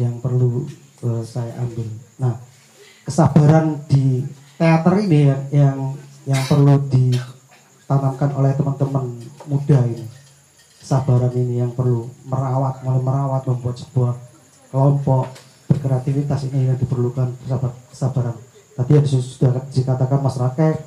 [0.00, 0.64] yang perlu
[1.04, 1.84] eh, saya ambil
[2.16, 2.40] nah
[3.04, 4.24] kesabaran di
[4.56, 5.76] teater ini yang yang,
[6.24, 6.80] yang perlu
[7.86, 9.14] ditanamkan oleh teman-teman
[9.46, 10.02] muda ini.
[10.82, 14.18] Kesabaran ini yang perlu merawat mulai merawat membuat sebuah
[14.74, 15.30] kelompok
[15.70, 18.34] berkreativitas ini yang diperlukan kesabar, kesabaran.
[18.74, 20.82] Tadi yang sudah dikatakan Mas Raket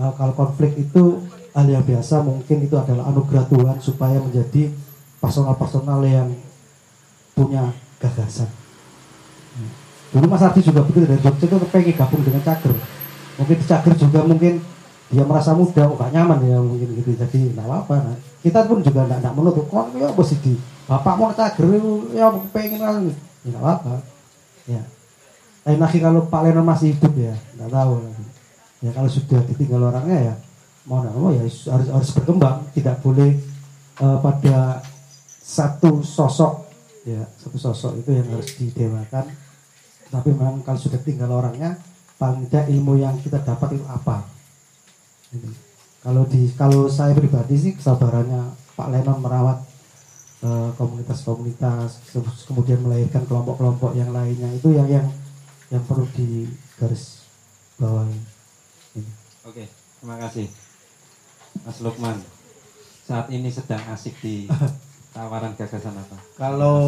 [0.00, 1.20] eh, kalau konflik itu
[1.52, 4.72] hal yang biasa mungkin itu adalah anugerah Tuhan supaya menjadi
[5.20, 6.32] personal-personal yang
[7.36, 7.68] punya
[8.00, 8.48] gagasan.
[9.60, 9.72] Hmm.
[10.16, 12.72] dulu Mas Ardi juga begitu dari Jogja itu pengen gabung dengan Cager.
[13.36, 14.79] Mungkin di Cager juga mungkin
[15.10, 17.18] dia merasa muda, oh gak nyaman ya mungkin gitu.
[17.18, 17.94] Jadi nggak apa-apa.
[17.98, 18.16] Nah.
[18.46, 19.66] kita pun juga nggak menutup.
[19.66, 20.54] Kok ya apa sih di?
[20.86, 21.66] Bapak mau Cager
[22.14, 23.94] ya pengen ya nggak apa
[24.70, 24.82] ya.
[25.66, 27.94] Lain lagi kalau Pak masih hidup ya nggak tahu.
[28.80, 30.34] Ya kalau sudah ditinggal orangnya ya
[30.86, 32.70] mau nggak mau ya harus harus berkembang.
[32.70, 33.34] Tidak boleh
[33.98, 34.78] eh, pada
[35.42, 36.70] satu sosok
[37.02, 39.26] ya satu sosok itu yang harus didewakan.
[40.10, 41.74] Tapi memang kalau sudah tinggal orangnya
[42.14, 44.39] paling tidak ilmu yang kita dapat itu apa.
[46.00, 49.58] Kalau di kalau saya pribadi sih kesabarannya Pak Lenon merawat
[50.40, 55.06] eh, komunitas-komunitas ke- kemudian melahirkan kelompok-kelompok yang lainnya itu yang yang
[55.68, 57.22] yang perlu di garis
[57.76, 58.16] bawahi.
[59.46, 60.50] Oke, terima kasih.
[61.62, 62.16] Mas Lukman,
[63.04, 64.48] saat ini sedang asik di
[65.14, 66.16] tawaran gagasan apa?
[66.38, 66.78] kalau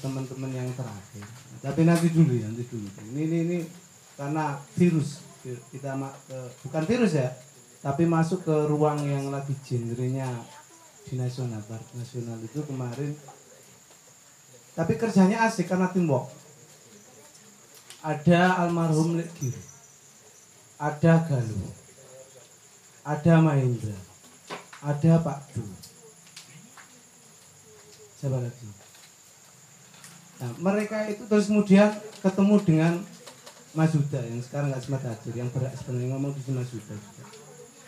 [0.00, 1.24] teman-teman yang terakhir
[1.60, 3.58] tapi nanti dulu ya nanti dulu ini ini, ini
[4.16, 5.92] karena virus kita
[6.24, 7.28] ke- bukan virus ya
[7.86, 10.26] tapi masuk ke ruang yang lagi genrenya
[11.06, 13.14] di nasional barat nasional itu kemarin.
[14.74, 16.26] Tapi kerjanya asik karena teamwork.
[18.02, 19.76] Ada almarhum Lek Giri
[20.76, 21.72] ada Galuh
[23.00, 23.96] ada Mahendra
[24.84, 25.64] ada Pak Du.
[28.20, 28.68] Siapa lagi?
[30.36, 32.92] Nah mereka itu terus kemudian ketemu dengan
[33.72, 36.96] Mas Huda yang sekarang nggak sempat hadir yang berat sebenarnya ngomong di Mas Huda.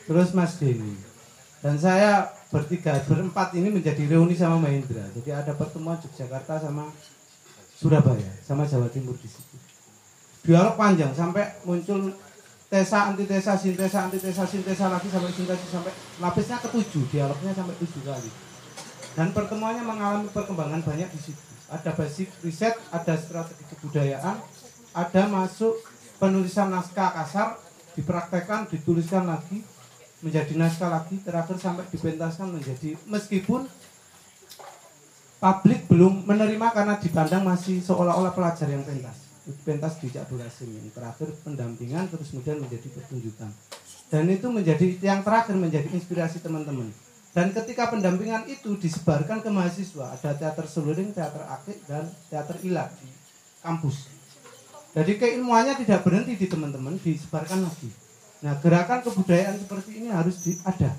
[0.08, 0.96] Terus Mas Denny
[1.60, 5.04] dan saya bertiga berempat ini menjadi reuni sama Mahendra.
[5.12, 6.88] Jadi ada pertemuan Yogyakarta sama
[7.74, 9.56] Surabaya sama Jawa Timur di situ.
[10.46, 12.14] Dialog panjang sampai muncul
[12.70, 15.92] tesa antitesa sintesa antitesa sintesa lagi sampai sintesis sampai
[16.22, 18.30] lapisnya ketujuh dialognya sampai tujuh kali.
[19.18, 21.42] Dan pertemuannya mengalami perkembangan banyak di situ.
[21.68, 24.40] Ada basic riset, ada strategi kebudayaan,
[24.94, 25.74] ada masuk
[26.16, 27.60] penulisan naskah kasar,
[27.98, 29.66] dipraktekkan, dituliskan lagi,
[30.18, 33.70] menjadi naskah lagi, terakhir sampai dipentaskan menjadi meskipun
[35.38, 39.30] publik belum menerima karena dipandang masih seolah-olah pelajar yang pentas.
[39.64, 43.48] Pentas durasi yang terakhir pendampingan terus kemudian menjadi pertunjukan.
[44.08, 46.90] Dan itu menjadi yang terakhir menjadi inspirasi teman-teman.
[47.32, 52.90] Dan ketika pendampingan itu disebarkan ke mahasiswa, ada teater seluring, teater akik, dan teater ilat
[52.98, 53.08] di
[53.62, 54.10] kampus.
[54.96, 58.07] Jadi keilmuannya tidak berhenti di teman-teman, disebarkan lagi.
[58.38, 60.94] Nah, gerakan kebudayaan seperti ini harus ada.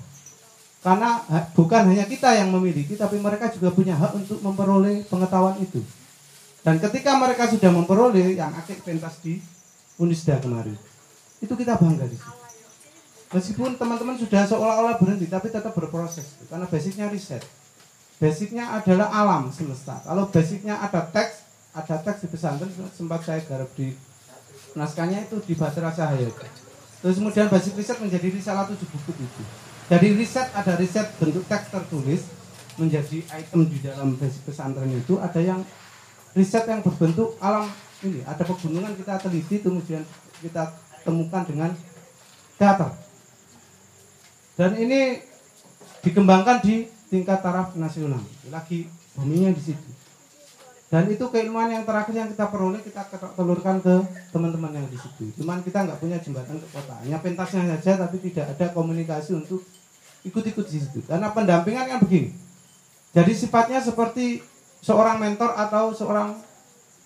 [0.80, 1.20] Karena
[1.52, 5.80] bukan hanya kita yang memiliki, tapi mereka juga punya hak untuk memperoleh pengetahuan itu.
[6.60, 9.40] Dan ketika mereka sudah memperoleh yang akik pentas di
[10.00, 10.76] Unisda kemarin,
[11.40, 12.36] itu kita bangga di situ.
[13.30, 16.40] Meskipun teman-teman sudah seolah-olah berhenti, tapi tetap berproses.
[16.48, 17.44] Karena basicnya riset.
[18.20, 19.96] Basicnya adalah alam semesta.
[20.04, 23.96] Kalau basicnya ada teks, ada teks di pesantren, sempat saya garap di
[24.76, 26.28] naskahnya itu di Batra Cahaya.
[27.00, 29.42] Terus kemudian basic riset menjadi risalah tujuh buku itu.
[29.88, 32.22] Jadi riset ada riset bentuk teks tertulis
[32.76, 35.16] menjadi item di dalam basic pesantren itu.
[35.16, 35.60] Ada yang
[36.36, 37.66] riset yang berbentuk alam
[38.04, 38.20] ini.
[38.28, 40.04] Ada pegunungan kita teliti, kemudian
[40.44, 41.72] kita temukan dengan
[42.60, 42.92] teater.
[44.60, 45.24] Dan ini
[46.04, 48.20] dikembangkan di tingkat taraf nasional.
[48.52, 48.84] Lagi
[49.16, 49.99] boomingnya di situ.
[50.90, 53.06] Dan itu keilmuan yang terakhir yang kita peroleh kita
[53.38, 53.94] telurkan ke
[54.34, 55.30] teman-teman yang di situ.
[55.38, 56.98] Cuman kita nggak punya jembatan ke kota.
[57.06, 59.62] Hanya pentasnya saja tapi tidak ada komunikasi untuk
[60.26, 60.98] ikut-ikut di situ.
[61.06, 62.34] Karena pendampingan kan begini.
[63.14, 64.42] Jadi sifatnya seperti
[64.82, 66.34] seorang mentor atau seorang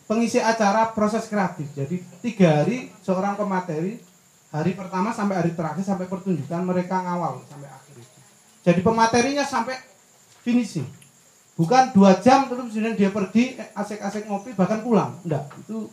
[0.09, 1.69] pengisi acara proses kreatif.
[1.77, 4.01] Jadi tiga hari seorang pemateri
[4.49, 8.01] hari pertama sampai hari terakhir sampai pertunjukan mereka ngawal sampai akhir.
[8.65, 9.77] Jadi pematerinya sampai
[10.41, 11.04] finishing.
[11.55, 15.15] Bukan dua jam terus kemudian dia pergi eh, asik-asik ngopi bahkan pulang.
[15.23, 15.87] Enggak, itu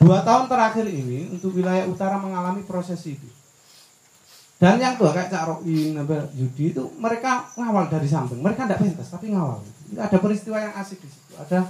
[0.00, 3.28] dua tahun terakhir ini untuk wilayah utara mengalami proses itu.
[4.60, 5.96] Dan yang tua kayak Cak Roin,
[6.36, 8.44] Yudi itu mereka ngawal dari samping.
[8.44, 9.64] Mereka tidak pentas tapi ngawal.
[9.88, 11.32] Itu ada peristiwa yang asik di situ.
[11.36, 11.64] Ada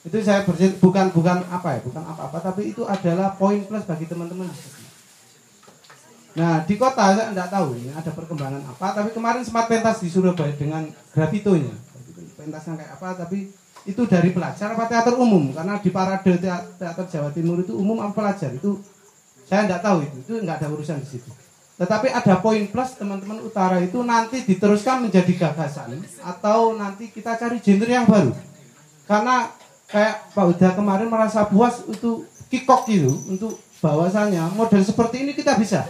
[0.00, 4.06] itu saya bercerita bukan bukan apa ya, bukan apa-apa tapi itu adalah poin plus bagi
[4.06, 4.48] teman-teman.
[6.38, 10.08] Nah di kota saya tidak tahu ini ada perkembangan apa, tapi kemarin sempat pentas di
[10.08, 11.89] Surabaya dengan gravitonya.
[12.40, 13.52] Pentasnya kayak apa, tapi
[13.84, 18.00] itu dari pelajar apa teater umum karena di parade tea- teater Jawa Timur itu umum
[18.00, 18.80] apa pelajar itu
[19.44, 21.30] saya tidak tahu itu, itu nggak ada urusan di situ.
[21.76, 27.60] Tetapi ada poin plus teman-teman utara itu nanti diteruskan menjadi gagasan atau nanti kita cari
[27.60, 28.32] genre yang baru.
[29.08, 29.48] Karena
[29.90, 35.56] kayak Pak Uda kemarin merasa puas untuk kikok gitu untuk bahwasanya model seperti ini kita
[35.56, 35.88] bisa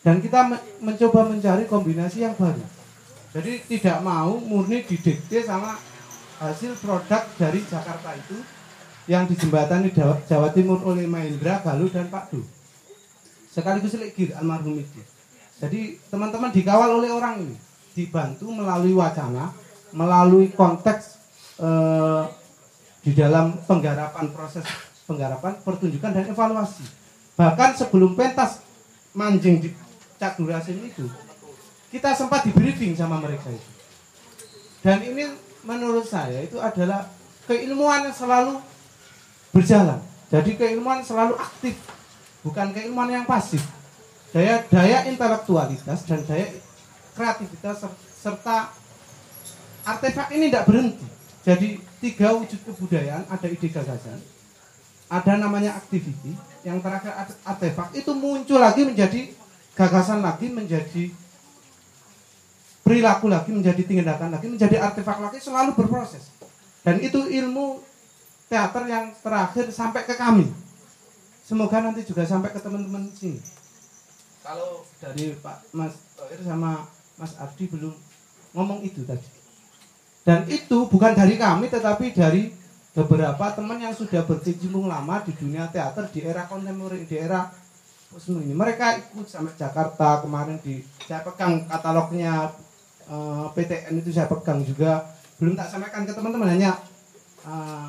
[0.00, 2.62] dan kita me- mencoba mencari kombinasi yang baru
[3.30, 5.78] jadi tidak mau murni didikte sama
[6.42, 8.42] hasil produk dari Jakarta itu
[9.06, 12.42] yang dijembatani Jawa, Jawa Timur oleh Mahendra, Galuh dan Pak Du.
[13.50, 15.02] Sekaligus Legir almarhum itu
[15.60, 17.56] jadi teman-teman dikawal oleh orang ini.
[17.92, 19.52] Dibantu melalui wacana
[19.92, 21.20] melalui konteks
[21.60, 22.24] eh,
[23.04, 24.64] di dalam penggarapan proses
[25.04, 26.86] penggarapan pertunjukan dan evaluasi.
[27.36, 28.64] Bahkan sebelum pentas
[29.12, 29.68] manjing di
[30.16, 31.04] Cak Durasim itu
[31.90, 33.70] kita sempat di briefing sama mereka itu.
[34.80, 35.28] Dan ini
[35.66, 37.10] menurut saya itu adalah
[37.44, 38.62] keilmuan yang selalu
[39.52, 40.00] berjalan.
[40.30, 41.74] Jadi keilmuan selalu aktif
[42.46, 43.60] bukan keilmuan yang pasif.
[44.30, 46.54] Daya daya intelektualitas dan daya
[47.18, 48.70] kreativitas ser- serta
[49.82, 51.06] artefak ini tidak berhenti.
[51.42, 54.22] Jadi tiga wujud kebudayaan ada ide gagasan
[55.10, 59.34] ada namanya activity yang terakhir art- artefak itu muncul lagi menjadi
[59.74, 61.10] gagasan lagi menjadi
[62.80, 66.32] perilaku lagi menjadi tindakan lagi menjadi artefak lagi selalu berproses.
[66.80, 67.84] Dan itu ilmu
[68.48, 70.48] teater yang terakhir sampai ke kami.
[71.44, 73.38] Semoga nanti juga sampai ke teman-teman sini.
[74.40, 76.88] Kalau dari Pak Mas Toir sama
[77.20, 77.92] Mas Ardi belum
[78.56, 79.28] ngomong itu tadi.
[80.24, 82.52] Dan itu bukan dari kami tetapi dari
[82.90, 87.46] beberapa teman yang sudah berkecimpung lama di dunia teater di era kontemporer di era
[88.10, 92.50] ini mereka ikut sampai Jakarta kemarin di saya pegang katalognya
[93.10, 95.10] eh, PTN itu saya pegang juga.
[95.42, 96.78] Belum tak sampaikan ke teman-teman hanya
[97.44, 97.88] eh,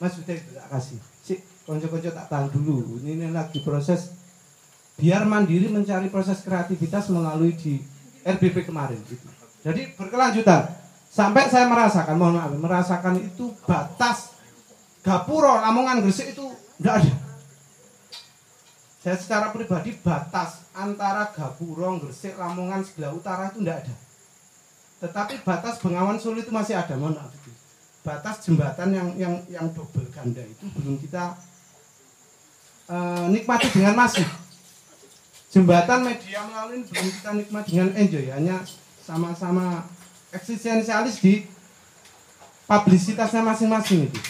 [0.00, 0.98] Mas Budi tak kasih.
[1.22, 2.98] Si konco-konco tak tahan dulu.
[3.04, 4.16] Ini, ini lagi proses
[4.96, 7.80] biar mandiri mencari proses kreativitas melalui di
[8.22, 9.26] RBP kemarin gitu.
[9.62, 10.68] jadi berkelanjutan.
[11.12, 14.32] Sampai saya merasakan mohon maaf merasakan itu batas
[15.04, 16.46] Gapuro Lamongan Gresik itu
[16.80, 17.14] enggak ada.
[19.02, 23.94] Saya secara pribadi batas antara Gapuro, Gresik, Lamongan, sebelah utara itu tidak ada.
[25.02, 27.34] Tetapi batas Bengawan Solo itu masih ada, mohon maaf.
[28.06, 31.38] Batas jembatan yang yang yang double ganda itu belum kita
[32.86, 34.26] eh, nikmati dengan masif.
[35.50, 38.62] Jembatan media melalui belum kita nikmati dengan enjoy, hanya
[39.02, 39.86] sama-sama
[40.30, 41.46] eksistensialis di
[42.70, 44.20] publisitasnya masing-masing itu.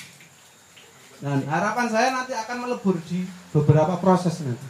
[1.22, 3.22] Dan harapan saya nanti akan melebur di
[3.54, 4.66] beberapa proses nanti.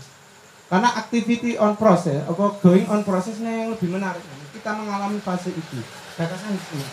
[0.68, 4.41] Karena activity on process, atau going on prosesnya yang lebih menarik.
[4.62, 5.82] Kita mengalami fase itu.
[5.82, 6.86] Di sini.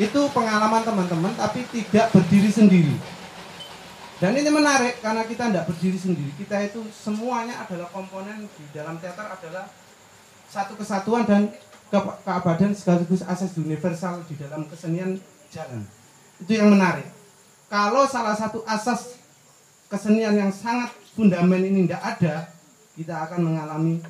[0.00, 2.96] Itu pengalaman teman-teman, tapi tidak berdiri sendiri.
[4.16, 6.32] Dan ini menarik karena kita tidak berdiri sendiri.
[6.40, 9.68] Kita itu semuanya adalah komponen di dalam teater adalah
[10.48, 11.52] satu kesatuan dan
[11.92, 15.20] ke- keabadian sekaligus asas universal di dalam kesenian
[15.52, 15.84] jalan.
[16.40, 17.04] Itu yang menarik.
[17.68, 19.20] Kalau salah satu asas
[19.92, 22.48] kesenian yang sangat fundament ini tidak ada,
[22.96, 24.00] kita akan mengalami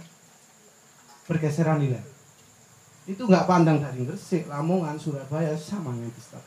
[1.27, 2.12] pergeseran nilai.
[3.03, 6.39] Itu nggak pandang dari Gresik, Lamongan, Surabaya, sama dengan pesta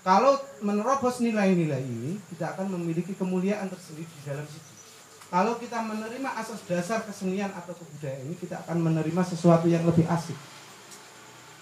[0.00, 4.72] Kalau menerobos nilai-nilai ini, kita akan memiliki kemuliaan tersendiri di dalam situ.
[5.30, 10.08] Kalau kita menerima asas dasar kesenian atau kebudayaan ini, kita akan menerima sesuatu yang lebih
[10.10, 10.34] asik.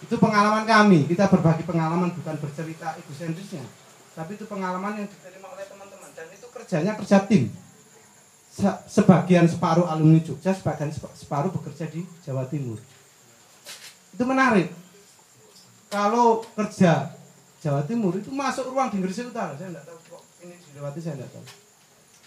[0.00, 1.04] Itu pengalaman kami.
[1.04, 3.66] Kita berbagi pengalaman bukan bercerita egosentrisnya,
[4.16, 7.50] tapi itu pengalaman yang diterima oleh teman-teman dan itu kerjanya kerja tim.
[8.48, 12.78] Se- Sebagian separuh alumni Jogja, sebagian sepa- separuh bekerja di Jawa Timur.
[14.18, 14.74] Itu menarik.
[15.86, 17.14] Kalau kerja
[17.62, 21.14] Jawa Timur itu masuk ruang di Gresik Utara, saya tidak tahu kok ini dilewati saya
[21.22, 21.46] tidak tahu.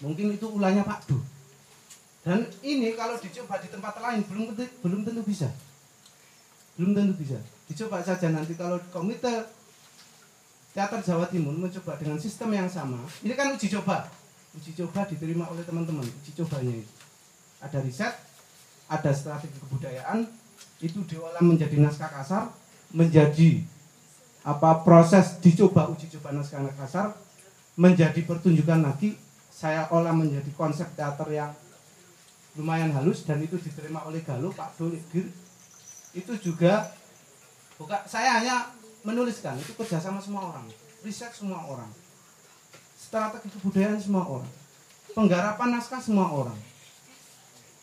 [0.08, 1.20] Mungkin itu ulahnya Pak Du.
[2.24, 5.52] Dan ini kalau dicoba di tempat lain belum tentu, belum tentu bisa.
[6.80, 7.36] Belum tentu bisa.
[7.68, 9.52] Dicoba saja nanti kalau komite
[10.72, 13.04] teater Jawa Timur mencoba dengan sistem yang sama.
[13.20, 14.08] Ini kan uji coba.
[14.56, 16.08] Uji coba diterima oleh teman-teman.
[16.08, 16.92] Uji cobanya itu.
[17.60, 18.16] Ada riset,
[18.88, 20.41] ada strategi kebudayaan,
[20.82, 22.50] itu diolah menjadi naskah kasar,
[22.90, 23.62] menjadi
[24.42, 27.14] apa proses dicoba uji coba naskah kasar,
[27.78, 29.14] menjadi pertunjukan lagi,
[29.54, 31.54] saya olah menjadi konsep teater yang
[32.58, 35.30] lumayan halus dan itu diterima oleh Galuh, Pak Dul, Gir.
[36.12, 36.92] Itu juga
[37.80, 38.74] bukan saya hanya
[39.06, 40.66] menuliskan itu kerjasama semua orang,
[41.06, 41.88] riset semua orang,
[42.98, 44.50] strategi kebudayaan semua orang,
[45.14, 46.71] penggarapan naskah semua orang.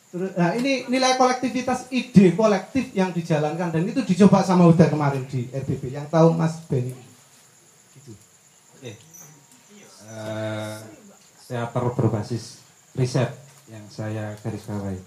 [0.10, 5.46] Nah ini nilai kolektivitas ide kolektif yang dijalankan dan itu dicoba sama Huda kemarin di
[5.54, 6.98] RBB yang tahu Mas Benny.
[7.94, 8.18] Gitu.
[8.74, 8.98] Oke.
[10.10, 10.78] Eh,
[11.46, 12.66] teater berbasis
[12.98, 13.30] riset
[13.70, 15.02] yang saya garis bawahi.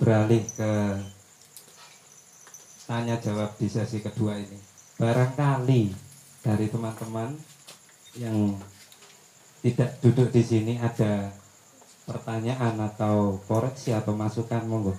[0.00, 0.72] Beralih ke
[2.88, 4.56] tanya jawab di sesi kedua ini.
[4.96, 5.92] Barangkali
[6.40, 7.36] dari teman-teman
[8.16, 8.56] yang
[9.60, 11.41] tidak duduk di sini ada
[12.04, 14.94] pertanyaan atau koreksi atau masukan monggo.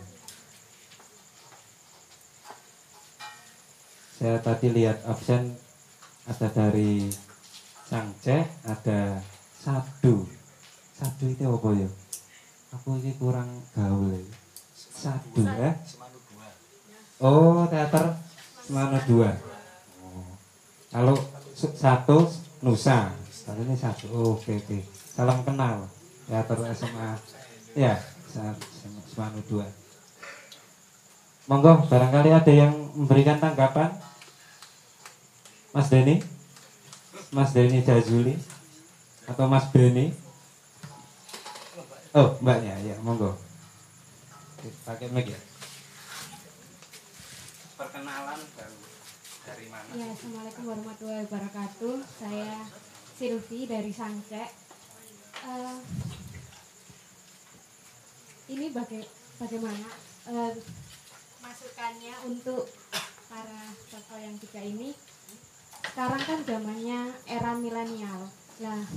[4.18, 5.58] Saya tadi lihat absen
[6.24, 7.12] ada dari
[7.84, 9.20] Sangceh, ada
[9.60, 10.24] Sadu.
[10.96, 11.90] Sadu itu apa ya?
[12.80, 14.24] Aku ini kurang gaul ya.
[14.74, 15.76] Sadu ya.
[17.20, 18.16] Oh, teater
[18.64, 19.36] Semano dua.
[20.00, 20.24] Oh.
[20.88, 21.20] Kalau
[21.56, 22.32] satu
[22.64, 23.12] Nusa,
[23.44, 24.08] kalau ini satu.
[24.16, 24.80] Oh, oke oke.
[25.12, 25.92] Salam kenal.
[26.28, 27.10] Teater SMA.
[27.74, 27.98] Ya,
[29.10, 29.68] Semano dua.
[31.46, 33.92] Monggo, barangkali ada yang memberikan tanggapan.
[35.74, 36.22] Mas Denny,
[37.34, 38.38] Mas Denny Jazuli,
[39.26, 40.14] atau Mas Beni.
[42.14, 43.34] Oh, mbaknya, ya, monggo.
[44.86, 45.42] Pakai mic ya.
[47.76, 48.80] Perkenalan baru
[49.44, 49.90] dari mana?
[49.98, 51.96] Ya, Assalamualaikum warahmatullahi wabarakatuh.
[52.22, 52.70] Saya
[53.18, 54.63] Silvi dari Sangce.
[55.44, 55.78] Eh,
[58.48, 59.12] ini baga-
[59.44, 59.90] bagaimana
[60.32, 60.54] eh,
[61.44, 62.64] masukannya untuk
[63.28, 64.96] para tokoh yang tiga ini?
[65.84, 68.32] Sekarang kan zamannya era milenial.
[68.64, 68.88] Nah,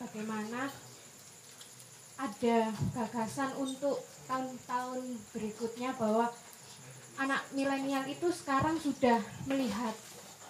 [0.00, 0.72] bagaimana
[2.16, 2.58] ada
[2.96, 5.00] gagasan untuk tahun-tahun
[5.36, 6.32] berikutnya bahwa
[7.20, 9.92] anak milenial itu sekarang sudah melihat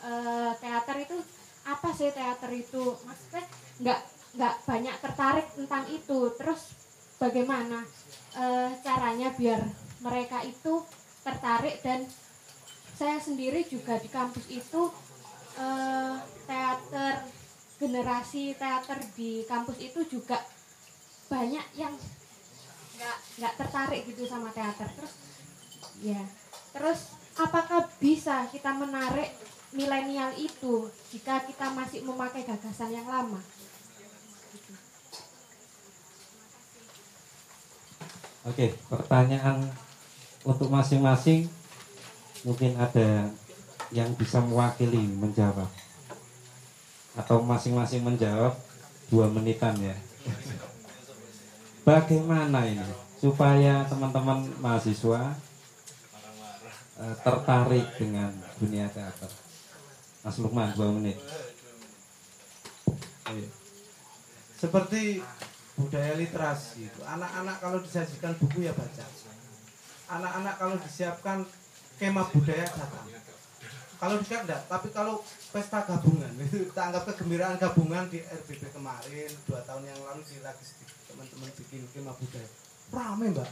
[0.07, 1.19] eh, teater itu
[1.66, 3.45] apa sih teater itu maksudnya
[3.83, 4.01] nggak
[4.37, 6.33] nggak banyak tertarik tentang itu.
[6.37, 6.74] Terus
[7.16, 7.85] bagaimana
[8.37, 9.61] eh, caranya biar
[10.05, 10.85] mereka itu
[11.24, 11.81] tertarik?
[11.81, 12.05] Dan
[12.99, 14.83] saya sendiri juga di kampus itu
[15.57, 17.24] eh, teater
[17.79, 20.43] generasi teater di kampus itu juga
[21.31, 21.95] banyak yang
[22.99, 24.91] nggak nggak tertarik gitu sama teater.
[24.93, 25.14] Terus
[26.03, 26.22] ya
[26.74, 29.31] terus apakah bisa kita menarik
[29.70, 33.39] milenial itu jika kita masih memakai gagasan yang lama
[38.49, 39.61] Oke, pertanyaan
[40.40, 41.53] untuk masing-masing
[42.49, 43.28] mungkin ada
[43.92, 45.68] yang bisa mewakili menjawab
[47.12, 48.57] atau masing-masing menjawab
[49.12, 49.92] dua menitan ya.
[51.84, 52.88] Bagaimana ini
[53.20, 55.36] supaya teman-teman mahasiswa
[57.05, 59.28] eh, tertarik dengan dunia teater?
[60.24, 61.20] Mas Lukman dua menit
[63.28, 63.49] Iya.
[64.57, 65.20] Seperti
[65.79, 67.01] budaya literasi itu.
[67.07, 69.07] Anak-anak kalau disajikan buku ya baca.
[70.11, 71.47] Anak-anak kalau disiapkan
[72.03, 73.07] kemah budaya datang.
[73.99, 79.31] Kalau disiap enggak, tapi kalau pesta gabungan itu kita anggap kegembiraan gabungan di RBB kemarin
[79.43, 80.62] dua tahun yang lalu di lagi
[81.11, 82.51] teman-teman bikin kemah budaya.
[82.95, 83.51] Rame mbak.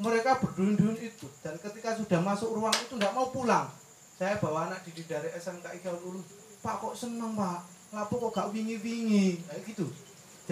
[0.00, 3.68] Mereka berduyun-duyun itu dan ketika sudah masuk ruang itu nggak mau pulang.
[4.16, 6.24] Saya bawa anak didik dari SMK Igaul Ulum
[6.64, 7.60] pak kok seneng pak?
[7.92, 9.36] Lapo kok gak wingi-wingi?
[9.44, 9.92] Kayak gitu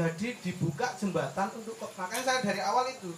[0.01, 3.13] jadi dibuka jembatan untuk makanya saya dari awal itu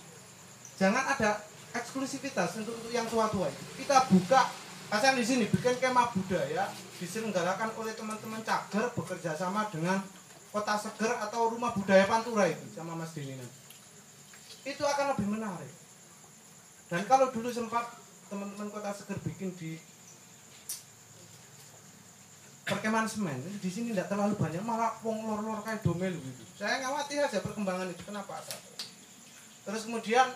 [0.74, 1.46] jangan ada
[1.78, 4.50] eksklusivitas untuk, untuk yang tua-tua itu kita buka
[4.92, 6.68] Kasan di sini bikin kemah budaya
[7.00, 10.04] diselenggarakan oleh teman-teman cager bekerja sama dengan
[10.52, 13.48] kota seger atau rumah budaya Pantura itu sama Mas nanti.
[14.68, 15.72] Itu akan lebih menarik.
[16.92, 17.88] Dan kalau dulu sempat
[18.28, 19.80] teman-teman kota seger bikin di
[22.62, 26.42] perkemahan semen di sini tidak terlalu banyak malah wong lor-lor kayak domel gitu.
[26.54, 28.38] Saya ngawati saja perkembangan itu kenapa.
[29.62, 30.26] Terus kemudian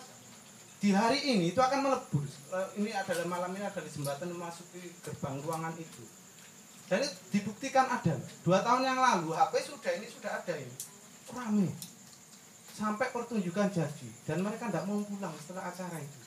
[0.83, 2.23] di hari ini itu akan melebur.
[2.27, 6.05] Eh, Ini adalah malam ini adalah jembatan memasuki gerbang ruangan itu.
[6.87, 8.15] Dan itu dibuktikan ada.
[8.47, 10.77] Dua tahun yang lalu HP sudah ini sudah ada ini.
[11.35, 11.69] Rame.
[12.71, 14.09] Sampai pertunjukan jadi.
[14.29, 16.21] Dan mereka tidak mau pulang setelah acara itu.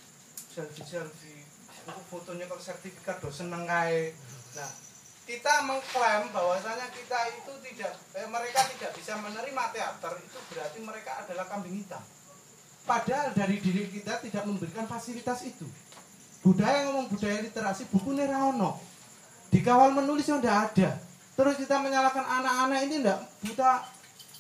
[0.52, 1.48] Selfie-selfie.
[1.88, 4.12] Untuk fotonya kalau sertifikat do seneng kae.
[4.60, 4.89] Nah,
[5.30, 11.22] kita mengklaim bahwasanya kita itu tidak eh, mereka tidak bisa menerima teater itu berarti mereka
[11.22, 12.02] adalah kambing hitam.
[12.82, 15.70] Padahal dari diri kita tidak memberikan fasilitas itu.
[16.42, 18.82] Budaya ngomong budaya literasi, buku Neraono.
[19.54, 20.98] Dikawal menulis yang tidak ada.
[21.38, 23.86] Terus kita menyalahkan anak-anak ini tidak buta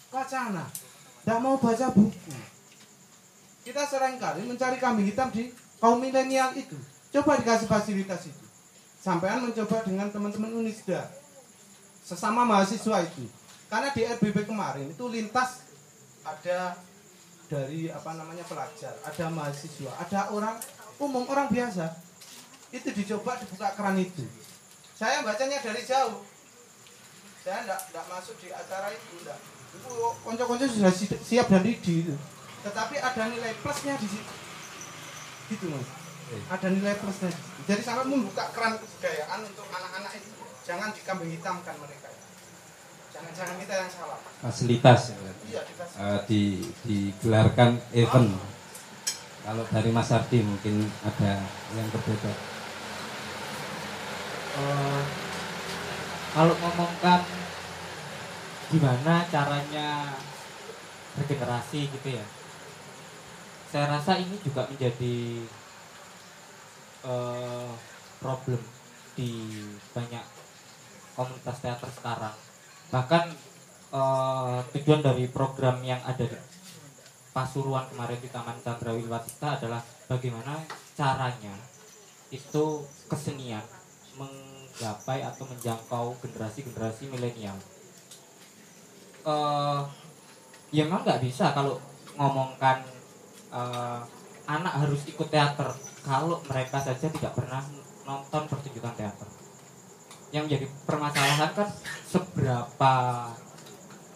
[0.09, 0.65] wacana.
[0.73, 2.33] Tidak mau baca buku.
[3.61, 6.81] Kita sering kali mencari kambing hitam di kaum milenial itu.
[7.13, 8.48] Coba dikasih fasilitas itu.
[8.99, 11.07] Sampaian mencoba dengan teman-teman Unisda.
[12.03, 13.25] Sesama mahasiswa itu.
[13.69, 15.63] Karena di RBB kemarin itu lintas
[16.25, 16.75] ada
[17.47, 20.57] dari apa namanya pelajar, ada mahasiswa, ada orang
[20.99, 21.95] umum orang biasa.
[22.69, 24.25] Itu dicoba dibuka keran itu.
[24.93, 26.21] Saya bacanya dari jauh.
[27.39, 29.39] Saya enggak, enggak masuk di acara itu, enggak.
[29.69, 29.89] Itu
[30.27, 32.15] konco-konco sudah si- siap dan ready itu.
[32.67, 34.33] Tetapi ada nilai plusnya di situ.
[35.49, 35.87] Gitu mas.
[36.29, 37.33] Ada nilai plusnya.
[37.65, 40.29] Jadi sampai membuka keran kebudayaan untuk anak-anak itu.
[40.65, 42.09] Jangan dikambing hitamkan mereka.
[43.09, 44.19] Jangan-jangan kita yang salah.
[44.39, 45.31] fasilitas ya.
[45.51, 45.61] Iya.
[45.99, 46.41] Eh, di
[46.87, 48.31] digelarkan event
[49.43, 51.43] kalau dari Mas Ardi mungkin ada
[51.75, 52.31] yang berbeda
[54.59, 55.03] Eh,
[56.35, 57.21] kalau ngomongkan
[58.69, 60.19] gimana caranya
[61.15, 62.25] regenerasi gitu ya
[63.71, 65.47] saya rasa ini juga menjadi
[67.05, 67.71] eh,
[68.19, 68.61] problem
[69.15, 69.31] di
[69.91, 70.25] banyak
[71.15, 72.35] komunitas teater sekarang
[72.89, 73.29] bahkan
[73.93, 76.37] eh, tujuan dari program yang ada di
[77.29, 80.65] Pasuruan kemarin di Taman Chandra Wilwasita adalah bagaimana
[80.97, 81.53] caranya
[82.33, 83.61] itu kesenian
[84.17, 87.55] menggapai atau menjangkau generasi-generasi milenial.
[89.23, 89.81] Eh,
[90.73, 91.77] ya memang nggak bisa kalau
[92.17, 92.81] ngomongkan
[93.53, 94.01] eh,
[94.49, 95.69] anak harus ikut teater
[96.03, 97.63] kalau mereka saja tidak pernah
[98.07, 99.29] nonton pertunjukan teater.
[100.29, 101.69] Yang menjadi permasalahan kan
[102.05, 102.93] seberapa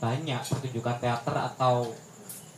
[0.04, 1.88] banyak pertunjukan teater atau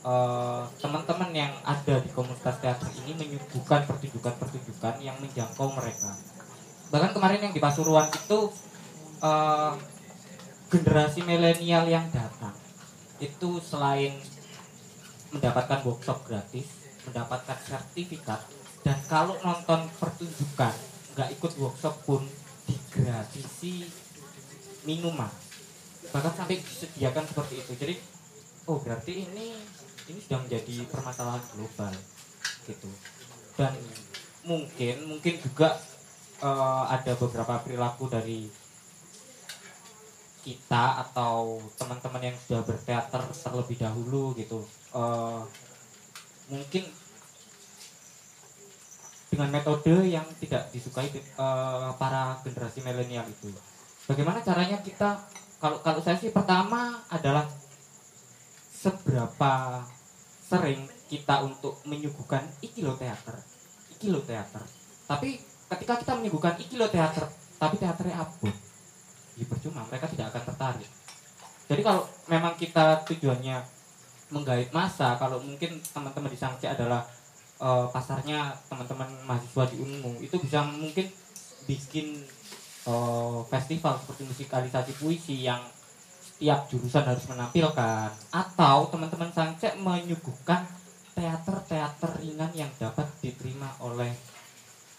[0.01, 6.17] eh, teman-teman yang ada di komunitas teater ini menyuguhkan pertunjukan-pertunjukan yang menjangkau mereka
[6.93, 8.39] bahkan kemarin yang di Pasuruan itu
[9.21, 9.73] eh,
[10.73, 12.53] generasi milenial yang datang
[13.21, 14.17] itu selain
[15.29, 16.65] mendapatkan workshop gratis
[17.05, 18.41] mendapatkan sertifikat
[18.85, 20.77] dan kalau nonton pertunjukan
[21.17, 22.21] nggak ikut workshop pun
[22.69, 23.89] digratisi
[24.85, 25.33] minuman.
[26.13, 27.73] Bahkan sampai disediakan seperti itu.
[27.81, 27.95] Jadi
[28.69, 29.57] oh berarti ini
[30.05, 31.93] ini sudah menjadi permasalahan global
[32.69, 32.89] gitu.
[33.57, 33.73] Dan
[34.45, 35.81] mungkin mungkin juga
[36.45, 38.45] eh, ada beberapa perilaku dari
[40.45, 44.61] kita atau teman-teman yang sudah berteater terlebih dahulu gitu.
[44.93, 45.41] Eh,
[46.53, 46.85] mungkin
[49.35, 53.51] dengan metode yang tidak disukai eh, para generasi milenial itu.
[54.07, 55.19] Bagaimana caranya kita
[55.59, 57.43] kalau kalau saya sih pertama adalah
[58.71, 59.83] seberapa
[60.39, 63.35] sering kita untuk menyuguhkan iki lo teater
[63.91, 64.63] iki lo teater.
[65.03, 65.35] Tapi
[65.67, 67.27] ketika kita menyuguhkan iki lo teater
[67.59, 68.55] tapi teaternya abot
[69.35, 70.89] ya percuma mereka tidak akan tertarik.
[71.65, 73.57] Jadi kalau memang kita tujuannya
[74.31, 77.03] menggait masa kalau mungkin teman-teman di Sangci adalah
[77.65, 81.09] eh, pasarnya teman-teman mahasiswa di Unmu itu bisa mungkin
[81.65, 82.21] bikin
[82.85, 85.61] eh, festival seperti musikalisasi puisi yang
[86.35, 88.09] setiap jurusan harus menampilkan.
[88.29, 90.67] Atau teman-teman Sangcek menyuguhkan
[91.15, 94.11] teater-teater ringan yang dapat diterima oleh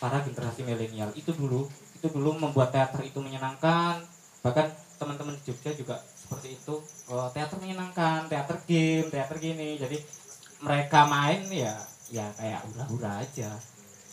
[0.00, 1.12] para generasi milenial.
[1.12, 4.00] Itu dulu itu dulu membuat teater itu menyenangkan.
[4.40, 6.80] Bahkan teman-teman Jogja juga seperti itu.
[7.12, 9.76] Oh, teater menyenangkan teater game teater gini.
[9.76, 10.00] Jadi
[10.64, 11.76] mereka main ya
[12.10, 13.50] ya kayak hura-hura aja.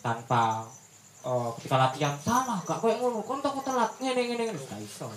[0.03, 0.67] Tanpa
[1.23, 3.91] oh, ketika latihan salah gak kayak ngono kon tak telat.
[4.01, 4.61] Ngene ngene ngene.
[4.67, 5.07] Gak iso.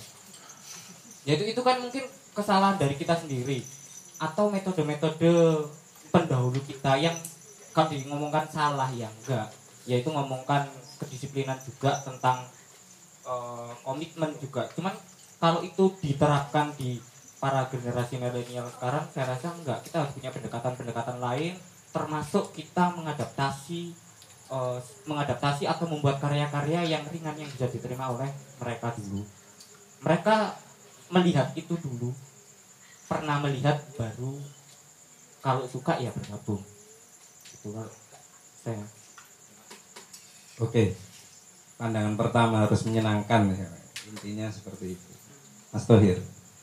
[1.27, 2.05] Jadi itu kan mungkin
[2.37, 3.65] kesalahan dari kita sendiri
[4.17, 5.67] atau metode-metode
[6.15, 7.17] pendahulu kita yang
[7.75, 9.51] kalau ngomongkan salah ya enggak.
[9.85, 12.47] Yaitu ngomongkan kedisiplinan juga tentang
[13.27, 14.65] eh, komitmen juga.
[14.73, 14.95] Cuman
[15.37, 16.97] kalau itu diterapkan di
[17.37, 19.85] para generasi milenial sekarang saya rasa enggak.
[19.85, 21.55] Kita harus punya pendekatan-pendekatan lain
[21.97, 23.97] termasuk kita mengadaptasi
[24.53, 24.79] eh,
[25.09, 28.29] mengadaptasi atau membuat karya-karya yang ringan yang bisa diterima oleh
[28.61, 29.25] mereka dulu
[30.05, 30.61] mereka
[31.09, 32.13] melihat itu dulu
[33.09, 34.37] pernah melihat baru
[35.41, 36.61] kalau suka ya bergabung
[37.49, 37.89] itu kalau
[38.61, 38.85] saya
[40.57, 40.97] Oke,
[41.77, 43.69] pandangan pertama harus menyenangkan ya.
[44.09, 45.11] Intinya seperti itu.
[45.69, 46.17] Mas Tohir,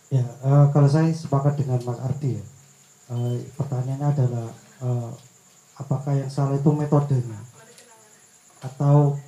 [0.10, 2.44] Ya, eh, kalau saya sepakat dengan Mas Ardi ya.
[3.14, 4.50] Eh, pertanyaannya adalah
[4.82, 5.12] eh,
[5.78, 7.40] apakah yang salah itu metodenya
[8.64, 9.20] atau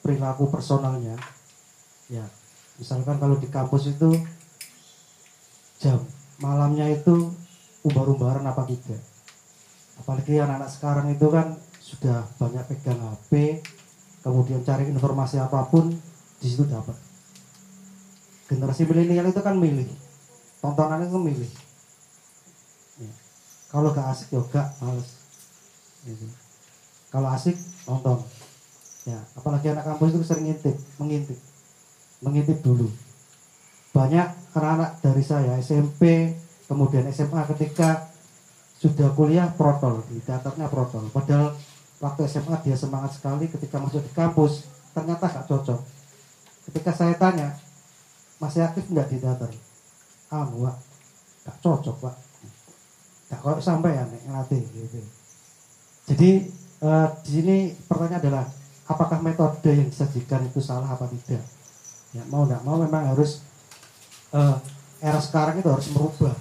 [0.00, 1.18] perilaku personalnya?
[2.08, 2.24] Ya,
[2.78, 4.16] misalkan kalau di kampus itu
[5.82, 6.00] jam
[6.38, 7.32] malamnya itu
[7.82, 9.02] umbar-umbaran apa tidak?
[10.00, 13.60] Apalagi anak-anak sekarang itu kan sudah banyak pegang HP,
[14.22, 15.90] kemudian cari informasi apa pun
[16.42, 16.94] di situ dapat
[18.50, 19.88] generasi milenial itu kan milih
[20.62, 21.52] tontonannya itu milih.
[23.72, 25.08] Kalau gak asik ya gak males.
[26.04, 26.28] Gitu.
[27.08, 27.56] kalau asik
[27.88, 28.20] nonton.
[29.08, 31.38] Ya apalagi anak kampus itu sering ngintip mengintip.
[32.20, 32.92] Mengintip dulu.
[33.96, 36.36] Banyak anak-anak dari saya SMP
[36.68, 38.12] kemudian SMA ketika
[38.76, 40.04] sudah kuliah protol.
[40.12, 41.08] Di teaternya protol.
[41.08, 41.56] Padahal
[42.04, 45.80] waktu SMA dia semangat sekali ketika masuk di kampus ternyata gak cocok.
[46.68, 47.56] Ketika saya tanya
[48.36, 49.48] masih aktif nggak di teater?
[50.28, 50.76] Ah pak.
[51.42, 52.31] Gak cocok pak
[53.32, 55.00] gak kok sampai ya ngelatih gitu.
[56.12, 56.30] Jadi
[56.84, 57.56] eh, di sini
[57.88, 58.44] pertanyaan adalah
[58.84, 61.40] apakah metode yang disajikan itu salah apa tidak?
[62.12, 63.40] Ya mau nggak mau memang harus
[64.36, 64.56] eh,
[65.00, 66.36] era sekarang itu harus merubah.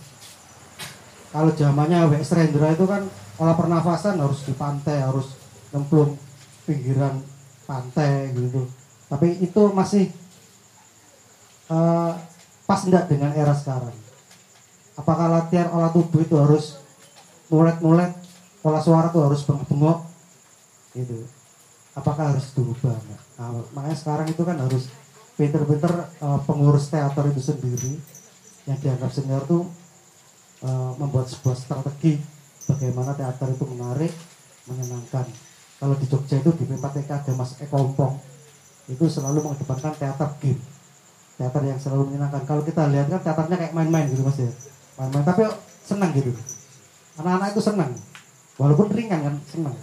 [1.32, 2.36] Kalau zamannya W.S.
[2.36, 3.08] Rendra itu kan
[3.40, 5.32] olah pernafasan harus di pantai harus
[5.72, 6.20] nyemplung
[6.68, 7.24] pinggiran
[7.64, 8.68] pantai gitu.
[9.08, 10.12] Tapi itu masih
[11.72, 12.12] eh,
[12.68, 13.96] pas enggak dengan era sekarang?
[15.00, 16.81] Apakah latihan olah tubuh itu harus
[17.52, 18.16] mulet-mulet
[18.64, 20.00] olah suara itu harus bengok-bengok
[20.96, 21.28] gitu.
[21.92, 23.04] Apakah harus enggak?
[23.36, 24.88] Nah, makanya sekarang itu kan harus
[25.36, 28.00] pinter-pinter eh, pengurus teater itu sendiri
[28.70, 29.68] yang dianggap senior itu
[30.64, 32.16] eh, membuat sebuah strategi
[32.72, 34.14] bagaimana teater itu menarik
[34.72, 35.28] menyenangkan.
[35.82, 38.16] Kalau di Jogja itu di P4TK ada Mas Eko Ompong
[38.88, 40.62] itu selalu mengedepankan teater game.
[41.36, 42.46] Teater yang selalu menyenangkan.
[42.46, 44.52] Kalau kita lihat kan teaternya kayak main-main gitu mas ya.
[45.02, 45.50] Main-main tapi
[45.82, 46.32] senang gitu
[47.20, 47.92] anak-anak itu senang.
[48.56, 49.76] Walaupun ringan kan senang.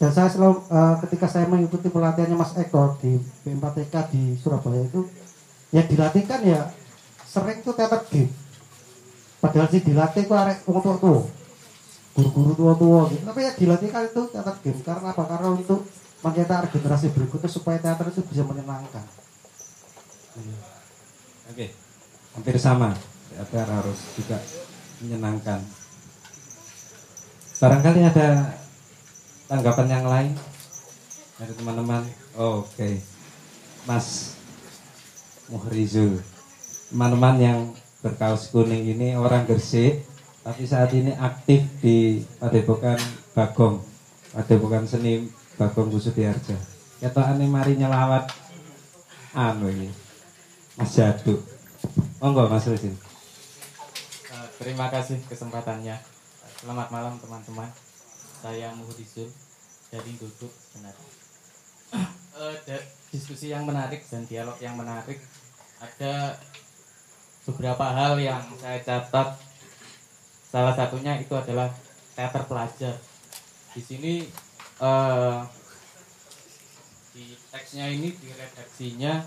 [0.00, 3.16] Dan saya selalu eh, ketika saya mengikuti pelatihannya Mas Eko di
[3.46, 5.06] B4TK di Surabaya itu
[5.70, 6.68] ya dilatihkan ya
[7.24, 8.32] sering tuh teater game.
[9.38, 11.22] Padahal sih dilatih tuh arek wong tua tua
[12.14, 13.22] guru-guru tua-tua gitu.
[13.26, 14.80] Tapi ya dilatihkan itu teater game.
[14.86, 15.22] Karena apa?
[15.26, 15.82] Karena untuk
[16.22, 19.04] mencetak generasi berikutnya supaya teater itu bisa menyenangkan.
[21.50, 21.66] Oke,
[22.38, 22.94] hampir sama.
[23.34, 24.38] Teater harus juga
[25.02, 25.60] menyenangkan.
[27.54, 28.50] Barangkali ada
[29.46, 30.34] tanggapan yang lain
[31.38, 32.02] dari teman-teman.
[32.34, 32.98] Oke,
[33.86, 34.34] Mas
[35.46, 36.18] Muhrizul,
[36.90, 37.58] teman-teman yang
[38.02, 40.02] berkaos kuning ini orang Gresik,
[40.42, 42.98] tapi saat ini aktif di Padepokan
[43.38, 43.78] Bagong,
[44.34, 46.58] Padepokan Seni Bagong Kusudiarja.
[46.98, 48.34] Ketokane mari nyelawat
[49.30, 49.94] anu ini.
[50.74, 51.38] Mas Jadu.
[52.18, 52.98] Monggo Mas Rizin.
[54.26, 56.13] Eh, terima kasih kesempatannya
[56.64, 57.68] selamat malam teman-teman.
[58.40, 59.28] Saya Muhrizul
[59.92, 60.96] dari Duduk benar.
[62.34, 65.22] Eh, da- diskusi yang menarik dan dialog yang menarik
[65.78, 66.34] ada
[67.46, 69.38] beberapa hal yang saya catat.
[70.50, 71.70] Salah satunya itu adalah
[72.18, 72.98] teater pelajar.
[73.70, 74.26] Di sini
[74.82, 75.38] eh,
[77.14, 79.22] di teksnya ini di redaksinya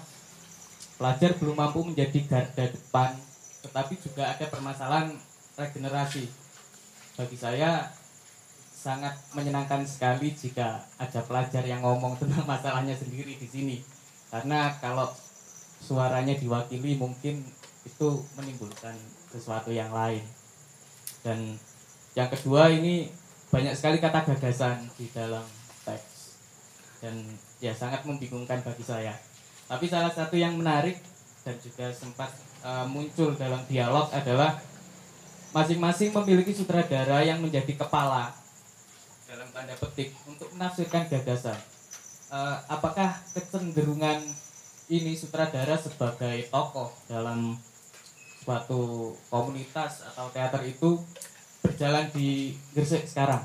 [1.00, 3.16] pelajar belum mampu menjadi garda depan
[3.64, 5.16] tetapi juga ada permasalahan
[5.56, 6.47] regenerasi
[7.18, 7.90] bagi saya
[8.78, 13.78] sangat menyenangkan sekali jika ada pelajar yang ngomong tentang masalahnya sendiri di sini.
[14.30, 15.10] Karena kalau
[15.82, 17.42] suaranya diwakili mungkin
[17.84, 18.94] itu menimbulkan
[19.34, 20.22] sesuatu yang lain.
[21.26, 21.58] Dan
[22.14, 23.10] yang kedua ini
[23.50, 25.44] banyak sekali kata gagasan di dalam
[25.82, 26.38] teks.
[27.02, 27.26] Dan
[27.58, 29.18] ya sangat membingungkan bagi saya.
[29.66, 31.02] Tapi salah satu yang menarik
[31.42, 32.30] dan juga sempat
[32.62, 34.60] uh, muncul dalam dialog adalah
[35.56, 38.36] masing-masing memiliki sutradara yang menjadi kepala
[39.28, 41.60] dalam tanda petik untuk menafsirkan gagasan.
[42.28, 44.20] Uh, apakah kecenderungan
[44.92, 47.56] ini sutradara sebagai tokoh dalam
[48.44, 51.00] suatu komunitas atau teater itu
[51.64, 53.44] berjalan di Gresik sekarang?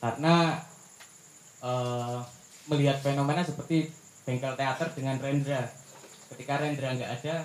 [0.00, 0.60] Karena
[1.60, 2.20] uh,
[2.68, 3.88] melihat fenomena seperti
[4.28, 5.64] bengkel teater dengan Rendra.
[6.28, 7.36] Ketika Rendra nggak ada,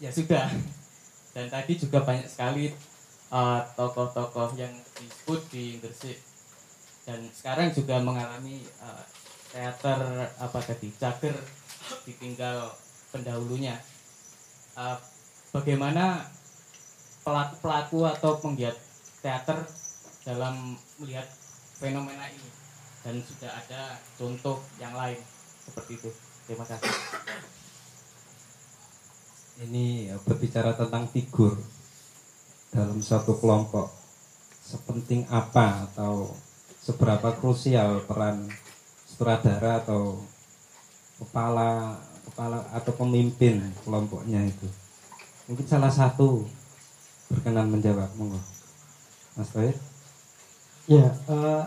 [0.00, 0.48] ya sudah
[1.36, 2.72] dan tadi juga banyak sekali
[3.28, 6.16] uh, tokoh-tokoh yang disebut di Gresik.
[7.04, 9.04] Dan sekarang juga mengalami uh,
[9.52, 11.36] teater apa tadi cager
[12.08, 12.72] ditinggal
[13.12, 13.76] pendahulunya.
[14.72, 14.96] Uh,
[15.52, 16.24] bagaimana
[17.20, 18.76] pelaku-pelaku atau penggiat
[19.20, 19.60] teater
[20.24, 21.28] dalam melihat
[21.76, 22.50] fenomena ini?
[23.04, 25.20] Dan sudah ada contoh yang lain
[25.68, 26.10] seperti itu.
[26.48, 27.55] Terima kasih
[29.64, 31.56] ini ya, berbicara tentang figur
[32.68, 33.88] dalam suatu kelompok.
[34.66, 36.34] Sepenting apa atau
[36.82, 38.50] seberapa krusial peran
[39.06, 40.18] sutradara atau
[41.22, 44.68] kepala kepala atau pemimpin kelompoknya itu?
[45.46, 46.44] Mungkin salah satu
[47.30, 48.10] berkenan menjawab.
[48.18, 48.42] Monggo.
[49.38, 49.78] Mas Tohir?
[50.90, 51.66] Ya, uh,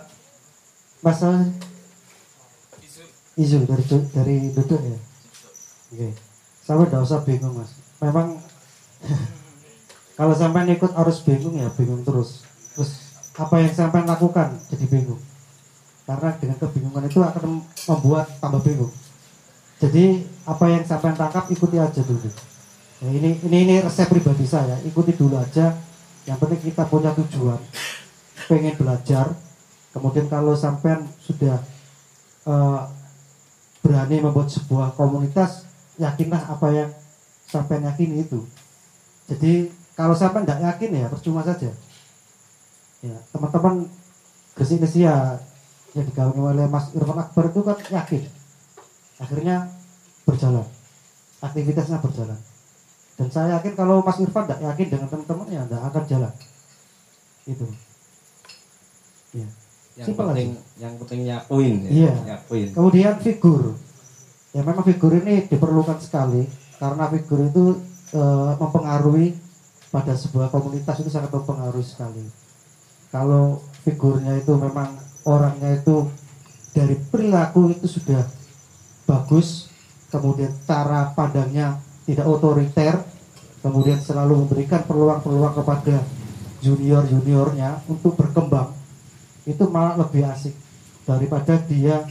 [0.99, 1.47] masalah
[3.39, 4.99] isu dari dari duduk ya.
[5.89, 6.09] Oke,
[6.69, 7.73] sama tidak usah bingung mas.
[7.97, 8.37] Memang
[10.21, 12.45] kalau sampai ikut arus bingung ya bingung terus.
[12.77, 13.09] Terus
[13.41, 15.17] apa yang sampai lakukan jadi bingung.
[16.05, 18.93] Karena dengan kebingungan itu akan membuat tambah bingung.
[19.81, 22.29] Jadi apa yang sampai tangkap ikuti aja dulu.
[23.01, 24.77] Ya, ini ini ini resep pribadi saya.
[24.85, 25.73] Ikuti dulu aja.
[26.29, 27.57] Yang penting kita punya tujuan
[28.49, 29.37] pengen belajar
[29.93, 31.61] kemudian kalau sampean sudah
[32.49, 32.89] uh,
[33.85, 35.68] berani membuat sebuah komunitas
[35.99, 36.89] yakinlah apa yang
[37.45, 38.39] sampean yakini itu
[39.27, 41.69] jadi kalau sampean tidak yakin ya percuma saja
[43.03, 43.85] ya teman-teman
[44.55, 45.39] Gresik Nesia
[45.95, 48.23] yang digawangi oleh Mas Irfan Akbar itu kan yakin
[49.19, 49.55] akhirnya
[50.23, 50.65] berjalan
[51.43, 52.39] aktivitasnya berjalan
[53.19, 56.33] dan saya yakin kalau Mas Irfan tidak yakin dengan teman-teman ya tidak akan jalan
[57.45, 57.67] itu
[59.33, 59.47] Ya.
[59.99, 60.63] Yang Simpel penting aja.
[60.79, 61.89] yang penting nyakuin ya.
[61.91, 62.13] Iya.
[62.33, 62.67] Nyakuin.
[62.73, 63.61] Kemudian figur.
[64.49, 66.49] Ya memang figur ini diperlukan sekali
[66.81, 67.77] karena figur itu
[68.09, 68.21] e,
[68.57, 69.37] mempengaruhi
[69.93, 72.25] pada sebuah komunitas itu sangat mempengaruhi sekali.
[73.13, 76.09] Kalau figurnya itu memang orangnya itu
[76.73, 78.25] dari perilaku itu sudah
[79.05, 79.69] bagus,
[80.13, 83.01] kemudian cara pandangnya tidak otoriter,
[83.61, 86.05] kemudian selalu memberikan peluang-peluang kepada
[86.61, 88.75] junior-juniornya untuk berkembang
[89.47, 90.53] itu malah lebih asik
[91.07, 92.05] daripada dia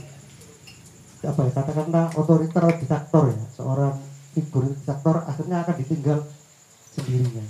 [1.27, 3.95] apa ya katakanlah otoriter diktator ya seorang
[4.39, 6.19] figur diktator akhirnya akan ditinggal
[6.95, 7.43] sendirinya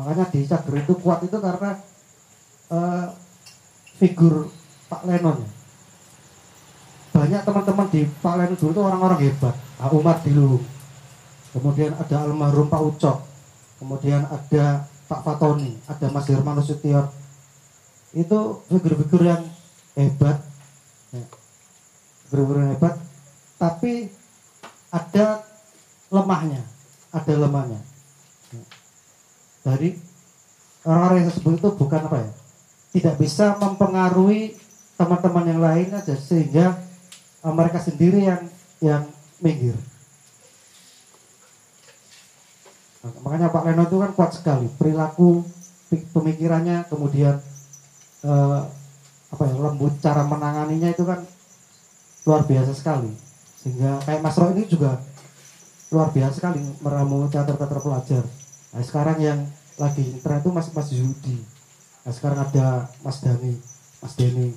[0.00, 1.70] makanya di Cager itu kuat itu karena
[2.72, 3.06] eh,
[4.00, 4.48] figur
[4.88, 5.50] Pak Lenon ya.
[7.14, 10.64] banyak teman-teman di Pak Lenon dulu itu orang-orang hebat Pak Umar Dilung
[11.52, 13.18] kemudian ada almarhum Pak Ucok
[13.76, 17.06] kemudian ada Pak Fatoni ada Mas Herman Nasution
[18.14, 18.38] itu
[18.70, 19.42] figur-figur yang
[19.98, 20.40] hebat
[21.12, 21.43] ya.
[22.34, 22.94] Yang hebat
[23.56, 24.10] tapi
[24.90, 25.46] ada
[26.10, 26.62] lemahnya
[27.14, 27.80] ada lemahnya
[28.54, 28.62] Ya.
[29.66, 29.98] dari
[30.86, 32.30] orang-orang yang saya sebut itu bukan apa ya
[32.94, 34.54] tidak bisa mempengaruhi
[34.94, 36.78] teman-teman yang lain aja sehingga
[37.42, 38.42] eh, mereka sendiri yang
[38.78, 39.02] yang
[39.42, 39.74] minggir
[43.20, 45.42] makanya Pak Leno itu kan kuat sekali perilaku
[45.90, 47.42] pemikirannya kemudian
[48.22, 48.60] eh,
[49.34, 51.26] apa ya lembut cara menanganinya itu kan
[52.24, 53.12] luar biasa sekali.
[53.60, 55.00] Sehingga kayak Mas Roy ini juga
[55.92, 58.24] luar biasa sekali meramu teater-teater pelajar.
[58.74, 59.38] Nah sekarang yang
[59.78, 61.38] lagi tren itu Mas Mas Yudi.
[62.04, 63.54] Nah sekarang ada Mas Dani
[64.04, 64.52] Mas Denny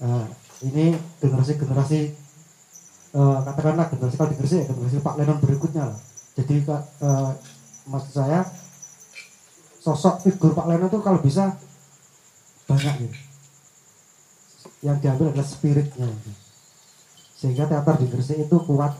[0.00, 0.28] nah,
[0.60, 0.92] ini
[1.24, 2.00] generasi-generasi
[3.16, 5.98] eh, katakanlah generasi kalau Gresik ya generasi Pak Lenon berikutnya lah.
[6.36, 7.30] Jadi eh,
[7.88, 8.44] maksud saya
[9.80, 11.56] sosok figur Pak Leno itu kalau bisa
[12.68, 13.18] banyak gitu.
[14.84, 16.08] Yang diambil adalah spiritnya.
[16.08, 16.49] gitu.
[17.40, 18.92] Sehingga teater di Gresik itu kuat,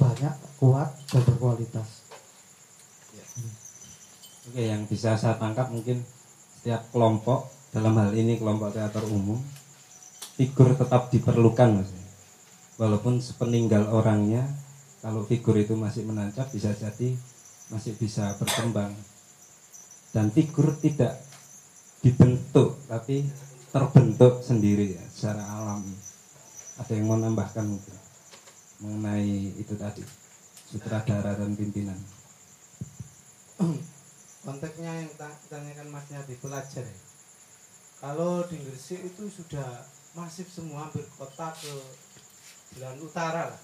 [0.00, 2.08] banyak, kuat, dan berkualitas.
[4.48, 6.00] Oke, yang bisa saya tangkap mungkin
[6.56, 9.36] setiap kelompok dalam hal ini kelompok teater umum
[10.40, 11.90] figur tetap diperlukan mas.
[12.80, 14.46] Walaupun sepeninggal orangnya,
[15.06, 17.16] kalau figur itu masih menancap bisa jadi
[17.70, 18.94] masih bisa berkembang
[20.14, 21.18] dan figur tidak
[21.98, 23.26] dibentuk tapi
[23.74, 25.94] terbentuk sendiri ya secara alami
[26.76, 27.96] ada yang mau nambahkan mungkin
[28.84, 30.04] mengenai itu tadi
[30.68, 31.96] sutradara dan pimpinan
[34.46, 36.86] konteksnya yang ta- tanyakan masnya di pelajar.
[37.98, 39.82] Kalau di Gresik itu sudah
[40.14, 41.74] masif semua hampir kota ke
[42.78, 43.60] Jalan Utara lah.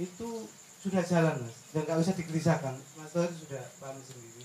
[0.00, 0.48] Itu
[0.82, 2.74] sudah jalan mas, dan nggak usah digelisahkan.
[2.98, 4.42] Mas Tohir sudah paham sendiri.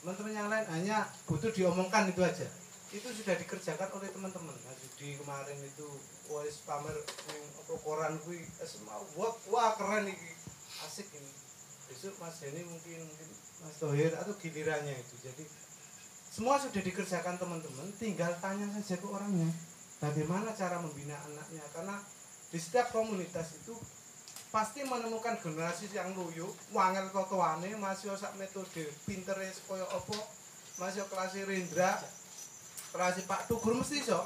[0.00, 2.46] Teman-teman yang lain hanya butuh diomongkan itu aja.
[2.94, 4.54] Itu sudah dikerjakan oleh teman-teman.
[4.64, 5.88] Mas kemarin itu
[6.30, 6.96] wis pamer
[7.30, 10.32] yang apa koran kui semua wah, wah keren ini
[10.88, 11.32] asik ini.
[11.88, 13.28] Besok Mas Denny mungkin mungkin
[13.62, 15.14] Mas Tohir atau gilirannya itu.
[15.20, 15.44] Jadi
[16.34, 19.46] semua sudah dikerjakan teman-teman, tinggal tanya saja ke orangnya.
[20.02, 21.62] Bagaimana cara membina anaknya?
[21.70, 21.96] Karena
[22.50, 23.78] di setiap komunitas itu
[24.50, 30.14] pasti menemukan generasi yang luyu, wangel kotoane, masih sak metode pintere koyo opo,
[30.78, 32.02] masih kelas Rendra,
[32.94, 34.22] kelas Pak Tugur mesti iso.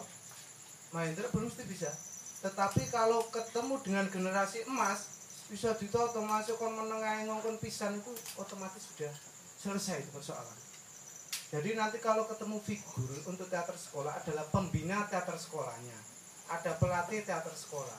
[0.93, 1.91] Mahendra belum mesti bisa.
[2.45, 8.85] Tetapi kalau ketemu dengan generasi emas, bisa ditoto masuk kon menengah ngongkon pisan itu otomatis
[8.85, 9.13] sudah
[9.57, 10.59] selesai itu persoalan.
[11.49, 15.97] Jadi nanti kalau ketemu figur untuk teater sekolah adalah pembina teater sekolahnya.
[16.53, 17.97] Ada pelatih teater sekolah.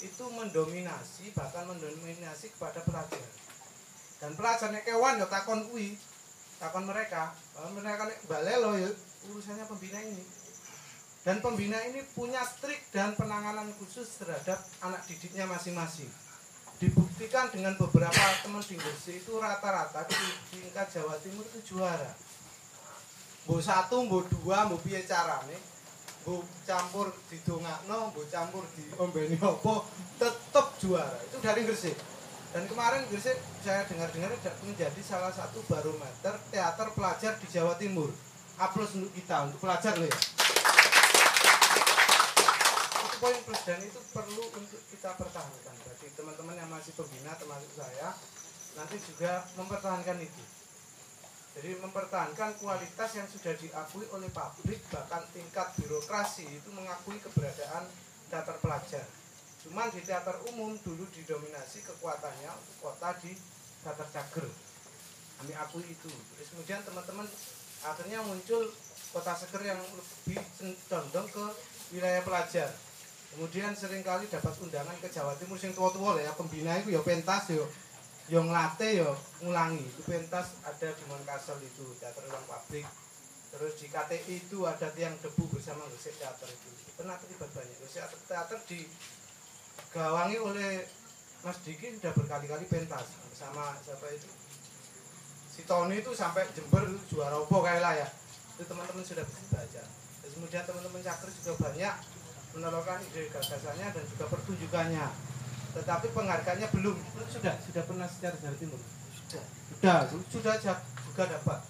[0.00, 3.28] Itu mendominasi bahkan mendominasi kepada pelajar.
[4.16, 6.00] Dan pelajarnya kewan ya takon kui,
[6.56, 7.36] takon mereka.
[7.76, 8.88] Mereka nek balelo ya
[9.28, 10.24] urusannya pembina ini.
[11.26, 16.06] Dan pembina ini punya trik dan penanganan khusus terhadap anak didiknya masing-masing.
[16.78, 20.14] Dibuktikan dengan beberapa teman di Gresik itu rata-rata di
[20.54, 22.14] tingkat Jawa Timur itu juara
[23.46, 25.54] mbok satu, mbok dua, mbok piye carane,
[26.26, 29.74] mbok campur didongakno, mbok campur diombeni apa,
[30.18, 31.18] tetep juara.
[31.30, 31.94] Itu dari Gresik.
[32.50, 34.34] Dan kemarin Gresik saya dengar-dengar
[34.66, 38.10] menjadi salah satu barometer teater pelajar di Jawa Timur.
[38.58, 40.10] Aplaus untuk kita, untuk pelajar ya.
[43.16, 45.74] Poin plus dan itu perlu untuk kita pertahankan.
[45.88, 48.12] Bagi teman-teman yang masih pembina termasuk saya,
[48.76, 50.44] nanti juga mempertahankan itu.
[51.56, 57.88] Jadi mempertahankan kualitas yang sudah diakui oleh pabrik bahkan tingkat birokrasi itu mengakui keberadaan
[58.28, 59.08] teater pelajar.
[59.64, 63.32] Cuman di teater umum dulu didominasi kekuatannya untuk kota di
[63.80, 64.46] teater cager.
[65.40, 66.12] Kami akui itu.
[66.12, 67.24] Terus kemudian teman-teman
[67.80, 68.68] akhirnya muncul
[69.16, 70.36] kota seger yang lebih
[70.92, 71.44] condong ke
[71.96, 72.68] wilayah pelajar.
[73.36, 77.52] Kemudian sering kali dapat undangan ke Jawa Timur sing tua-tua ya pembina itu ya pentas
[77.52, 77.60] ya
[78.32, 79.12] yang latih ya
[79.44, 79.84] ngulangi.
[79.84, 82.88] Itu pentas ada di Monkasel itu teater ruang pabrik
[83.52, 86.68] terus di KTI itu ada tiang debu bersama Gresik Teater itu.
[86.96, 90.88] Pernah terlibat banyak Gresik Teater, digawangi oleh
[91.44, 94.32] Mas Diki sudah berkali-kali pentas bersama siapa itu?
[95.52, 98.08] Si Tony itu sampai Jember juara opo kayak lah ya.
[98.56, 99.84] Itu teman-teman sudah bisa baca
[100.24, 102.15] terus kemudian teman-teman Cakri juga banyak
[102.56, 105.06] menelurkan ide gagasannya dan juga pertunjukannya.
[105.76, 106.96] Tetapi penghargaannya belum.
[107.28, 108.80] Sudah sudah pernah secara Jawa Timur?
[109.12, 109.44] Sudah.
[109.76, 109.96] Sudah
[110.32, 111.60] sudah juga dapat.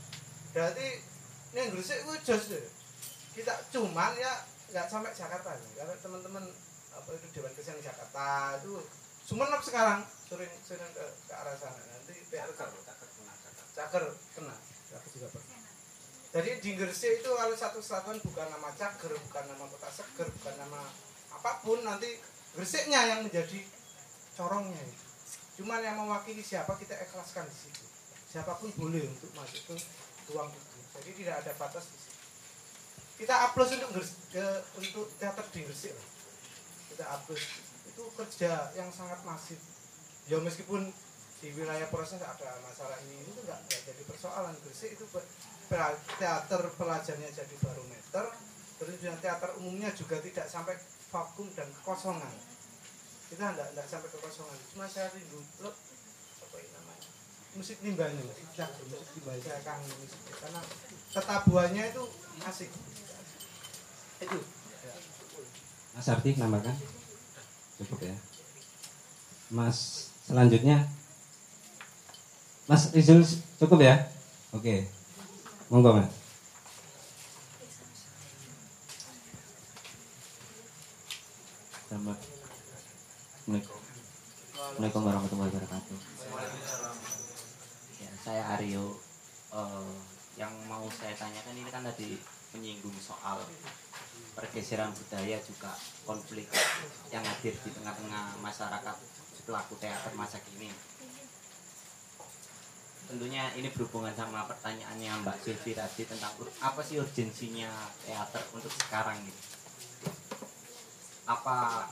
[0.54, 0.86] Berarti
[1.52, 2.64] ini yang Gresik itu jos deh.
[3.36, 4.32] kita cuman ya
[4.72, 5.52] nggak sampai Jakarta.
[5.52, 5.84] Ya.
[5.84, 6.44] karena teman-teman
[6.96, 8.80] apa itu Dewan Kesenian Jakarta itu
[9.26, 11.82] Sumenep sekarang sering sering ke, ke arah sana.
[11.82, 12.70] Nanti PR caker
[13.76, 14.54] caker kena
[14.88, 15.45] caker juga pernah
[16.34, 20.54] jadi di Gresik itu kalau satu kesatuan bukan nama caker bukan nama kota seger bukan
[20.58, 20.80] nama
[21.36, 22.10] apa pun nanti
[22.56, 23.60] Gresiknya yang menjadi
[24.32, 25.04] corongnya itu.
[25.60, 27.84] Cuman yang mewakili siapa kita ikhlaskan di situ.
[28.32, 29.76] Siapa pun boleh untuk masuk ke
[30.32, 30.78] ruang itu.
[30.96, 32.20] Jadi tidak ada batas di situ.
[33.20, 34.44] Kita aplaus untuk Gres- ke,
[34.80, 35.92] untuk teater di Gresik.
[36.96, 37.44] Kita aplaus.
[37.84, 39.60] Itu kerja yang sangat masif.
[40.24, 40.88] Ya meskipun
[41.44, 45.04] di wilayah proses ada masalah ini itu enggak, enggak jadi persoalan Gresik itu
[45.66, 48.26] teater pelajarnya jadi barometer
[48.76, 50.76] terus juga teater umumnya juga tidak sampai
[51.10, 52.34] vakum dan kekosongan.
[53.26, 55.74] Kita enggak, enggak sampai kekosongan cuma saya rindu loh,
[56.44, 57.08] apa ini namanya?
[57.56, 58.38] Musik limbahnya Mas.
[58.54, 60.60] Ya, musik limbah saya kangen musik karena
[61.10, 62.04] ketabuhannya itu
[62.44, 62.70] asik.
[64.22, 64.38] Itu.
[65.96, 66.76] Mas Arti nambahkan?
[67.80, 68.16] Cukup ya.
[69.48, 70.84] Mas selanjutnya.
[72.68, 73.24] Mas Rizul
[73.56, 74.12] cukup ya?
[74.52, 74.95] Oke
[75.70, 76.10] monggo mas.
[84.76, 85.98] Assalamualaikum warahmatullahi wabarakatuh.
[87.96, 89.00] Ya, Saya Aryo.
[89.56, 89.94] Eh,
[90.36, 92.20] Yang mau saya tanyakan ini kan tadi
[92.52, 93.40] menyinggung soal
[94.36, 95.72] pergeseran budaya juga
[96.04, 96.44] konflik
[97.08, 98.96] yang hadir di tengah-tengah masyarakat
[99.48, 100.68] pelaku teater masa kini
[103.06, 107.70] tentunya ini berhubungan sama pertanyaannya Mbak Sylvie tadi tentang apa sih urgensinya
[108.02, 109.40] teater untuk sekarang gitu.
[111.26, 111.86] Apa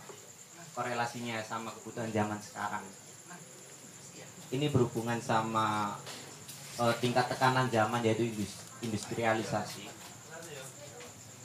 [0.74, 2.82] korelasinya sama kebutuhan zaman sekarang?
[4.50, 5.94] Ini berhubungan sama
[6.82, 9.86] eh, tingkat tekanan zaman yaitu indus- industrialisasi.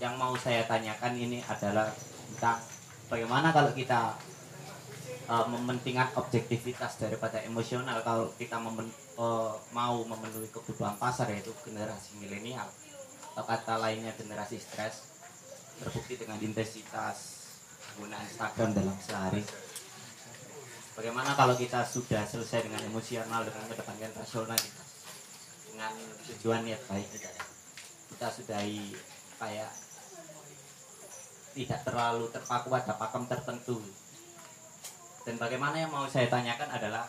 [0.01, 1.93] Yang mau saya tanyakan ini adalah
[2.33, 2.61] tentang
[3.11, 4.15] bagaimana kalau kita
[5.29, 12.15] uh, mementingkan objektivitas daripada emosional kalau kita memen- uh, mau memenuhi kebutuhan pasar yaitu generasi
[12.23, 12.71] milenial.
[13.35, 15.11] Atau kata lainnya generasi stres
[15.79, 17.47] terbukti dengan intensitas
[17.93, 19.43] penggunaan Instagram dalam sehari.
[20.95, 24.87] Bagaimana kalau kita sudah selesai dengan emosional dengan mengedepankan rasionalitas
[25.71, 25.95] dengan
[26.27, 27.31] tujuan niat baik kita
[28.11, 28.91] kita sudahi
[29.39, 29.71] kayak
[31.55, 33.79] tidak terlalu terpaku pada pakem tertentu.
[35.23, 37.07] Dan bagaimana yang mau saya tanyakan adalah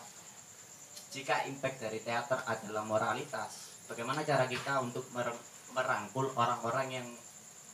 [1.11, 5.43] jika impact dari teater adalah moralitas, bagaimana cara kita untuk mer-
[5.75, 7.07] merangkul orang-orang yang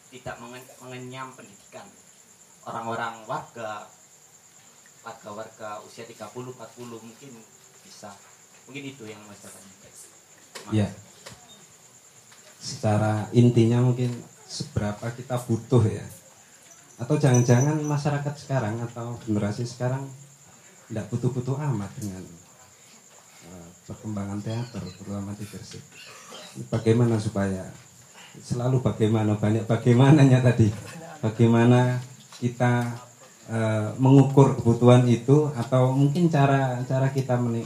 [0.09, 1.85] tidak mengen- mengenyam pendidikan,
[2.65, 3.85] orang-orang warga,
[5.05, 7.31] warga-warga usia 30, 40 mungkin
[7.85, 8.09] bisa,
[8.65, 9.93] mungkin itu yang saya tanyakan.
[10.73, 10.89] Ya.
[12.57, 14.17] Secara intinya mungkin
[14.49, 16.03] seberapa kita butuh ya.
[16.97, 20.09] Atau jangan-jangan masyarakat sekarang atau generasi sekarang
[20.89, 22.25] tidak butuh-butuh amat dengan
[23.87, 25.79] perkembangan teater terutama di Gresik.
[26.67, 27.71] Bagaimana supaya
[28.37, 30.67] selalu bagaimana banyak bagaimananya tadi.
[31.23, 31.97] Bagaimana
[32.37, 32.93] kita
[33.47, 37.65] eh, mengukur kebutuhan itu atau mungkin cara cara kita meni-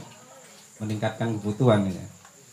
[0.77, 2.06] meningkatkan kebutuhan ya.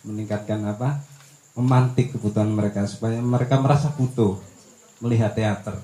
[0.08, 1.04] Meningkatkan apa?
[1.52, 4.40] Memantik kebutuhan mereka supaya mereka merasa butuh
[5.04, 5.76] melihat teater.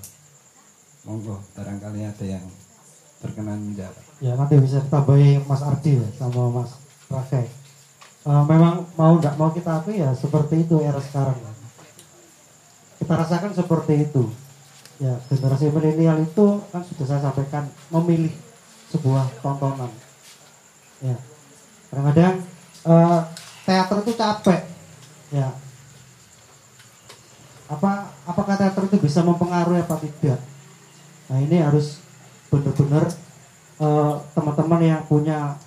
[1.04, 2.46] Monggo barangkali ada yang
[3.20, 4.02] berkenan menjawab.
[4.24, 6.72] Ya nanti bisa ditambahi Mas Ardi ya, sama Mas
[7.12, 7.63] Rakai
[8.24, 11.36] Eh, memang mau nggak mau kita akui ya seperti itu era sekarang
[13.04, 14.32] kita rasakan seperti itu.
[14.96, 18.32] Ya generasi milenial itu kan sudah saya sampaikan memilih
[18.88, 19.92] sebuah tontonan.
[21.04, 21.20] Ya.
[21.92, 22.40] Kadang-kadang
[22.88, 23.20] eh,
[23.68, 24.60] teater itu capek.
[25.28, 25.52] Ya.
[27.68, 30.40] Apa apakah teater itu bisa mempengaruhi apa tidak?
[31.28, 32.00] Nah ini harus
[32.48, 33.12] benar-benar
[33.84, 35.60] eh, teman-teman yang punya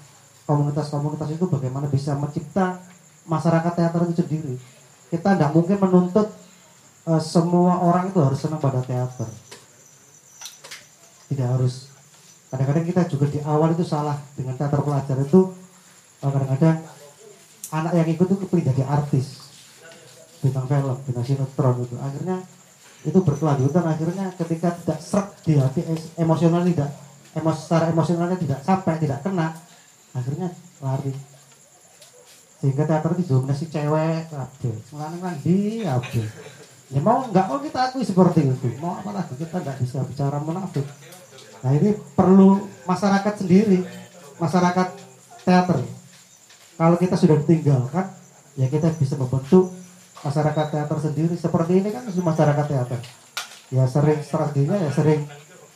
[0.48, 2.80] komunitas-komunitas itu bagaimana bisa mencipta
[3.28, 4.56] masyarakat teater itu sendiri.
[5.12, 6.32] Kita tidak mungkin menuntut
[7.06, 9.28] eh, semua orang itu harus senang pada teater.
[11.28, 11.92] Tidak harus.
[12.48, 15.52] Kadang-kadang kita juga di awal itu salah dengan teater pelajar itu
[16.24, 16.78] eh, kadang-kadang
[17.76, 19.52] anak yang ikut itu kepingin jadi artis.
[20.40, 21.96] Bintang film bintang sinetron itu.
[22.00, 22.40] Akhirnya
[23.04, 23.84] itu berkelanjutan.
[23.84, 25.84] Akhirnya ketika tidak serak di hati
[26.16, 26.96] emosional tidak
[27.36, 29.67] emos secara emosionalnya tidak sampai tidak kena
[30.18, 30.50] akhirnya
[30.82, 31.14] lari.
[32.58, 36.28] Sehingga teater itu didominasi cewek kabeh lanang kan di kabeh
[36.88, 38.68] ya mau nggak mau kita akui seperti itu.
[38.80, 39.36] Mau apa lagi?
[39.36, 40.88] Kita nggak bisa bicara munafik.
[41.62, 43.84] Nah ini perlu masyarakat sendiri
[44.40, 44.88] masyarakat
[45.44, 45.78] teater.
[46.78, 48.06] Kalau kita sudah ditinggalkan
[48.56, 49.74] ya kita bisa membentuk
[50.24, 51.36] masyarakat teater sendiri.
[51.36, 53.00] Seperti ini kan masyarakat teater.
[53.68, 55.28] Ya sering strateginya ya sering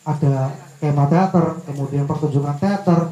[0.07, 3.11] ada tema teater kemudian pertunjukan teater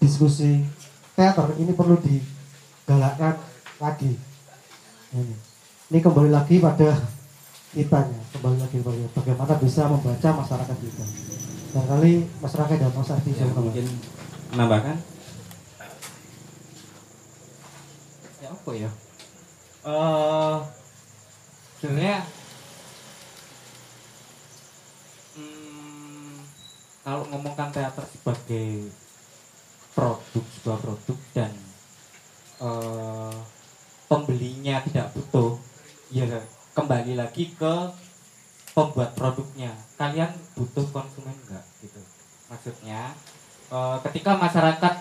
[0.00, 0.64] diskusi
[1.12, 3.36] teater ini perlu digalakkan
[3.76, 4.16] lagi.
[5.12, 5.36] Ini.
[5.90, 6.96] Ini kembali lagi pada
[7.70, 11.04] kitanya kembali lagi pada bagaimana bisa membaca masyarakat kita.
[11.70, 12.12] Barangkali
[12.42, 13.86] masyarakat dan masyarakat ya, mungkin
[14.50, 14.96] menambahkan?
[18.42, 18.90] Ya apa ya?
[19.86, 20.56] Eh
[21.80, 22.18] sebenarnya
[25.36, 26.36] hmm,
[27.06, 28.92] kalau ngomongkan teater sebagai
[30.00, 31.52] produk sebuah produk dan
[32.64, 33.36] eh,
[34.08, 35.60] pembelinya tidak butuh
[36.08, 36.24] ya
[36.72, 37.74] kembali lagi ke
[38.72, 39.76] pembuat produknya.
[40.00, 42.00] Kalian butuh konsumen enggak gitu.
[42.48, 43.12] Maksudnya
[43.68, 44.94] eh, ketika masyarakat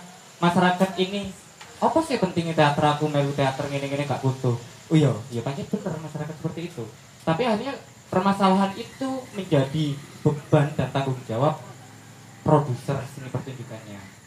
[0.44, 1.32] masyarakat ini
[1.80, 3.00] apa sih pentingnya teater?
[3.00, 4.60] Aku melu teater gini gini nggak butuh.
[4.92, 6.84] Oh iya ya pasti bener masyarakat seperti itu.
[7.24, 7.80] Tapi akhirnya
[8.12, 9.96] permasalahan itu menjadi
[10.28, 11.56] beban dan tanggung jawab
[12.44, 14.19] produser seni pertunjukannya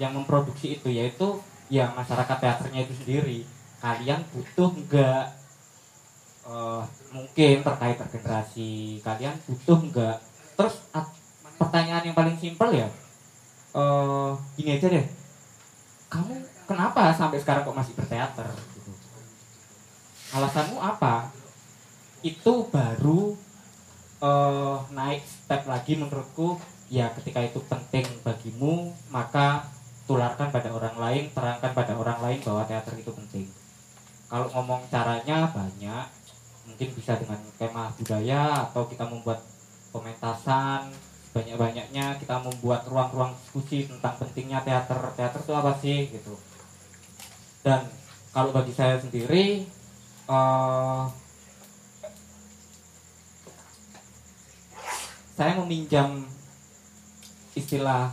[0.00, 1.36] yang memproduksi itu yaitu
[1.68, 3.38] ya masyarakat teaternya itu sendiri.
[3.84, 5.24] Kalian butuh nggak
[6.48, 6.82] eh,
[7.12, 10.16] mungkin terkait regenerasi kalian butuh nggak?
[10.56, 10.74] Terus
[11.60, 12.88] pertanyaan yang paling simpel ya
[13.76, 15.06] eh gini aja deh.
[16.10, 18.48] Kamu kenapa sampai sekarang kok masih berteater?
[20.32, 21.28] Alasanmu apa?
[22.24, 23.36] Itu baru
[24.24, 26.56] eh, naik step lagi menurutku
[26.90, 29.70] ya ketika itu penting bagimu maka
[30.10, 33.46] tularkan pada orang lain terangkan pada orang lain bahwa teater itu penting.
[34.26, 36.06] Kalau ngomong caranya banyak
[36.66, 39.38] mungkin bisa dengan kemah budaya atau kita membuat
[39.94, 40.90] pementasan
[41.30, 44.98] banyak-banyaknya kita membuat ruang-ruang diskusi tentang pentingnya teater.
[45.14, 46.34] Teater itu apa sih gitu.
[47.62, 47.86] Dan
[48.34, 49.62] kalau bagi saya sendiri
[50.26, 51.02] eh,
[55.38, 56.26] saya meminjam
[57.54, 58.10] istilah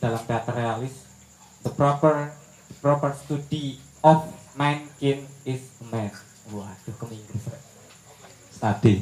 [0.00, 1.07] dalam teater realis
[1.68, 2.32] the proper
[2.80, 4.24] proper study of
[4.56, 6.08] mankind is man
[6.48, 7.44] waduh ke Inggris?
[7.44, 7.62] Rek.
[8.56, 8.94] Tadi.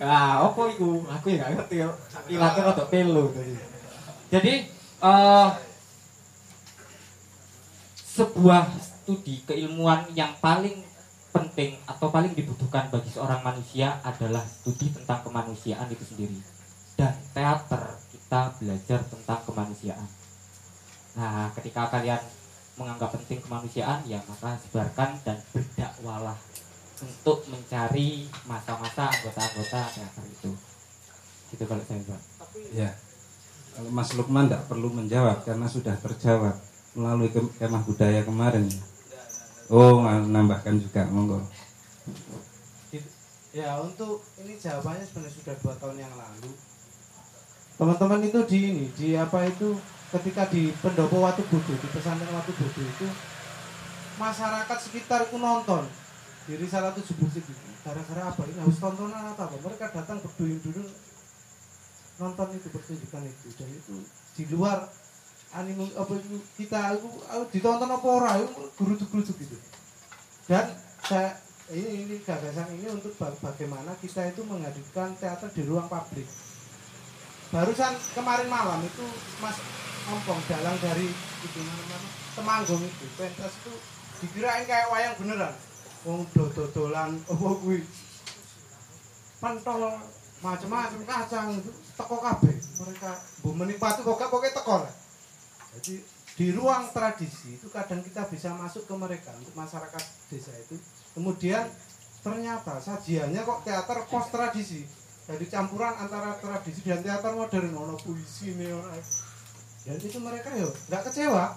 [0.00, 1.04] ah apa itu?
[1.04, 1.88] Aku ya gak ngerti ya
[2.32, 3.52] ilangnya rada pelu tadi
[4.32, 4.54] jadi
[5.04, 5.50] eh
[8.16, 10.80] sebuah studi keilmuan yang paling
[11.30, 16.36] penting atau paling dibutuhkan bagi seorang manusia adalah studi tentang kemanusiaan itu sendiri.
[16.98, 20.10] Dan teater kita belajar tentang kemanusiaan
[21.20, 22.22] nah ketika kalian
[22.80, 26.38] menganggap penting kemanusiaan ya maka sebarkan dan berdakwalah
[27.04, 30.52] untuk mencari masa-masa anggota-anggota teater itu
[31.50, 32.20] gitu kalau saya Pak.
[32.70, 32.90] Ya.
[33.74, 36.54] Kalau Mas Lukman tidak perlu menjawab karena sudah terjawab
[36.94, 38.66] melalui ke- kemah budaya kemarin.
[39.70, 41.42] Oh, nambahkan juga, monggo.
[43.50, 46.54] Ya untuk ini jawabannya sebenarnya sudah dua tahun yang lalu.
[47.74, 49.74] Teman-teman itu di ini di apa itu
[50.10, 53.06] ketika di pendopo Watu Bodo di pesantren Watu Bodo itu
[54.18, 55.86] masyarakat sekitar itu nonton.
[56.44, 57.52] Di Risalah tujuh itu
[57.86, 58.42] gara-gara apa?
[58.42, 59.56] Ini harus tontonan atau apa?
[59.62, 60.88] Mereka datang berduyun-duyun
[62.18, 63.46] nonton itu pertunjukan itu.
[63.54, 63.94] Dan itu
[64.34, 64.90] di luar
[65.54, 68.30] anime apa itu kita itu ah, ditonton apa ora?
[68.42, 69.56] Itu geruduk-geruduk gitu.
[70.50, 70.74] Dan
[71.06, 71.38] saya
[71.70, 76.26] ini ini gagasan ini untuk ba- bagaimana kita itu menghadirkan teater di ruang publik
[77.50, 79.04] barusan kemarin malam itu
[79.42, 79.58] Mas
[80.10, 81.60] Ompong dalang dari itu
[82.34, 83.06] Temanggung itu.
[83.18, 83.72] Pentas itu
[84.24, 85.54] dikirain kayak wayang beneran.
[86.06, 87.84] Wong dodolan apa kuwi?
[89.40, 89.98] Pentol
[90.40, 92.54] macam-macam kacang itu teko kabeh.
[92.56, 93.10] Mereka
[93.44, 94.94] bu menikmati kok pokoknya teko lah.
[95.76, 95.94] Jadi
[96.40, 100.02] di ruang tradisi itu kadang kita bisa masuk ke mereka untuk masyarakat
[100.32, 100.80] desa itu.
[101.12, 101.68] Kemudian
[102.24, 104.84] ternyata sajiannya kok teater post tradisi
[105.30, 108.90] jadi campuran antara tradisi dan teater modern ono puisi nih ono
[109.86, 111.56] dan itu mereka yo nggak kecewa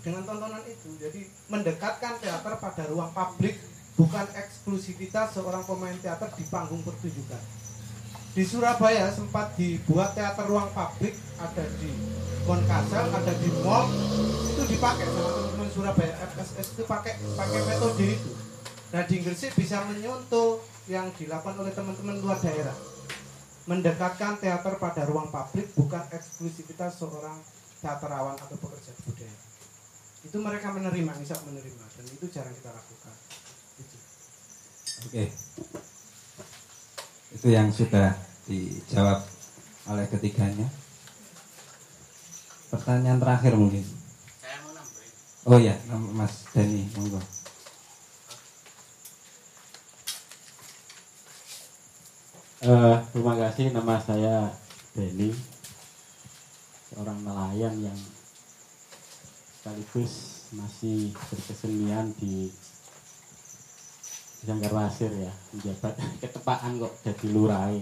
[0.00, 0.90] dengan tontonan itu.
[0.96, 3.60] Jadi mendekatkan teater pada ruang publik
[3.94, 7.42] bukan eksklusivitas seorang pemain teater di panggung pertunjukan.
[8.30, 11.90] Di Surabaya sempat dibuat teater ruang publik ada di
[12.48, 13.86] Monkasel ada di mall
[14.48, 18.32] itu dipakai sama teman-teman Surabaya FSS itu pakai pakai metode itu.
[18.90, 22.76] Nah di Gresik bisa menyontoh yang dilakukan oleh teman-teman luar daerah
[23.68, 27.36] mendekatkan teater pada ruang publik bukan eksklusivitas seorang
[27.84, 29.36] teaterawan atau pekerja budaya
[30.20, 33.14] itu mereka menerima bisa menerima dan itu jarang kita lakukan
[33.80, 33.96] Itu.
[35.08, 35.24] Oke.
[37.32, 38.12] Itu yang sudah
[38.44, 39.22] dijawab
[39.88, 40.68] oleh ketiganya.
[42.68, 43.82] Pertanyaan terakhir mungkin.
[45.48, 47.39] Oh ya, Mas Dani, monggo.
[52.60, 54.52] Eh, terima kasih nama saya
[54.92, 55.32] Denny
[56.92, 57.96] seorang nelayan yang
[59.56, 62.52] sekaligus masih berkesenian di
[64.44, 67.80] Sanggarwasir ya menjabat ketepaan kok jadi lurai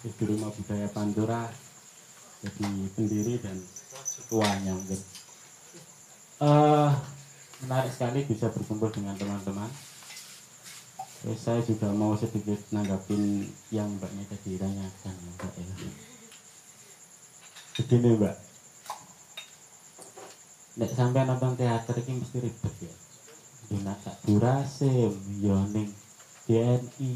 [0.00, 1.44] di rumah budaya Pantura
[2.40, 3.60] jadi pendiri dan
[4.16, 5.00] ketuanya mungkin.
[6.40, 6.90] Eh,
[7.68, 9.68] menarik sekali bisa berkumpul dengan teman-teman
[11.20, 15.92] Terus saya juga mau sedikit nanggapin yang mbaknya tadi tanyakan ya, mbak ya.
[17.76, 18.36] Begini mbak,
[20.80, 22.94] nek sampai nonton teater ini mesti ribet ya.
[23.68, 25.12] Dina tak durasim,
[25.44, 25.92] yoning,
[26.48, 27.12] DNI.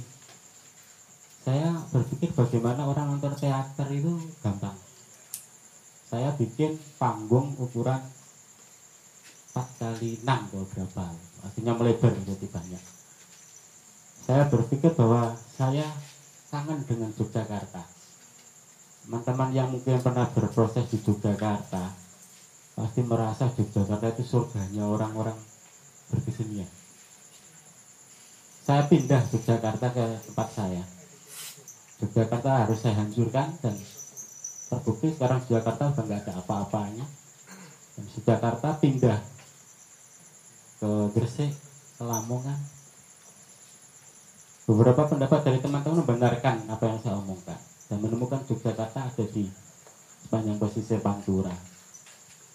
[1.44, 4.76] Saya berpikir bagaimana orang nonton teater itu gampang.
[6.12, 8.04] Saya bikin panggung ukuran
[9.56, 11.08] 4 kali 6 atau berapa,
[11.40, 12.93] artinya melebar jadi banyak
[14.24, 15.84] saya berpikir bahwa saya
[16.48, 17.84] kangen dengan Yogyakarta.
[19.04, 21.92] Teman-teman yang mungkin pernah berproses di Yogyakarta
[22.72, 25.36] pasti merasa Yogyakarta itu surganya orang-orang
[26.08, 26.68] berkesenian.
[28.64, 30.84] Saya pindah Yogyakarta ke tempat saya.
[32.00, 33.76] Yogyakarta harus saya hancurkan dan
[34.72, 37.06] terbukti sekarang Jakarta udah nggak ada apa-apanya.
[37.94, 39.20] Dan Jakarta pindah
[40.80, 41.52] ke Gresik,
[42.00, 42.73] ke Lamongan,
[44.64, 49.44] Beberapa pendapat dari teman-teman membenarkan apa yang saya omongkan dan menemukan Yogyakarta ada di
[50.24, 51.52] sepanjang pesisir Pantura.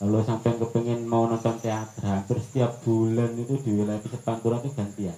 [0.01, 4.73] kalau sampai kepengen mau nonton teater hampir setiap bulan itu di wilayah Pusat Pantura itu
[4.73, 5.13] gantian.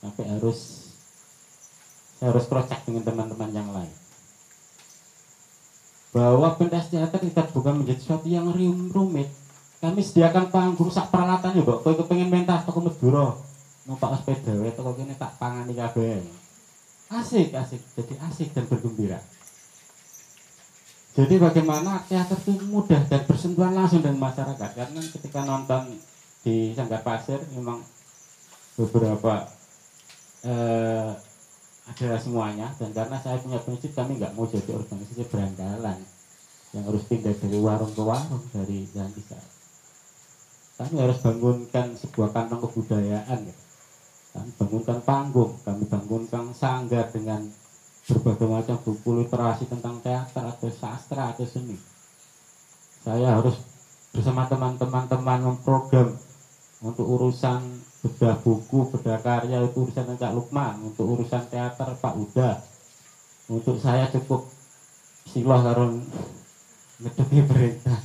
[0.00, 0.58] Sampai harus
[2.16, 3.92] saya harus cross dengan teman-teman yang lain.
[6.16, 9.28] Bahwa pentas teater tidak bukan menjadi sesuatu yang rum- rumit.
[9.84, 13.51] Kami sediakan panggung sak peralatan ya kok kepengen mentas toko Meduro
[13.86, 16.22] numpak sepeda wae toko kene tak pangani kabeh.
[17.12, 17.82] Asik asik.
[17.98, 19.20] Jadi asik dan bergembira.
[21.12, 24.70] Jadi bagaimana teater itu mudah dan bersentuhan langsung dengan masyarakat.
[24.72, 26.00] Karena ketika nonton
[26.40, 27.84] di Sanggar Pasir memang
[28.80, 29.44] beberapa
[30.46, 31.12] eh,
[31.84, 32.72] adalah semuanya.
[32.80, 36.00] Dan karena saya punya prinsip kami nggak mau jadi organisasi berandalan
[36.72, 39.36] yang harus pindah dari warung ke warung dari jalan bisa
[40.82, 43.54] kami harus bangunkan sebuah kantong kebudayaan ya.
[44.32, 47.46] Kami bangunkan panggung kami bangunkan sanggar dengan
[48.02, 51.76] berbagai macam buku literasi tentang teater atau sastra atau seni
[53.02, 53.58] saya harus
[54.12, 56.12] bersama teman-teman teman memprogram
[56.82, 57.62] untuk urusan
[58.02, 62.58] bedah buku, bedah karya itu urusan Cak Lukman, untuk urusan teater Pak Uda.
[63.46, 64.50] Untuk saya cukup
[65.30, 66.02] silah karun
[66.98, 67.98] ngedepi perintah.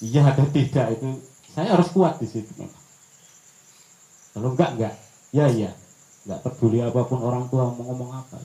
[0.00, 1.20] Iya atau tidak itu
[1.52, 2.52] saya harus kuat di situ.
[4.32, 4.94] Kalau enggak enggak,
[5.36, 5.70] ya iya,
[6.24, 8.40] enggak peduli apa pun orang tua mau ngomong apa.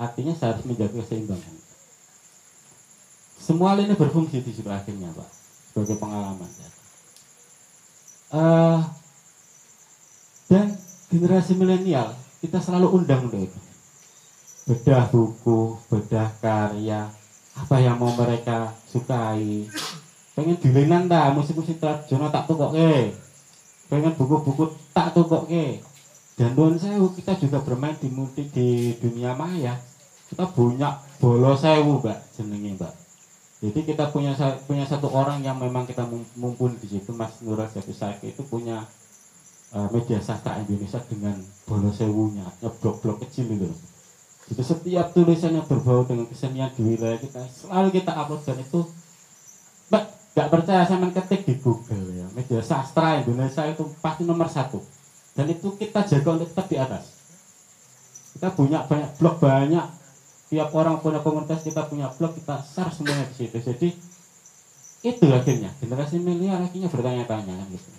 [0.00, 1.54] Artinya saya harus menjaga keseimbangan.
[3.36, 5.28] Semua ini berfungsi di situ akhirnya Pak,
[5.76, 6.48] sebagai pengalaman.
[8.34, 8.80] Eh,
[10.50, 10.74] dan
[11.06, 13.60] generasi milenial kita selalu undang itu
[14.64, 17.06] bedah buku bedah karya
[17.54, 19.70] apa yang mau mereka sukai
[20.34, 23.14] pengen dilenan ta musik-musik tradisional tak tukok ke
[23.86, 25.78] pengen buku-buku tak tukok ke
[26.34, 29.78] dan nuwun sewu kita juga bermain di multi di dunia maya.
[30.26, 32.94] Kita punya bolo sewu mbak jenenge mbak.
[33.62, 34.34] Jadi kita punya
[34.66, 38.42] punya satu orang yang memang kita mum- mumpuni di situ Mas Nurul Jati Saiki itu
[38.44, 38.82] punya
[39.72, 43.70] uh, media sastra Indonesia dengan bolo sewunya, ya blok-blok kecil itu.
[44.50, 48.80] Jadi setiap tulisan yang berbau dengan kesenian di wilayah kita selalu kita upload dan itu
[49.88, 50.04] Mbak,
[50.36, 52.26] nggak percaya saya ketik di Google ya.
[52.36, 54.82] Media sastra Indonesia itu pasti nomor satu
[55.34, 57.04] dan itu kita jaga untuk tetap di atas.
[58.38, 59.86] Kita punya banyak blog banyak
[60.50, 63.58] tiap orang punya komunitas kita punya blog kita share semuanya di situ.
[63.58, 63.88] Jadi
[65.04, 65.74] itu akhirnya.
[65.82, 67.90] Generasi milenial akhirnya bertanya-tanya kan gitu.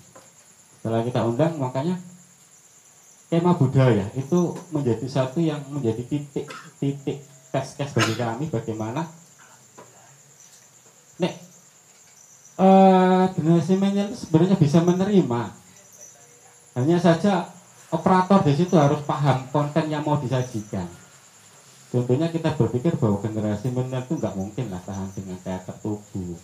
[0.79, 1.99] Setelah kita undang makanya
[3.27, 6.47] tema budaya itu menjadi satu yang menjadi titik
[6.79, 7.19] titik
[7.51, 9.01] tes tes bagi kami bagaimana
[11.17, 11.33] nek
[12.61, 15.64] eh generasi milenial sebenarnya bisa menerima
[16.75, 17.47] hanya saja
[17.87, 20.83] operator di situ harus paham konten yang mau disajikan.
[21.87, 26.35] Contohnya kita berpikir bahwa generasi milenial itu nggak mungkin lah tahan dengan teater tubuh.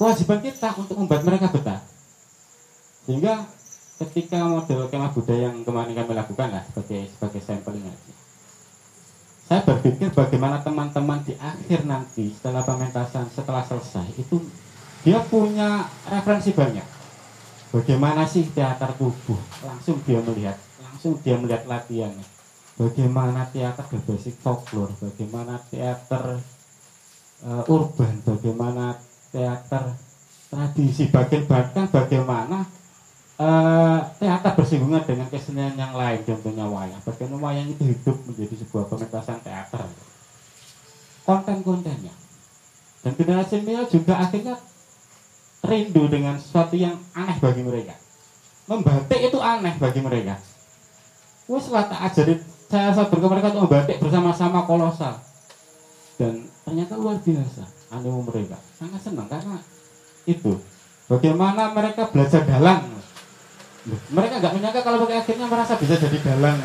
[0.00, 1.84] Kewajiban kita untuk membuat mereka betah.
[3.04, 3.44] Sehingga
[4.00, 8.12] ketika model kemah budaya yang kemarin kami lakukan lah sebagai sebagai sampling aja.
[9.44, 14.40] Saya berpikir bagaimana teman-teman di akhir nanti setelah pementasan setelah selesai itu
[15.04, 16.99] dia punya referensi banyak
[17.70, 20.58] bagaimana sih teater tubuh langsung dia melihat
[21.00, 22.26] langsung dia melihat latihannya.
[22.76, 26.44] Bagaimana teater berbasis folklore bagaimana teater
[27.40, 28.20] eh, urban?
[28.20, 29.00] Bagaimana
[29.32, 29.96] teater
[30.52, 32.68] tradisi bagian bahkan bagaimana
[33.40, 36.20] eh, teater bersinggungan dengan kesenian yang lain?
[36.20, 37.00] Contohnya wayang.
[37.00, 39.80] Bagaimana wayang itu hidup menjadi sebuah pementasan teater?
[41.24, 42.12] Konten-kontennya.
[43.00, 44.60] Dan generasi milenial juga akhirnya
[45.60, 47.94] rindu dengan sesuatu yang aneh bagi mereka.
[48.64, 50.40] Membatik itu aneh bagi mereka.
[51.50, 55.18] Wes lah tak ajarin saya sabar ke mereka untuk membatik bersama-sama kolosal.
[56.16, 58.56] Dan ternyata luar biasa animo mereka.
[58.78, 59.58] Sangat senang karena
[60.24, 60.54] itu.
[61.10, 62.86] Bagaimana mereka belajar dalang.
[64.14, 66.60] Mereka nggak menyangka kalau pakai akhirnya merasa bisa jadi dalang.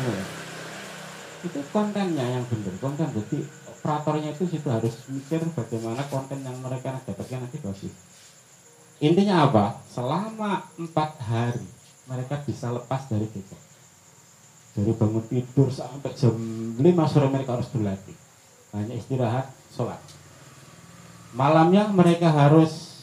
[1.42, 2.74] Itu kontennya yang benar.
[2.78, 7.94] Konten jadi operatornya itu situ harus mikir bagaimana konten yang mereka dapatkan nanti bagus
[9.02, 9.64] intinya apa?
[9.90, 11.66] Selama empat hari
[12.06, 13.62] mereka bisa lepas dari becak.
[14.76, 16.36] Dari bangun tidur sampai jam
[16.76, 18.16] 5 sore mereka harus berlatih.
[18.76, 19.98] Hanya istirahat sholat.
[21.32, 23.02] Malamnya mereka harus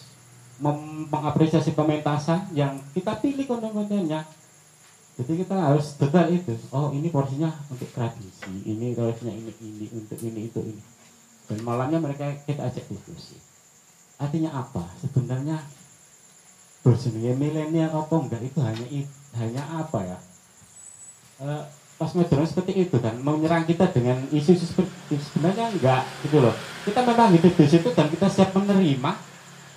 [1.09, 4.23] mengapresiasi pementasan yang kita pilih konten-kontennya.
[5.13, 6.53] Jadi kita harus detail itu.
[6.73, 10.81] Oh ini porsinya untuk tradisi ini porsinya ini ini untuk ini itu ini.
[11.45, 13.37] Dan malamnya mereka kita ajak diskusi.
[14.17, 14.87] Artinya apa?
[15.03, 15.61] Sebenarnya
[16.83, 18.41] bersedia milenial apa enggak?
[18.43, 18.85] Itu hanya
[19.39, 20.17] hanya apa ya?
[21.41, 21.63] Eh,
[21.97, 26.53] pas seperti itu kan menyerang kita dengan isu-isu seperti itu sebenarnya enggak gitu loh.
[26.83, 29.11] Kita memang hidup di situ dan kita siap menerima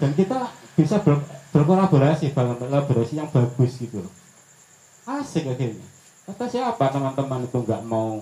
[0.02, 1.22] dan kita bisa ber,
[1.54, 4.12] berkolaborasi kolaborasi yang bagus gitu loh.
[5.06, 5.86] Asik akhirnya.
[6.26, 8.18] Kata siapa teman-teman itu nggak mau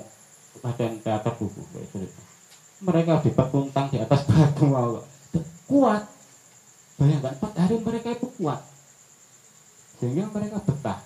[0.61, 2.21] latihan teater buku kayak gitu
[2.85, 5.01] mereka dipertuntang di atas batu mau
[5.65, 6.05] kuat.
[6.95, 8.61] Bayangkan empat hari mereka itu kuat
[9.99, 11.01] sehingga mereka betah.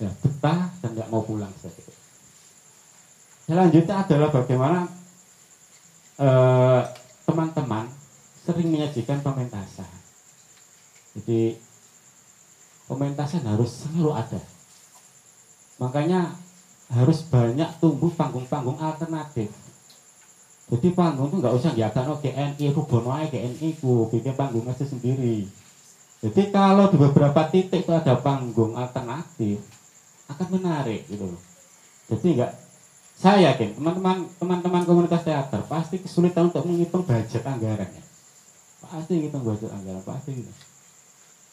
[0.00, 1.90] Ya betah dan nggak mau pulang itu
[3.50, 4.86] selanjutnya adalah bagaimana
[6.22, 6.82] eh,
[7.26, 7.90] teman-teman
[8.46, 9.90] sering menyajikan pementasan.
[11.18, 11.58] Jadi
[12.86, 14.40] pementasan harus selalu ada.
[15.82, 16.38] Makanya
[16.94, 19.50] harus banyak tumbuh panggung-panggung alternatif.
[20.70, 25.42] Jadi panggung itu nggak usah diadakan oh GNI Rubono GNI ku bikin panggung aja sendiri
[26.20, 29.64] jadi kalau di beberapa titik itu ada panggung alternatif
[30.28, 31.42] akan menarik gitu loh.
[32.12, 32.52] Jadi nggak
[33.20, 38.04] saya yakin teman-teman teman-teman komunitas teater pasti kesulitan untuk menghitung budget anggarannya
[38.80, 40.52] pasti ngitung budget anggaran pasti gitu.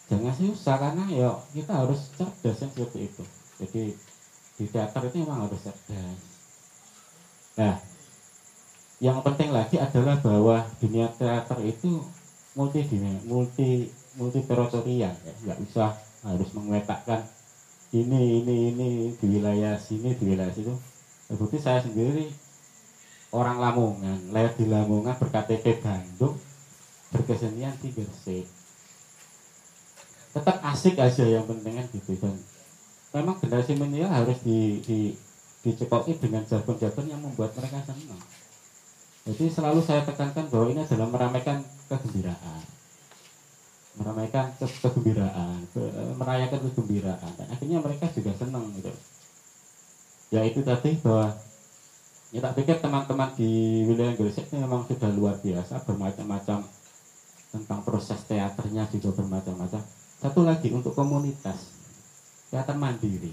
[0.08, 3.24] Jangan susah karena ya kita harus cerdas yang seperti itu.
[3.60, 3.84] Jadi
[4.58, 6.20] di teater itu memang harus cerdas.
[7.60, 7.76] Nah
[8.98, 12.02] yang penting lagi adalah bahwa dunia teater itu
[12.58, 12.82] multi
[13.28, 15.34] multi multi teritorial ya.
[15.46, 15.94] Nggak usah
[16.26, 17.24] harus mengetakkan
[17.96, 20.74] ini ini ini di wilayah sini di wilayah situ.
[21.30, 22.28] Terbukti saya sendiri
[23.32, 26.36] orang Lamongan lahir di Lamongan berKTP Bandung
[27.14, 28.46] berkesenian di Gresik.
[30.36, 32.14] Tetap asik aja yang penting kan gitu.
[32.20, 32.36] Dan
[33.16, 35.16] memang generasi milenial harus di, di
[35.64, 38.22] dicekoki dengan jargon-jargon yang membuat mereka senang.
[39.28, 41.60] Jadi selalu saya tekankan bahwa ini adalah meramaikan
[41.92, 42.77] kegembiraan
[43.98, 45.82] meramaikan ke kegembiraan ke,
[46.16, 47.32] merayakan kegembiraan.
[47.36, 48.94] Dan akhirnya mereka juga senang gitu.
[50.30, 51.34] Ya itu tadi bahwa
[52.30, 56.68] ya tak pikir teman-teman di wilayah Gresik ini memang sudah luar biasa bermacam-macam
[57.48, 59.82] tentang proses teaternya juga bermacam-macam.
[60.20, 61.74] Satu lagi untuk komunitas
[62.52, 63.32] teater mandiri.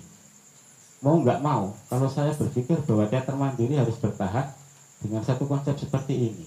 [1.04, 4.48] Mau nggak mau kalau saya berpikir bahwa teater mandiri harus bertahan
[5.02, 6.46] dengan satu konsep seperti ini.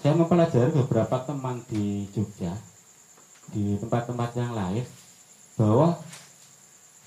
[0.00, 2.54] Saya mempelajari beberapa teman di Jogja
[3.52, 4.84] di tempat-tempat yang lain
[5.54, 5.98] bahwa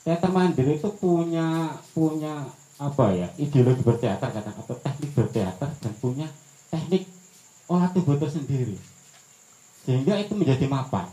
[0.08, 2.48] teater mandiri itu punya punya
[2.78, 6.28] apa ya ideologi berteater kadang atau teknik berteater dan punya
[6.72, 7.10] teknik
[7.68, 8.78] olah tubuh tersendiri
[9.84, 11.08] sehingga itu menjadi mapan.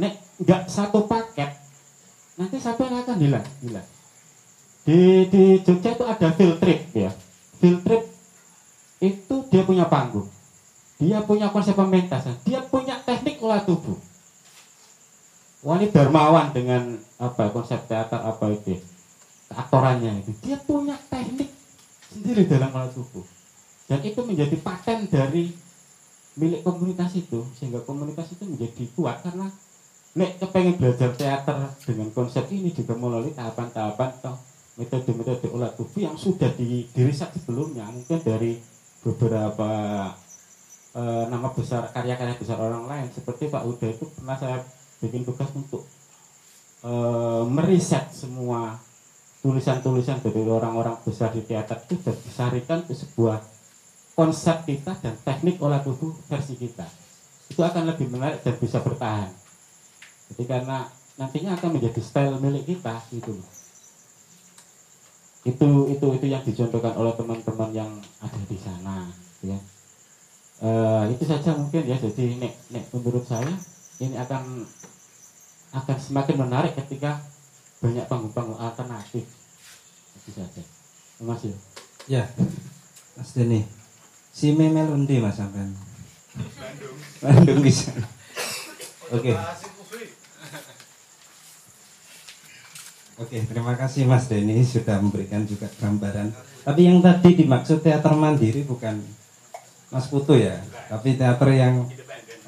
[0.00, 1.56] Nek nggak satu paket
[2.36, 3.46] nanti siapa yang akan hilang?
[3.60, 3.88] Hilang.
[4.84, 7.10] Di di Jogja itu ada field trip ya.
[7.60, 8.04] Field trip
[9.04, 10.28] itu dia punya panggung.
[11.00, 12.36] Dia punya konsep pementasan.
[12.44, 13.96] Dia punya teknik olah tubuh
[15.64, 18.76] Wani Darmawan dengan apa konsep teater apa itu
[19.48, 20.32] aktorannya itu.
[20.44, 21.48] Dia punya teknik
[22.12, 23.24] sendiri dalam olah tubuh.
[23.88, 25.52] Dan itu menjadi paten dari
[26.34, 29.46] milik komunitas itu sehingga komunitas itu menjadi kuat karena
[30.14, 34.34] nek kepengen belajar teater dengan konsep ini juga melalui tahapan-tahapan atau
[34.74, 38.58] metode-metode olah tubuh yang sudah di, diriset sebelumnya mungkin dari
[39.06, 39.70] beberapa
[40.90, 43.06] e, nama besar karya-karya besar orang lain.
[43.14, 44.58] Seperti Pak Uda itu pernah saya
[45.04, 45.84] bikin tugas untuk
[46.80, 46.92] e,
[47.52, 48.80] meriset semua
[49.44, 53.44] tulisan-tulisan dari orang-orang besar di teater itu dan disarikan ke sebuah
[54.16, 56.88] konsep kita dan teknik olah tubuh versi kita.
[57.52, 59.28] Itu akan lebih menarik dan bisa bertahan.
[60.32, 60.88] Jadi karena
[61.20, 63.50] nantinya akan menjadi style milik kita gitu loh.
[65.44, 67.92] Itu itu itu yang dicontohkan oleh teman-teman yang
[68.24, 69.12] ada di sana
[69.44, 69.60] ya.
[70.64, 70.70] E,
[71.12, 72.00] itu saja mungkin ya.
[72.00, 73.52] Jadi nek nek menurut saya
[74.00, 74.64] ini akan
[75.74, 77.18] akan semakin menarik ketika
[77.82, 79.26] banyak panggung-panggung alternatif.
[80.22, 80.62] Itu saja.
[81.18, 81.52] Terima kasih.
[82.06, 82.24] Ya
[83.18, 83.66] Mas Deni.
[84.30, 85.74] Si memel undi Mas sampean.
[86.34, 86.96] Bandung.
[87.22, 87.90] Bandung bisa
[89.14, 89.32] oke.
[93.14, 96.34] Oke, terima kasih Mas Denny sudah memberikan juga gambaran.
[96.66, 98.98] Tapi yang tadi dimaksud teater mandiri bukan
[99.94, 100.58] Mas Putu ya,
[100.90, 101.86] tapi teater yang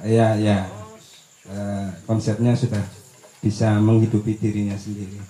[0.03, 0.67] ya ya
[1.47, 2.83] eh, konsepnya sudah
[3.47, 5.23] bisa menghidupi dirinya sendiri.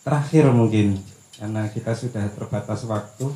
[0.00, 0.96] Terakhir mungkin
[1.36, 3.28] karena kita sudah terbatas waktu.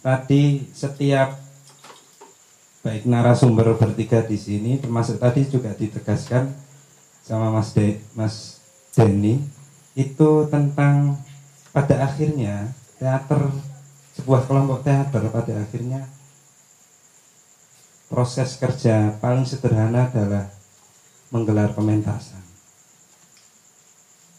[0.00, 1.36] Tadi setiap
[2.80, 6.48] baik narasumber bertiga di sini termasuk tadi juga ditegaskan
[7.20, 8.64] sama Mas De, Mas
[8.96, 9.44] Denny
[9.92, 11.20] itu tentang
[11.74, 13.50] pada akhirnya teater
[14.16, 16.06] sebuah kelompok teater pada akhirnya
[18.08, 20.48] proses kerja paling sederhana adalah
[21.28, 22.37] menggelar pementasan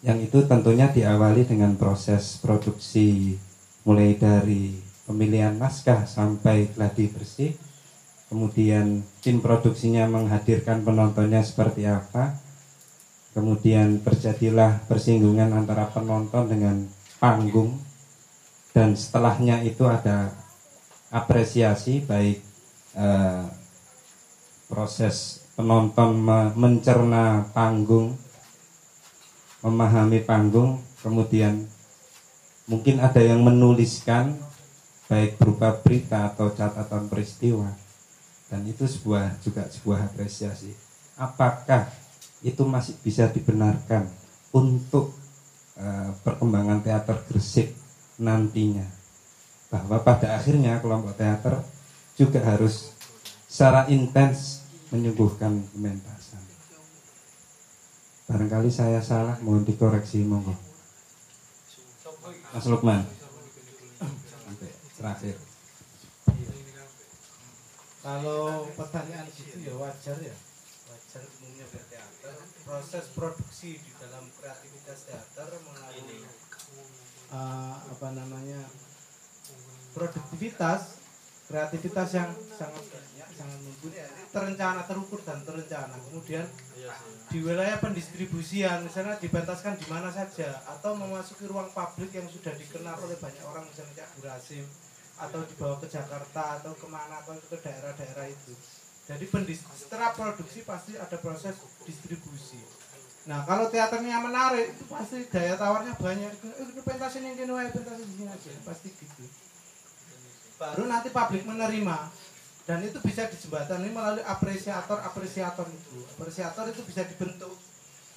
[0.05, 3.35] yang itu tentunya diawali dengan proses produksi
[3.83, 7.51] mulai dari pemilihan naskah sampai gladi bersih
[8.29, 12.37] kemudian tim produksinya menghadirkan penontonnya seperti apa,
[13.33, 16.85] kemudian terjadilah persinggungan antara penonton dengan
[17.17, 17.81] panggung,
[18.71, 20.29] dan setelahnya itu ada
[21.09, 22.37] apresiasi baik
[22.93, 23.43] eh,
[24.69, 28.13] proses penonton me- mencerna panggung,
[29.59, 31.67] memahami panggung, kemudian
[32.69, 34.37] mungkin ada yang menuliskan
[35.09, 37.67] baik berupa berita atau catatan peristiwa.
[38.49, 40.73] Dan itu sebuah juga sebuah apresiasi.
[41.19, 41.91] Apakah
[42.41, 44.09] itu masih bisa dibenarkan
[44.55, 45.13] untuk
[45.77, 47.75] eh, perkembangan teater Gresik
[48.17, 48.87] nantinya?
[49.69, 51.61] Bahwa pada akhirnya kelompok teater
[52.17, 52.89] juga harus
[53.45, 56.18] secara intens menyuguhkan pementasan
[58.29, 60.53] barangkali saya salah mohon dikoreksi monggo.
[62.53, 63.01] Mas Lukman.
[64.99, 65.35] Terakhir.
[67.99, 70.35] Kalau pertanyaan gitu ya wajar ya,
[70.93, 72.35] wajar umumnya berteater.
[72.63, 76.19] Proses produksi di dalam kreativitas teater mengalami
[77.33, 78.61] eh, apa namanya
[79.97, 81.01] produktivitas,
[81.49, 82.85] kreativitas yang sangat
[83.39, 83.95] sangat mumpuni,
[84.35, 85.95] terencana, terukur dan terencana.
[85.95, 86.43] Kemudian
[87.31, 92.99] di wilayah pendistribusian, misalnya dipentaskan di mana saja, atau memasuki ruang publik yang sudah dikenal
[92.99, 94.67] oleh banyak orang, misalnya Cak Burasim,
[95.15, 98.51] atau dibawa ke Jakarta atau ke mana atau ke daerah-daerah itu.
[99.09, 99.25] Jadi
[99.55, 101.55] setelah produksi pasti ada proses
[101.87, 102.61] distribusi.
[103.25, 106.29] Nah kalau teaternya menarik itu pasti daya tawarnya banyak.
[106.29, 109.25] Eh, wae, pentasin di sini aja, pasti gitu.
[110.61, 111.97] Baru nanti publik menerima
[112.69, 116.05] dan itu bisa dijembatani melalui apresiator apresiator itu.
[116.13, 117.57] Apresiator itu bisa dibentuk.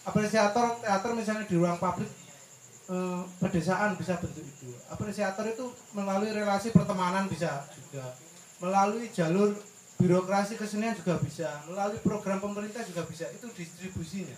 [0.05, 2.13] Apresiator teater misalnya di ruang publik
[2.93, 4.77] eh, pedesaan bisa bentuk itu.
[4.93, 8.13] Apresiator itu melalui relasi pertemanan bisa juga.
[8.61, 9.57] Melalui jalur
[9.97, 11.49] birokrasi kesenian juga bisa.
[11.73, 13.33] Melalui program pemerintah juga bisa.
[13.33, 14.37] Itu distribusinya.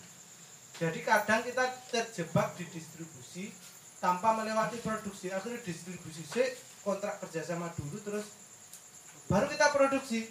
[0.78, 3.50] Jadi kadang kita terjebak di distribusi
[3.98, 5.34] tanpa melewati produksi.
[5.34, 6.54] Akhirnya distribusi sih
[6.86, 8.43] kontrak kerjasama dulu terus
[9.34, 10.30] baru kita produksi.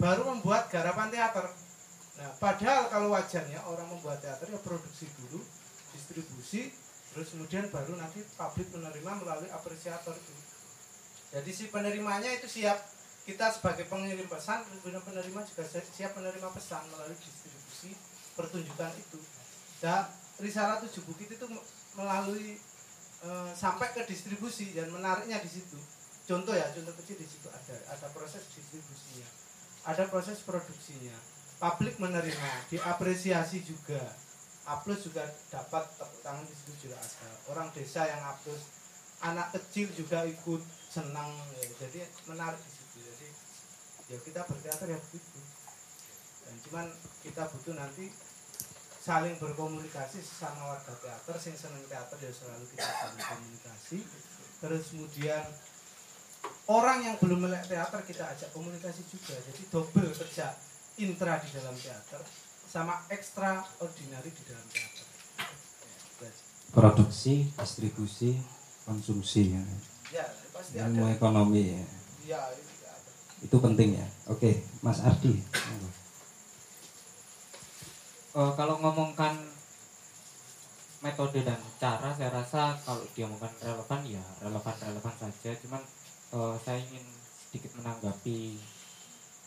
[0.00, 1.52] Baru membuat garapan teater.
[2.16, 5.40] Nah, padahal kalau wajarnya orang membuat teater ya produksi dulu,
[5.92, 6.72] distribusi,
[7.16, 10.34] terus kemudian baru nanti publik menerima melalui apresiator itu
[11.32, 12.76] jadi si penerimanya itu siap
[13.24, 17.96] kita sebagai pengirim pesan kemudian penerima juga si- siap menerima pesan melalui distribusi
[18.36, 19.16] pertunjukan itu
[19.80, 21.64] dan risalah tujuh bukit itu me-
[21.96, 22.60] melalui
[23.24, 25.80] eh, sampai ke distribusi dan menariknya di situ
[26.26, 27.76] contoh ya contoh kecil di situ ada.
[27.94, 29.28] Ada proses distribusinya.
[29.86, 31.14] Ada proses produksinya.
[31.56, 34.02] Publik menerima diapresiasi juga.
[34.66, 37.30] Aplus juga dapat tepuk tangan di situ juga ada.
[37.54, 38.66] Orang desa yang aplus
[39.22, 41.30] anak kecil juga ikut senang.
[41.56, 41.70] Ya.
[41.86, 42.98] jadi menarik di situ.
[42.98, 43.28] Jadi
[44.10, 45.40] ya kita berteater ya begitu.
[46.44, 46.86] Dan cuman
[47.22, 48.10] kita butuh nanti
[49.06, 51.34] saling berkomunikasi sesama warga teater.
[51.38, 53.98] Sing seneng teater ya selalu kita saling komunikasi.
[54.58, 55.46] Terus kemudian
[56.66, 60.56] orang yang belum melek teater kita ajak komunikasi juga jadi double kerja
[60.96, 62.22] intra di dalam teater
[62.66, 65.04] sama extraordinary di dalam teater
[66.16, 66.32] Ya,
[66.72, 68.40] produksi distribusi
[68.88, 69.62] konsumsi ya.
[70.12, 71.84] ya pasti ada ilmu ekonomi ya.
[72.24, 73.12] ya itu ada.
[73.44, 74.50] itu penting ya oke
[74.80, 75.40] Mas Ardi.
[78.36, 79.32] Eh, kalau ngomongkan
[81.00, 85.80] metode dan cara saya rasa kalau dia ngomongkan relevan ya relevan relevan saja cuman
[86.32, 87.06] eh, saya ingin
[87.46, 88.58] sedikit menanggapi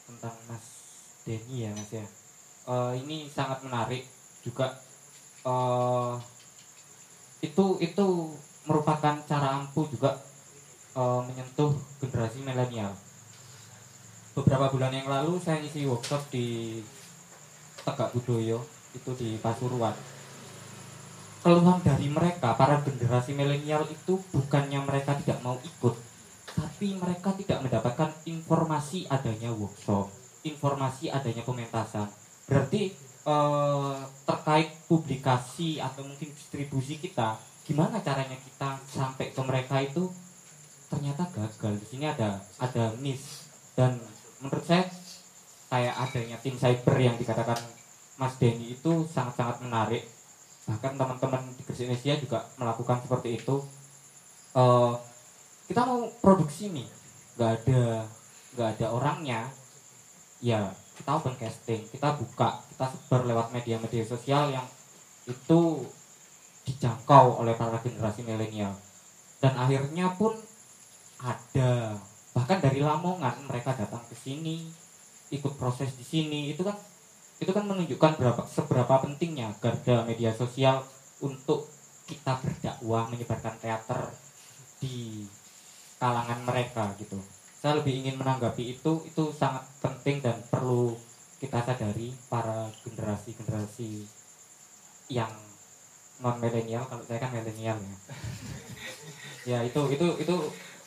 [0.08, 0.66] tentang Mas
[1.28, 2.06] Denny ya Mas ya.
[2.70, 4.06] Eh, ini sangat menarik
[4.46, 4.80] juga.
[5.44, 6.14] Eh,
[7.44, 8.08] itu itu
[8.68, 10.20] merupakan cara ampuh juga
[10.96, 12.94] eh, menyentuh generasi milenial.
[14.38, 16.80] Beberapa bulan yang lalu saya ngisi workshop di
[17.84, 18.64] Tegak Budoyo
[18.96, 19.94] itu di Pasuruan.
[21.40, 26.09] Keluhan dari mereka para generasi milenial itu bukannya mereka tidak mau ikut
[26.56, 32.08] tapi mereka tidak mendapatkan informasi adanya workshop informasi adanya pementasan.
[32.48, 32.94] Berarti
[33.26, 37.36] eh, terkait publikasi atau mungkin distribusi kita
[37.68, 40.10] gimana caranya kita sampai ke mereka itu?
[40.90, 41.74] Ternyata gagal.
[41.86, 43.46] Di sini ada ada miss.
[43.78, 44.00] Dan
[44.42, 44.90] menurut saya
[45.70, 47.62] kayak adanya tim cyber yang dikatakan
[48.18, 50.04] Mas Denny itu sangat-sangat menarik.
[50.66, 53.56] Bahkan teman-teman di Gresik Indonesia juga melakukan seperti itu.
[54.58, 54.94] Eh,
[55.70, 56.90] kita mau produksi nih.
[57.38, 57.82] Nggak ada
[58.58, 59.42] nggak ada orangnya.
[60.42, 64.66] Ya kita open casting kita buka kita sebar lewat media-media sosial yang
[65.30, 65.86] itu
[66.66, 68.74] dijangkau oleh para generasi milenial.
[69.38, 70.34] Dan akhirnya pun
[71.22, 71.96] ada.
[72.34, 74.66] Bahkan dari Lamongan mereka datang ke sini
[75.30, 76.50] ikut proses di sini.
[76.50, 76.76] Itu kan
[77.40, 80.84] itu kan menunjukkan berapa seberapa pentingnya garda media sosial
[81.22, 81.70] untuk
[82.10, 84.12] kita berdakwah menyebarkan teater
[84.82, 85.24] di
[86.00, 87.20] kalangan mereka gitu.
[87.60, 90.96] Saya lebih ingin menanggapi itu itu sangat penting dan perlu
[91.44, 94.08] kita sadari para generasi generasi
[95.12, 95.32] yang
[96.24, 97.96] non milenial kalau saya kan milenial ya.
[99.48, 100.36] Ya itu itu itu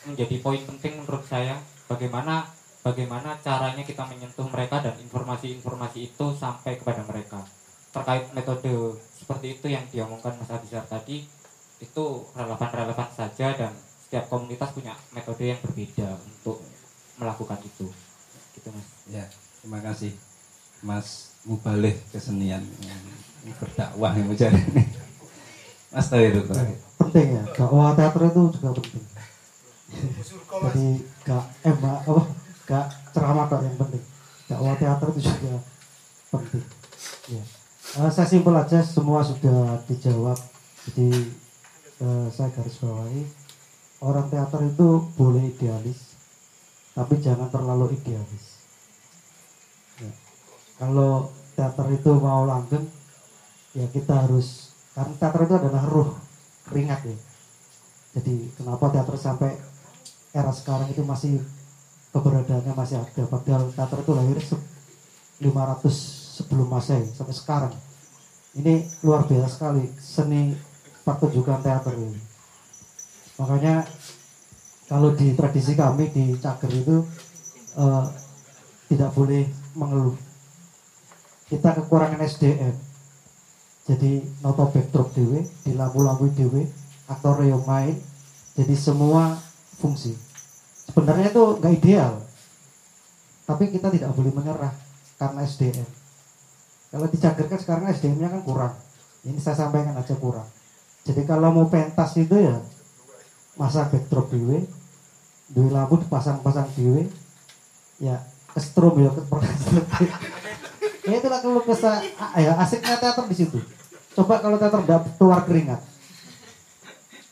[0.05, 1.57] menjadi poin penting menurut saya
[1.89, 2.45] bagaimana
[2.85, 7.41] bagaimana caranya kita menyentuh mereka dan informasi-informasi itu sampai kepada mereka.
[7.93, 11.25] Terkait metode seperti itu yang diomongkan Mas Abisar tadi
[11.81, 12.05] itu
[12.37, 13.73] relevan-relevan saja dan
[14.13, 16.61] setiap komunitas punya metode yang berbeda untuk
[17.17, 17.89] melakukan itu.
[18.53, 18.85] Gitu mas.
[19.09, 19.25] Ya,
[19.65, 20.13] terima kasih
[20.85, 22.61] Mas Mubalih kesenian.
[22.85, 24.61] Yang berdakwah yang mencari.
[25.97, 26.53] Mas Tawir itu.
[27.01, 29.05] penting ya dakwah teater itu juga penting.
[30.61, 30.87] Jadi
[31.25, 32.23] gak emak apa?
[32.69, 32.87] Gak
[33.17, 34.05] ceramah kok yang penting.
[34.45, 35.57] Dakwah teater itu juga
[36.29, 36.65] penting.
[37.33, 37.43] Ya.
[37.97, 40.37] Eh, saya simpel aja semua sudah dijawab.
[40.85, 41.33] Jadi
[42.05, 43.41] eh, saya garis bawahi
[44.03, 46.19] orang teater itu boleh idealis
[46.93, 48.61] tapi jangan terlalu idealis.
[49.97, 50.13] Ya.
[50.77, 52.85] kalau teater itu mau langgeng
[53.73, 56.11] ya kita harus karena teater itu adalah ruh
[56.69, 57.17] keringat ya.
[58.19, 59.57] Jadi kenapa teater sampai
[60.37, 61.41] era sekarang itu masih
[62.13, 64.67] keberadaannya masih ada padahal teater itu lahir se-
[65.41, 65.89] 500
[66.43, 67.75] sebelum masehi sampai sekarang.
[68.53, 70.53] Ini luar biasa sekali seni
[71.09, 72.32] pertunjukan teater ini
[73.43, 73.83] makanya
[74.87, 77.03] kalau di tradisi kami di Cager itu
[77.75, 78.07] eh,
[78.95, 79.43] tidak boleh
[79.75, 80.15] mengeluh.
[81.51, 82.75] Kita kekurangan SDM
[83.83, 86.71] jadi noto backdrop dewe di lampu-lampu dewe
[87.11, 87.99] aktor yang main
[88.55, 89.35] jadi semua
[89.83, 90.15] fungsi.
[90.87, 92.23] Sebenarnya itu nggak ideal.
[93.43, 94.71] Tapi kita tidak boleh menyerah
[95.19, 96.03] karena SDM
[96.93, 98.75] kalau dicagerkan sekarang SDM-nya kan kurang.
[99.25, 100.45] Ini saya sampaikan aja kurang.
[101.09, 102.61] Jadi kalau mau pentas itu ya
[103.59, 104.65] masa backdrop dewe
[105.53, 107.09] dewe lampu dipasang-pasang dewe
[108.01, 108.21] ya
[108.57, 109.11] kestrom ya
[111.09, 111.99] ya itulah kalau kesah.
[112.39, 113.59] Ya asiknya teater di situ.
[114.15, 115.81] Coba kalau teater tidak keluar keringat.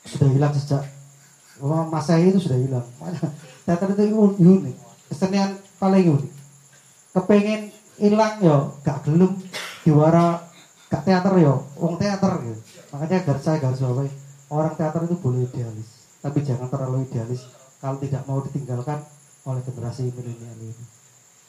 [0.05, 0.83] Sudah hilang sejak
[1.61, 2.87] Wah, masa itu sudah hilang.
[3.69, 4.77] Teater itu un- unik.
[5.13, 6.33] Kesenian paling unik.
[7.13, 7.69] Kepengen
[8.01, 9.37] hilang yo gak gelem.
[9.85, 10.51] Diwara
[10.91, 12.61] gak teater yo wong teater gitu
[12.91, 14.11] makanya garis saya garis bawahi
[14.51, 17.49] orang teater itu boleh idealis tapi jangan terlalu idealis
[17.81, 19.01] kalau tidak mau ditinggalkan
[19.49, 21.01] oleh generasi milenial ini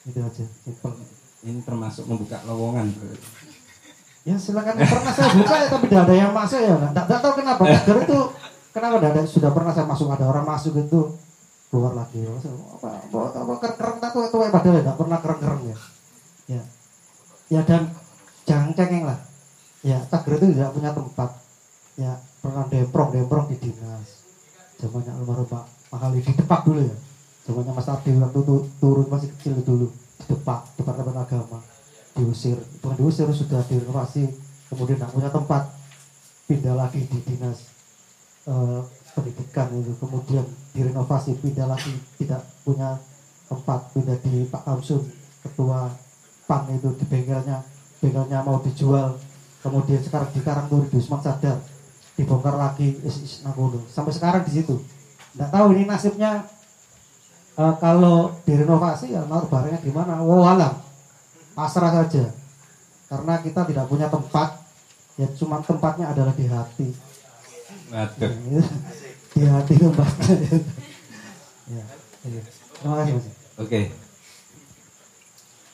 [0.08, 0.96] itu aja simple
[1.42, 2.94] Ini termasuk membuka lowongan.
[4.22, 6.78] Ya silakan pernah saya buka ya tapi tidak ada yang masuk ya.
[6.78, 7.62] Tidak tidak tahu kenapa.
[7.66, 8.20] Karena itu
[8.70, 11.18] kenapa tidak ada sudah pernah saya masuk ada orang masuk itu
[11.74, 12.22] keluar lagi.
[12.30, 15.78] Apa apa apa keren keren tahu itu padahal tidak pernah keren keren ya.
[16.46, 16.62] Ya
[17.50, 17.90] ya dan
[18.46, 19.20] jangan cengeng lah.
[19.82, 21.30] Ya cager itu tidak punya tempat.
[21.98, 24.21] Ya pernah demprong demprong di dinas.
[24.82, 26.96] Zamannya almarhum Pak Makali di depak dulu ya.
[27.46, 28.42] Zamannya Mas Ardi waktu
[28.82, 31.62] turun masih kecil dulu di depak departemen agama.
[32.18, 34.26] Diusir bukan diusir sudah direnovasi
[34.74, 35.64] kemudian tidak punya tempat.
[36.50, 37.70] Pindah lagi di dinas
[38.50, 38.82] eh,
[39.14, 40.44] pendidikan itu kemudian
[40.74, 42.98] direnovasi pindah lagi tidak punya
[43.46, 43.80] tempat.
[43.94, 45.06] Pindah di Pak Kamsun
[45.46, 45.94] ketua
[46.50, 47.62] PAN itu di bengkelnya
[48.02, 49.22] bengkelnya mau dijual.
[49.62, 51.62] Kemudian sekarang di Karangturi di Usman Sadar
[52.22, 53.34] dibongkar lagi is, is,
[53.90, 54.78] sampai sekarang di situ.
[55.34, 56.46] Tidak tahu ini nasibnya
[57.58, 60.22] eh, kalau direnovasi ya naruh barangnya di mana?
[60.22, 60.92] Wow alam
[61.56, 62.32] pasrah saja.
[63.12, 64.58] Karena kita tidak punya tempat.
[65.20, 66.90] Ya cuma tempatnya adalah di hati.
[69.32, 70.36] Di hati tempatnya.
[71.72, 71.88] Ya,
[72.28, 72.44] iya.
[72.84, 73.28] terima kasih mas.
[73.56, 73.96] Oke.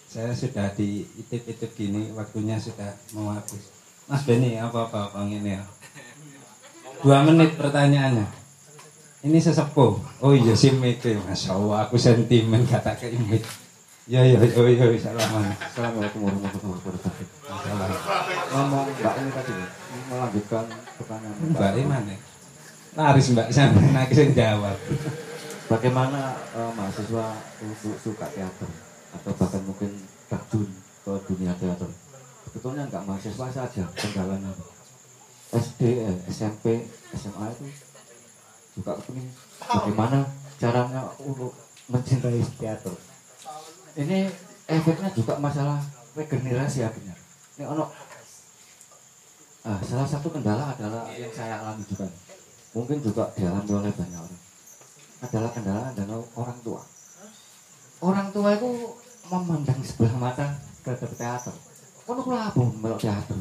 [0.05, 3.73] Saya sudah diitip-itip gini, waktunya sudah mau habis.
[4.05, 5.65] Mas Beni, apa-apa bang ini ya?
[6.97, 8.25] Dua menit pertanyaannya.
[9.27, 9.93] Ini sesepuh.
[10.21, 13.45] Oh iya si itu, masya Allah, aku sentimen kata ke imit.
[14.07, 15.51] Ya ya ya ya salaman.
[15.59, 17.27] Assalamualaikum warahmatullahi wabarakatuh.
[17.43, 17.91] Salam.
[18.55, 19.53] Ngomong Mbak ini tadi
[20.07, 20.65] melanjutkan
[20.95, 22.15] pertanyaan Mbak mana?
[22.95, 24.77] Laris Mbak sampai nak sing jawab.
[25.67, 27.25] Bagaimana eh, mahasiswa
[27.59, 28.71] untuk suka teater
[29.11, 29.91] atau bahkan mungkin
[30.31, 30.71] terjun
[31.03, 31.91] ke dunia teater?
[32.47, 34.55] Sebetulnya nggak mahasiswa saja kendalanya.
[35.53, 35.81] SD,
[36.27, 36.83] SMP,
[37.15, 37.65] SMA itu
[38.77, 39.23] juga ini
[39.63, 40.27] bagaimana
[40.59, 41.55] caranya untuk
[41.87, 42.93] mencintai teater.
[43.97, 44.29] Ini
[44.67, 45.79] efeknya juga masalah
[46.13, 47.15] regenerasi akhirnya.
[47.57, 48.07] Ini ono
[49.67, 52.07] Ah, salah satu kendala adalah yang saya alami juga.
[52.71, 54.43] Mungkin juga dialami oleh banyak orang.
[55.27, 56.79] Adalah kendala adalah orang tua.
[57.99, 58.95] Orang tua itu
[59.27, 60.55] memandang sebelah mata
[60.87, 61.51] ke teater.
[62.07, 63.35] Kula apa melok teater?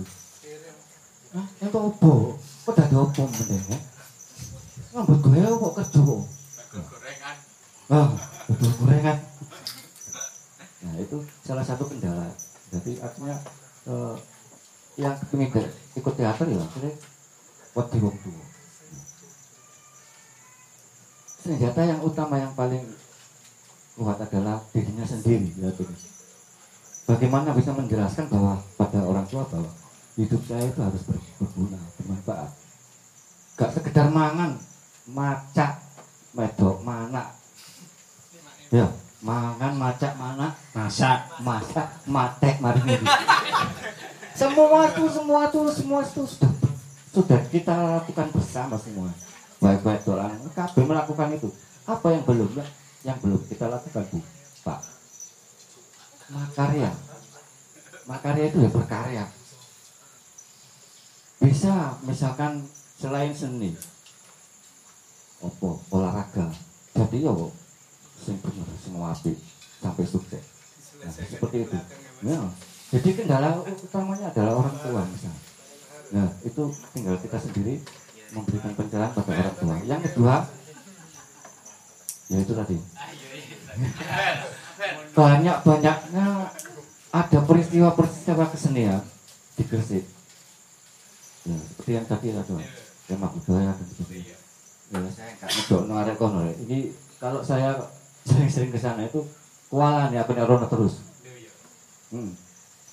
[1.35, 1.47] Hah?
[1.63, 2.13] Entuk opo?
[2.39, 3.63] Kok dadi opo meneh?
[3.75, 3.81] eh?
[4.95, 6.21] Ngambut gue kok kerja kok?
[6.77, 7.37] Gorengan.
[7.91, 8.09] Ah,
[8.49, 9.19] betul gorengan.
[10.87, 12.31] Nah itu salah satu kendala.
[12.73, 13.37] Jadi artinya
[13.87, 14.15] eh,
[14.97, 16.93] yang kepingin ke- ikut teater ya akhirnya
[17.77, 18.45] wedi wong tua.
[21.47, 22.83] Senjata yang utama yang paling
[23.97, 25.71] kuat adalah dirinya sendiri ya.
[27.07, 29.71] Bagaimana bisa menjelaskan bahwa pada orang tua bahwa
[30.17, 32.51] hidup saya itu harus ber- berguna, bermanfaat.
[33.57, 34.57] Gak sekedar mangan,
[35.09, 35.81] macak,
[36.33, 37.33] medok, mana,
[38.67, 38.91] Ya,
[39.23, 42.83] mangan, macak, mana, masak, masak, matek, mari.
[44.37, 46.53] Semua itu, semua itu, semua itu sudah
[47.09, 49.09] sudah kita lakukan bersama semua.
[49.65, 51.49] Baik-baik doang, kabel melakukan itu.
[51.89, 52.51] Apa yang belum?
[52.53, 52.67] ya?
[53.09, 54.21] Yang belum kita lakukan, Bu,
[54.61, 54.81] Pak.
[56.29, 56.93] Makarya.
[58.05, 59.25] Makarya itu ya berkarya.
[61.37, 62.65] Bisa misalkan
[62.97, 63.77] selain seni,
[65.45, 66.49] opo olahraga.
[66.97, 67.33] Jadi ya
[68.17, 69.37] sing bener sing apik
[69.85, 70.45] sampai sukses.
[71.05, 71.79] Nah, seperti itu.
[72.25, 72.41] Ya.
[72.97, 75.43] Jadi kendala utamanya adalah orang tua misalnya.
[76.17, 76.63] Nah, itu
[76.97, 77.85] tinggal kita sendiri
[78.33, 79.77] memberikan pencerahan pada orang tua.
[79.85, 80.35] Yang kedua,
[82.33, 82.79] ya itu tadi.
[85.13, 86.27] Banyak-banyaknya
[87.13, 89.05] ada peristiwa-peristiwa kesenian
[89.61, 90.16] di Gresik.
[91.47, 92.43] Ya, seperti yang tadi ada
[93.07, 94.37] tema budaya dan sebagainya.
[94.91, 96.39] Ya, saya nggak ngedokno arek kono.
[96.43, 96.57] Rek.
[96.67, 96.79] Ini
[97.23, 97.79] kalau saya
[98.27, 99.23] sering-sering ke sana itu
[99.71, 101.07] kualan ya kena rono terus.
[102.11, 102.35] Hmm.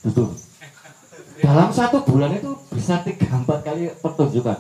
[0.06, 0.38] Betul.
[1.46, 4.58] Dalam satu bulan itu bisa tiga empat kali pertunjukan.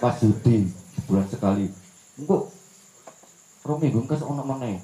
[0.00, 0.72] Pas Judi
[1.04, 1.68] bulan sekali.
[2.16, 2.48] Engko
[3.68, 4.80] rong minggu kes ono meneh.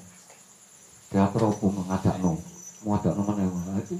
[1.09, 2.37] Teater opo ngadakno.
[2.85, 3.45] Ngadakno meneh.
[3.49, 3.97] Nah, itu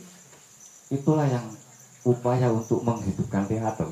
[0.94, 1.50] itulah yang
[2.06, 3.90] upaya untuk menghidupkan teater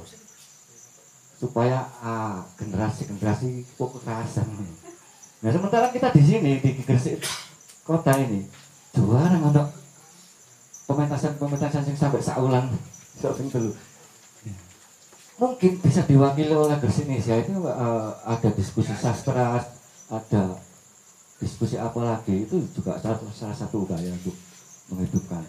[1.44, 4.48] supaya ah, generasi-generasi kok kekerasan.
[5.44, 7.20] Nah sementara kita di sini di Gresik
[7.84, 8.48] kota ini
[8.96, 9.68] juara ngono
[10.88, 12.72] pementasan-pementasan yang sampai saulan
[13.20, 13.76] sing dulu.
[15.36, 19.60] Mungkin bisa diwakili oleh Gresik Indonesia itu eh, ada diskusi sastra,
[20.08, 20.44] ada
[21.44, 24.36] diskusi apa lagi itu juga salah, salah satu upaya untuk
[24.96, 25.44] menghidupkan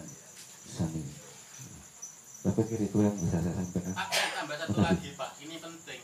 [0.67, 1.14] seni.
[2.45, 3.93] Saya pikir itu yang bisa saya sampaikan.
[3.97, 6.01] Ada tambah satu lagi Pak, ini penting.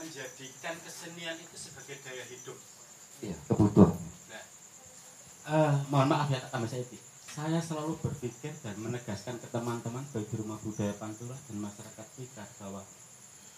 [0.00, 2.56] Menjadikan kesenian itu sebagai daya hidup.
[3.20, 3.92] Iya, kebutuhan.
[5.48, 6.96] Eh, mohon maaf ya tambah saya Iti.
[7.28, 12.44] Saya selalu berpikir dan menegaskan ke teman-teman baik di rumah budaya Pantura dan masyarakat kita
[12.64, 12.80] bahwa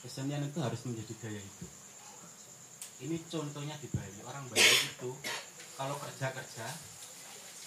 [0.02, 1.70] kesenian itu harus menjadi daya hidup.
[3.06, 4.18] Ini contohnya di Bali.
[4.26, 5.10] Orang Bali itu
[5.78, 6.66] kalau kerja-kerja,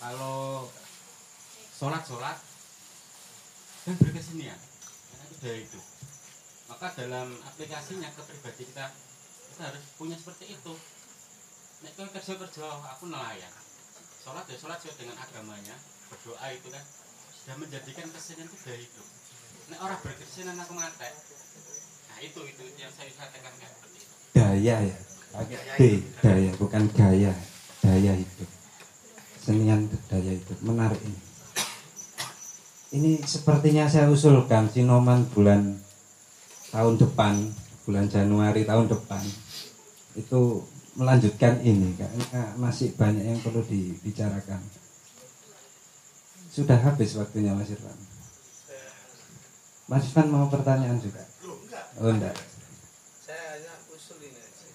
[0.04, 0.68] kalau
[1.80, 2.53] sholat-sholat
[3.84, 4.60] dan berkesenian,
[5.12, 5.86] karena itu daya hidup.
[6.72, 8.86] Maka dalam aplikasinya ke pribadi kita,
[9.54, 10.74] kita harus punya seperti itu.
[11.84, 12.64] Nek kowe kerja-kerja,
[12.96, 13.54] aku nelayan.
[14.24, 15.76] Sholat ya sholat sesuai dengan agamanya,
[16.08, 16.84] berdoa itu kan
[17.36, 19.08] sudah menjadikan kesenian itu daya hidup.
[19.68, 21.12] Nek orang berkesenian aku mati.
[22.08, 23.84] Nah itu itu yang saya katakan itu.
[24.34, 24.98] daya ya
[25.30, 25.82] pakai D
[26.22, 27.34] daya bukan gaya
[27.86, 28.50] daya hidup
[29.38, 31.22] senian itu daya hidup menarik ini
[32.94, 35.82] ini sepertinya saya usulkan sinoman bulan
[36.70, 37.42] tahun depan
[37.90, 39.26] bulan Januari tahun depan
[40.14, 40.62] itu
[40.94, 44.62] melanjutkan ini karena masih banyak yang perlu dibicarakan.
[46.54, 47.98] Sudah habis waktunya Mas Irfan?
[49.90, 51.26] Mas Irfan mau pertanyaan juga?
[51.98, 52.38] Oh enggak.
[53.26, 54.66] Saya hanya usul ini aja.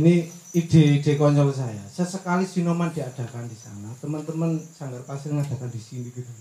[0.00, 0.14] ini
[0.56, 1.84] ide-ide konyol saya.
[1.92, 6.32] Sesekali sinoman diadakan di sana, teman-teman sanggar pasir mengadakan di sini gitu.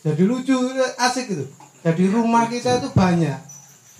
[0.00, 0.56] Jadi lucu,
[0.96, 1.44] asik gitu.
[1.84, 3.36] Jadi rumah kita itu banyak.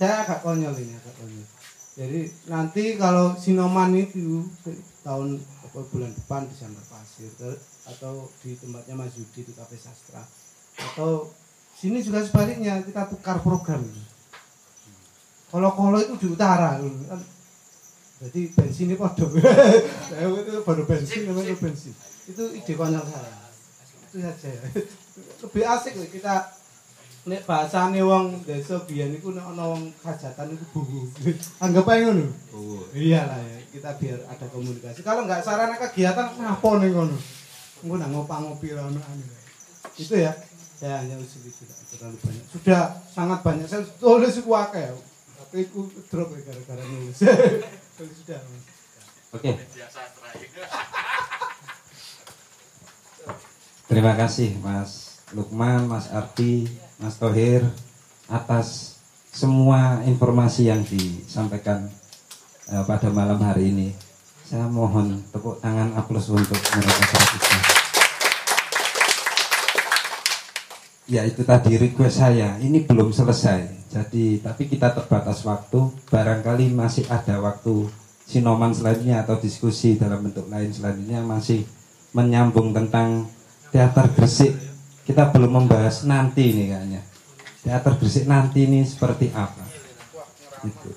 [0.01, 1.45] Saya agak konyol ini, agak konyol.
[1.93, 2.19] Jadi
[2.49, 4.49] nanti kalau sinoman itu
[5.05, 7.29] tahun apa, bulan depan di sanggar pasir
[7.85, 10.25] atau di tempatnya Mas Yudi di Kafe Sastra
[10.77, 11.29] atau
[11.77, 13.85] sini juga sebaliknya kita tukar program.
[15.51, 16.79] Kalau-kalau itu di utara.
[18.21, 19.25] Jadi bensin ini podo.
[20.09, 21.93] Saya itu baru bensin namanya bensin.
[22.29, 23.33] Itu ide konyol saya.
[24.05, 24.49] Itu saja.
[25.41, 26.53] Lebih asik loh kita
[27.21, 31.09] nek bahasane wong desa biyen iku nek ana wong hajatan itu bubu.
[31.65, 32.29] Anggap ae ngono.
[32.53, 33.57] Oh, iyalah ya.
[33.73, 35.01] Kita biar ada komunikasi.
[35.01, 37.17] Kalau nggak sarana kegiatan ngapa ning ngono?
[37.81, 39.25] Engko nang ngopi-ngopi ra ono anu.
[39.97, 40.37] Itu ya.
[40.77, 42.45] Saya hanya usul itu tidak terlalu banyak.
[42.53, 43.65] Sudah sangat banyak.
[43.65, 44.93] Saya tulis iku akeh.
[45.41, 47.17] Tapi aku drop ya gara-gara nulis.
[49.31, 49.51] Oke.
[53.91, 56.63] Terima kasih Mas Lukman, Mas Arti,
[56.97, 57.61] Mas Tohir
[58.31, 58.95] atas
[59.31, 61.91] semua informasi yang disampaikan
[62.71, 63.89] eh, pada malam hari ini.
[64.47, 67.80] Saya mohon tepuk tangan aplaus untuk mereka bertiga.
[71.11, 72.55] Ya itu tadi request saya.
[72.63, 73.91] Ini belum selesai.
[73.91, 75.91] Jadi tapi kita terbatas waktu.
[76.07, 77.91] Barangkali masih ada waktu
[78.23, 81.67] sinoman selanjutnya atau diskusi dalam bentuk lain selanjutnya masih
[82.15, 83.27] menyambung tentang
[83.75, 84.55] teater Gresik.
[85.03, 87.03] Kita belum membahas nanti ini kayaknya.
[87.67, 89.67] Teater Gresik nanti ini seperti apa?
[90.63, 90.89] Gitu.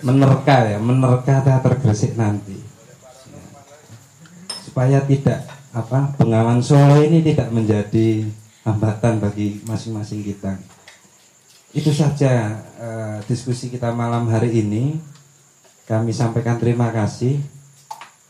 [0.00, 2.56] Menerka ya, menerka teater Gresik nanti.
[4.64, 8.22] Supaya tidak apa Bengawan Solo ini tidak menjadi
[8.62, 10.54] hambatan bagi masing-masing kita.
[11.74, 15.02] Itu saja eh, diskusi kita malam hari ini.
[15.84, 17.42] Kami sampaikan terima kasih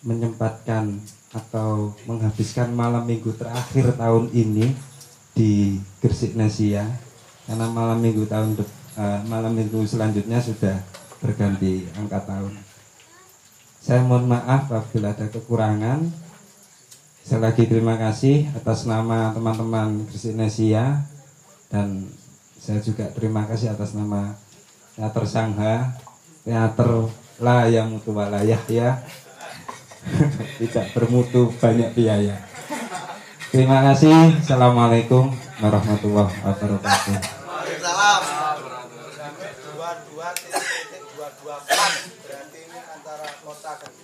[0.03, 0.99] menyempatkan
[1.31, 4.75] atau menghabiskan malam minggu terakhir tahun ini
[5.37, 6.83] di Gresik Nesia
[7.45, 8.57] karena malam minggu tahun
[8.97, 10.81] eh, malam minggu selanjutnya sudah
[11.21, 12.57] berganti angka tahun.
[13.85, 16.24] Saya mohon maaf apabila ada kekurangan.
[17.25, 21.09] Sekali lagi terima kasih atas nama teman-teman Gresik Nesia
[21.73, 22.05] dan
[22.61, 24.37] saya juga terima kasih atas nama
[24.93, 25.97] Teater Sangha,
[26.45, 27.09] Teater
[27.41, 29.01] Layang Mutu Walayah ya.
[30.61, 32.45] Tidak bermutu banyak biaya.
[33.49, 34.45] Terima kasih.
[34.45, 35.33] Assalamualaikum
[35.65, 37.17] warahmatullahi wabarakatuh.
[37.81, 38.44] Salam.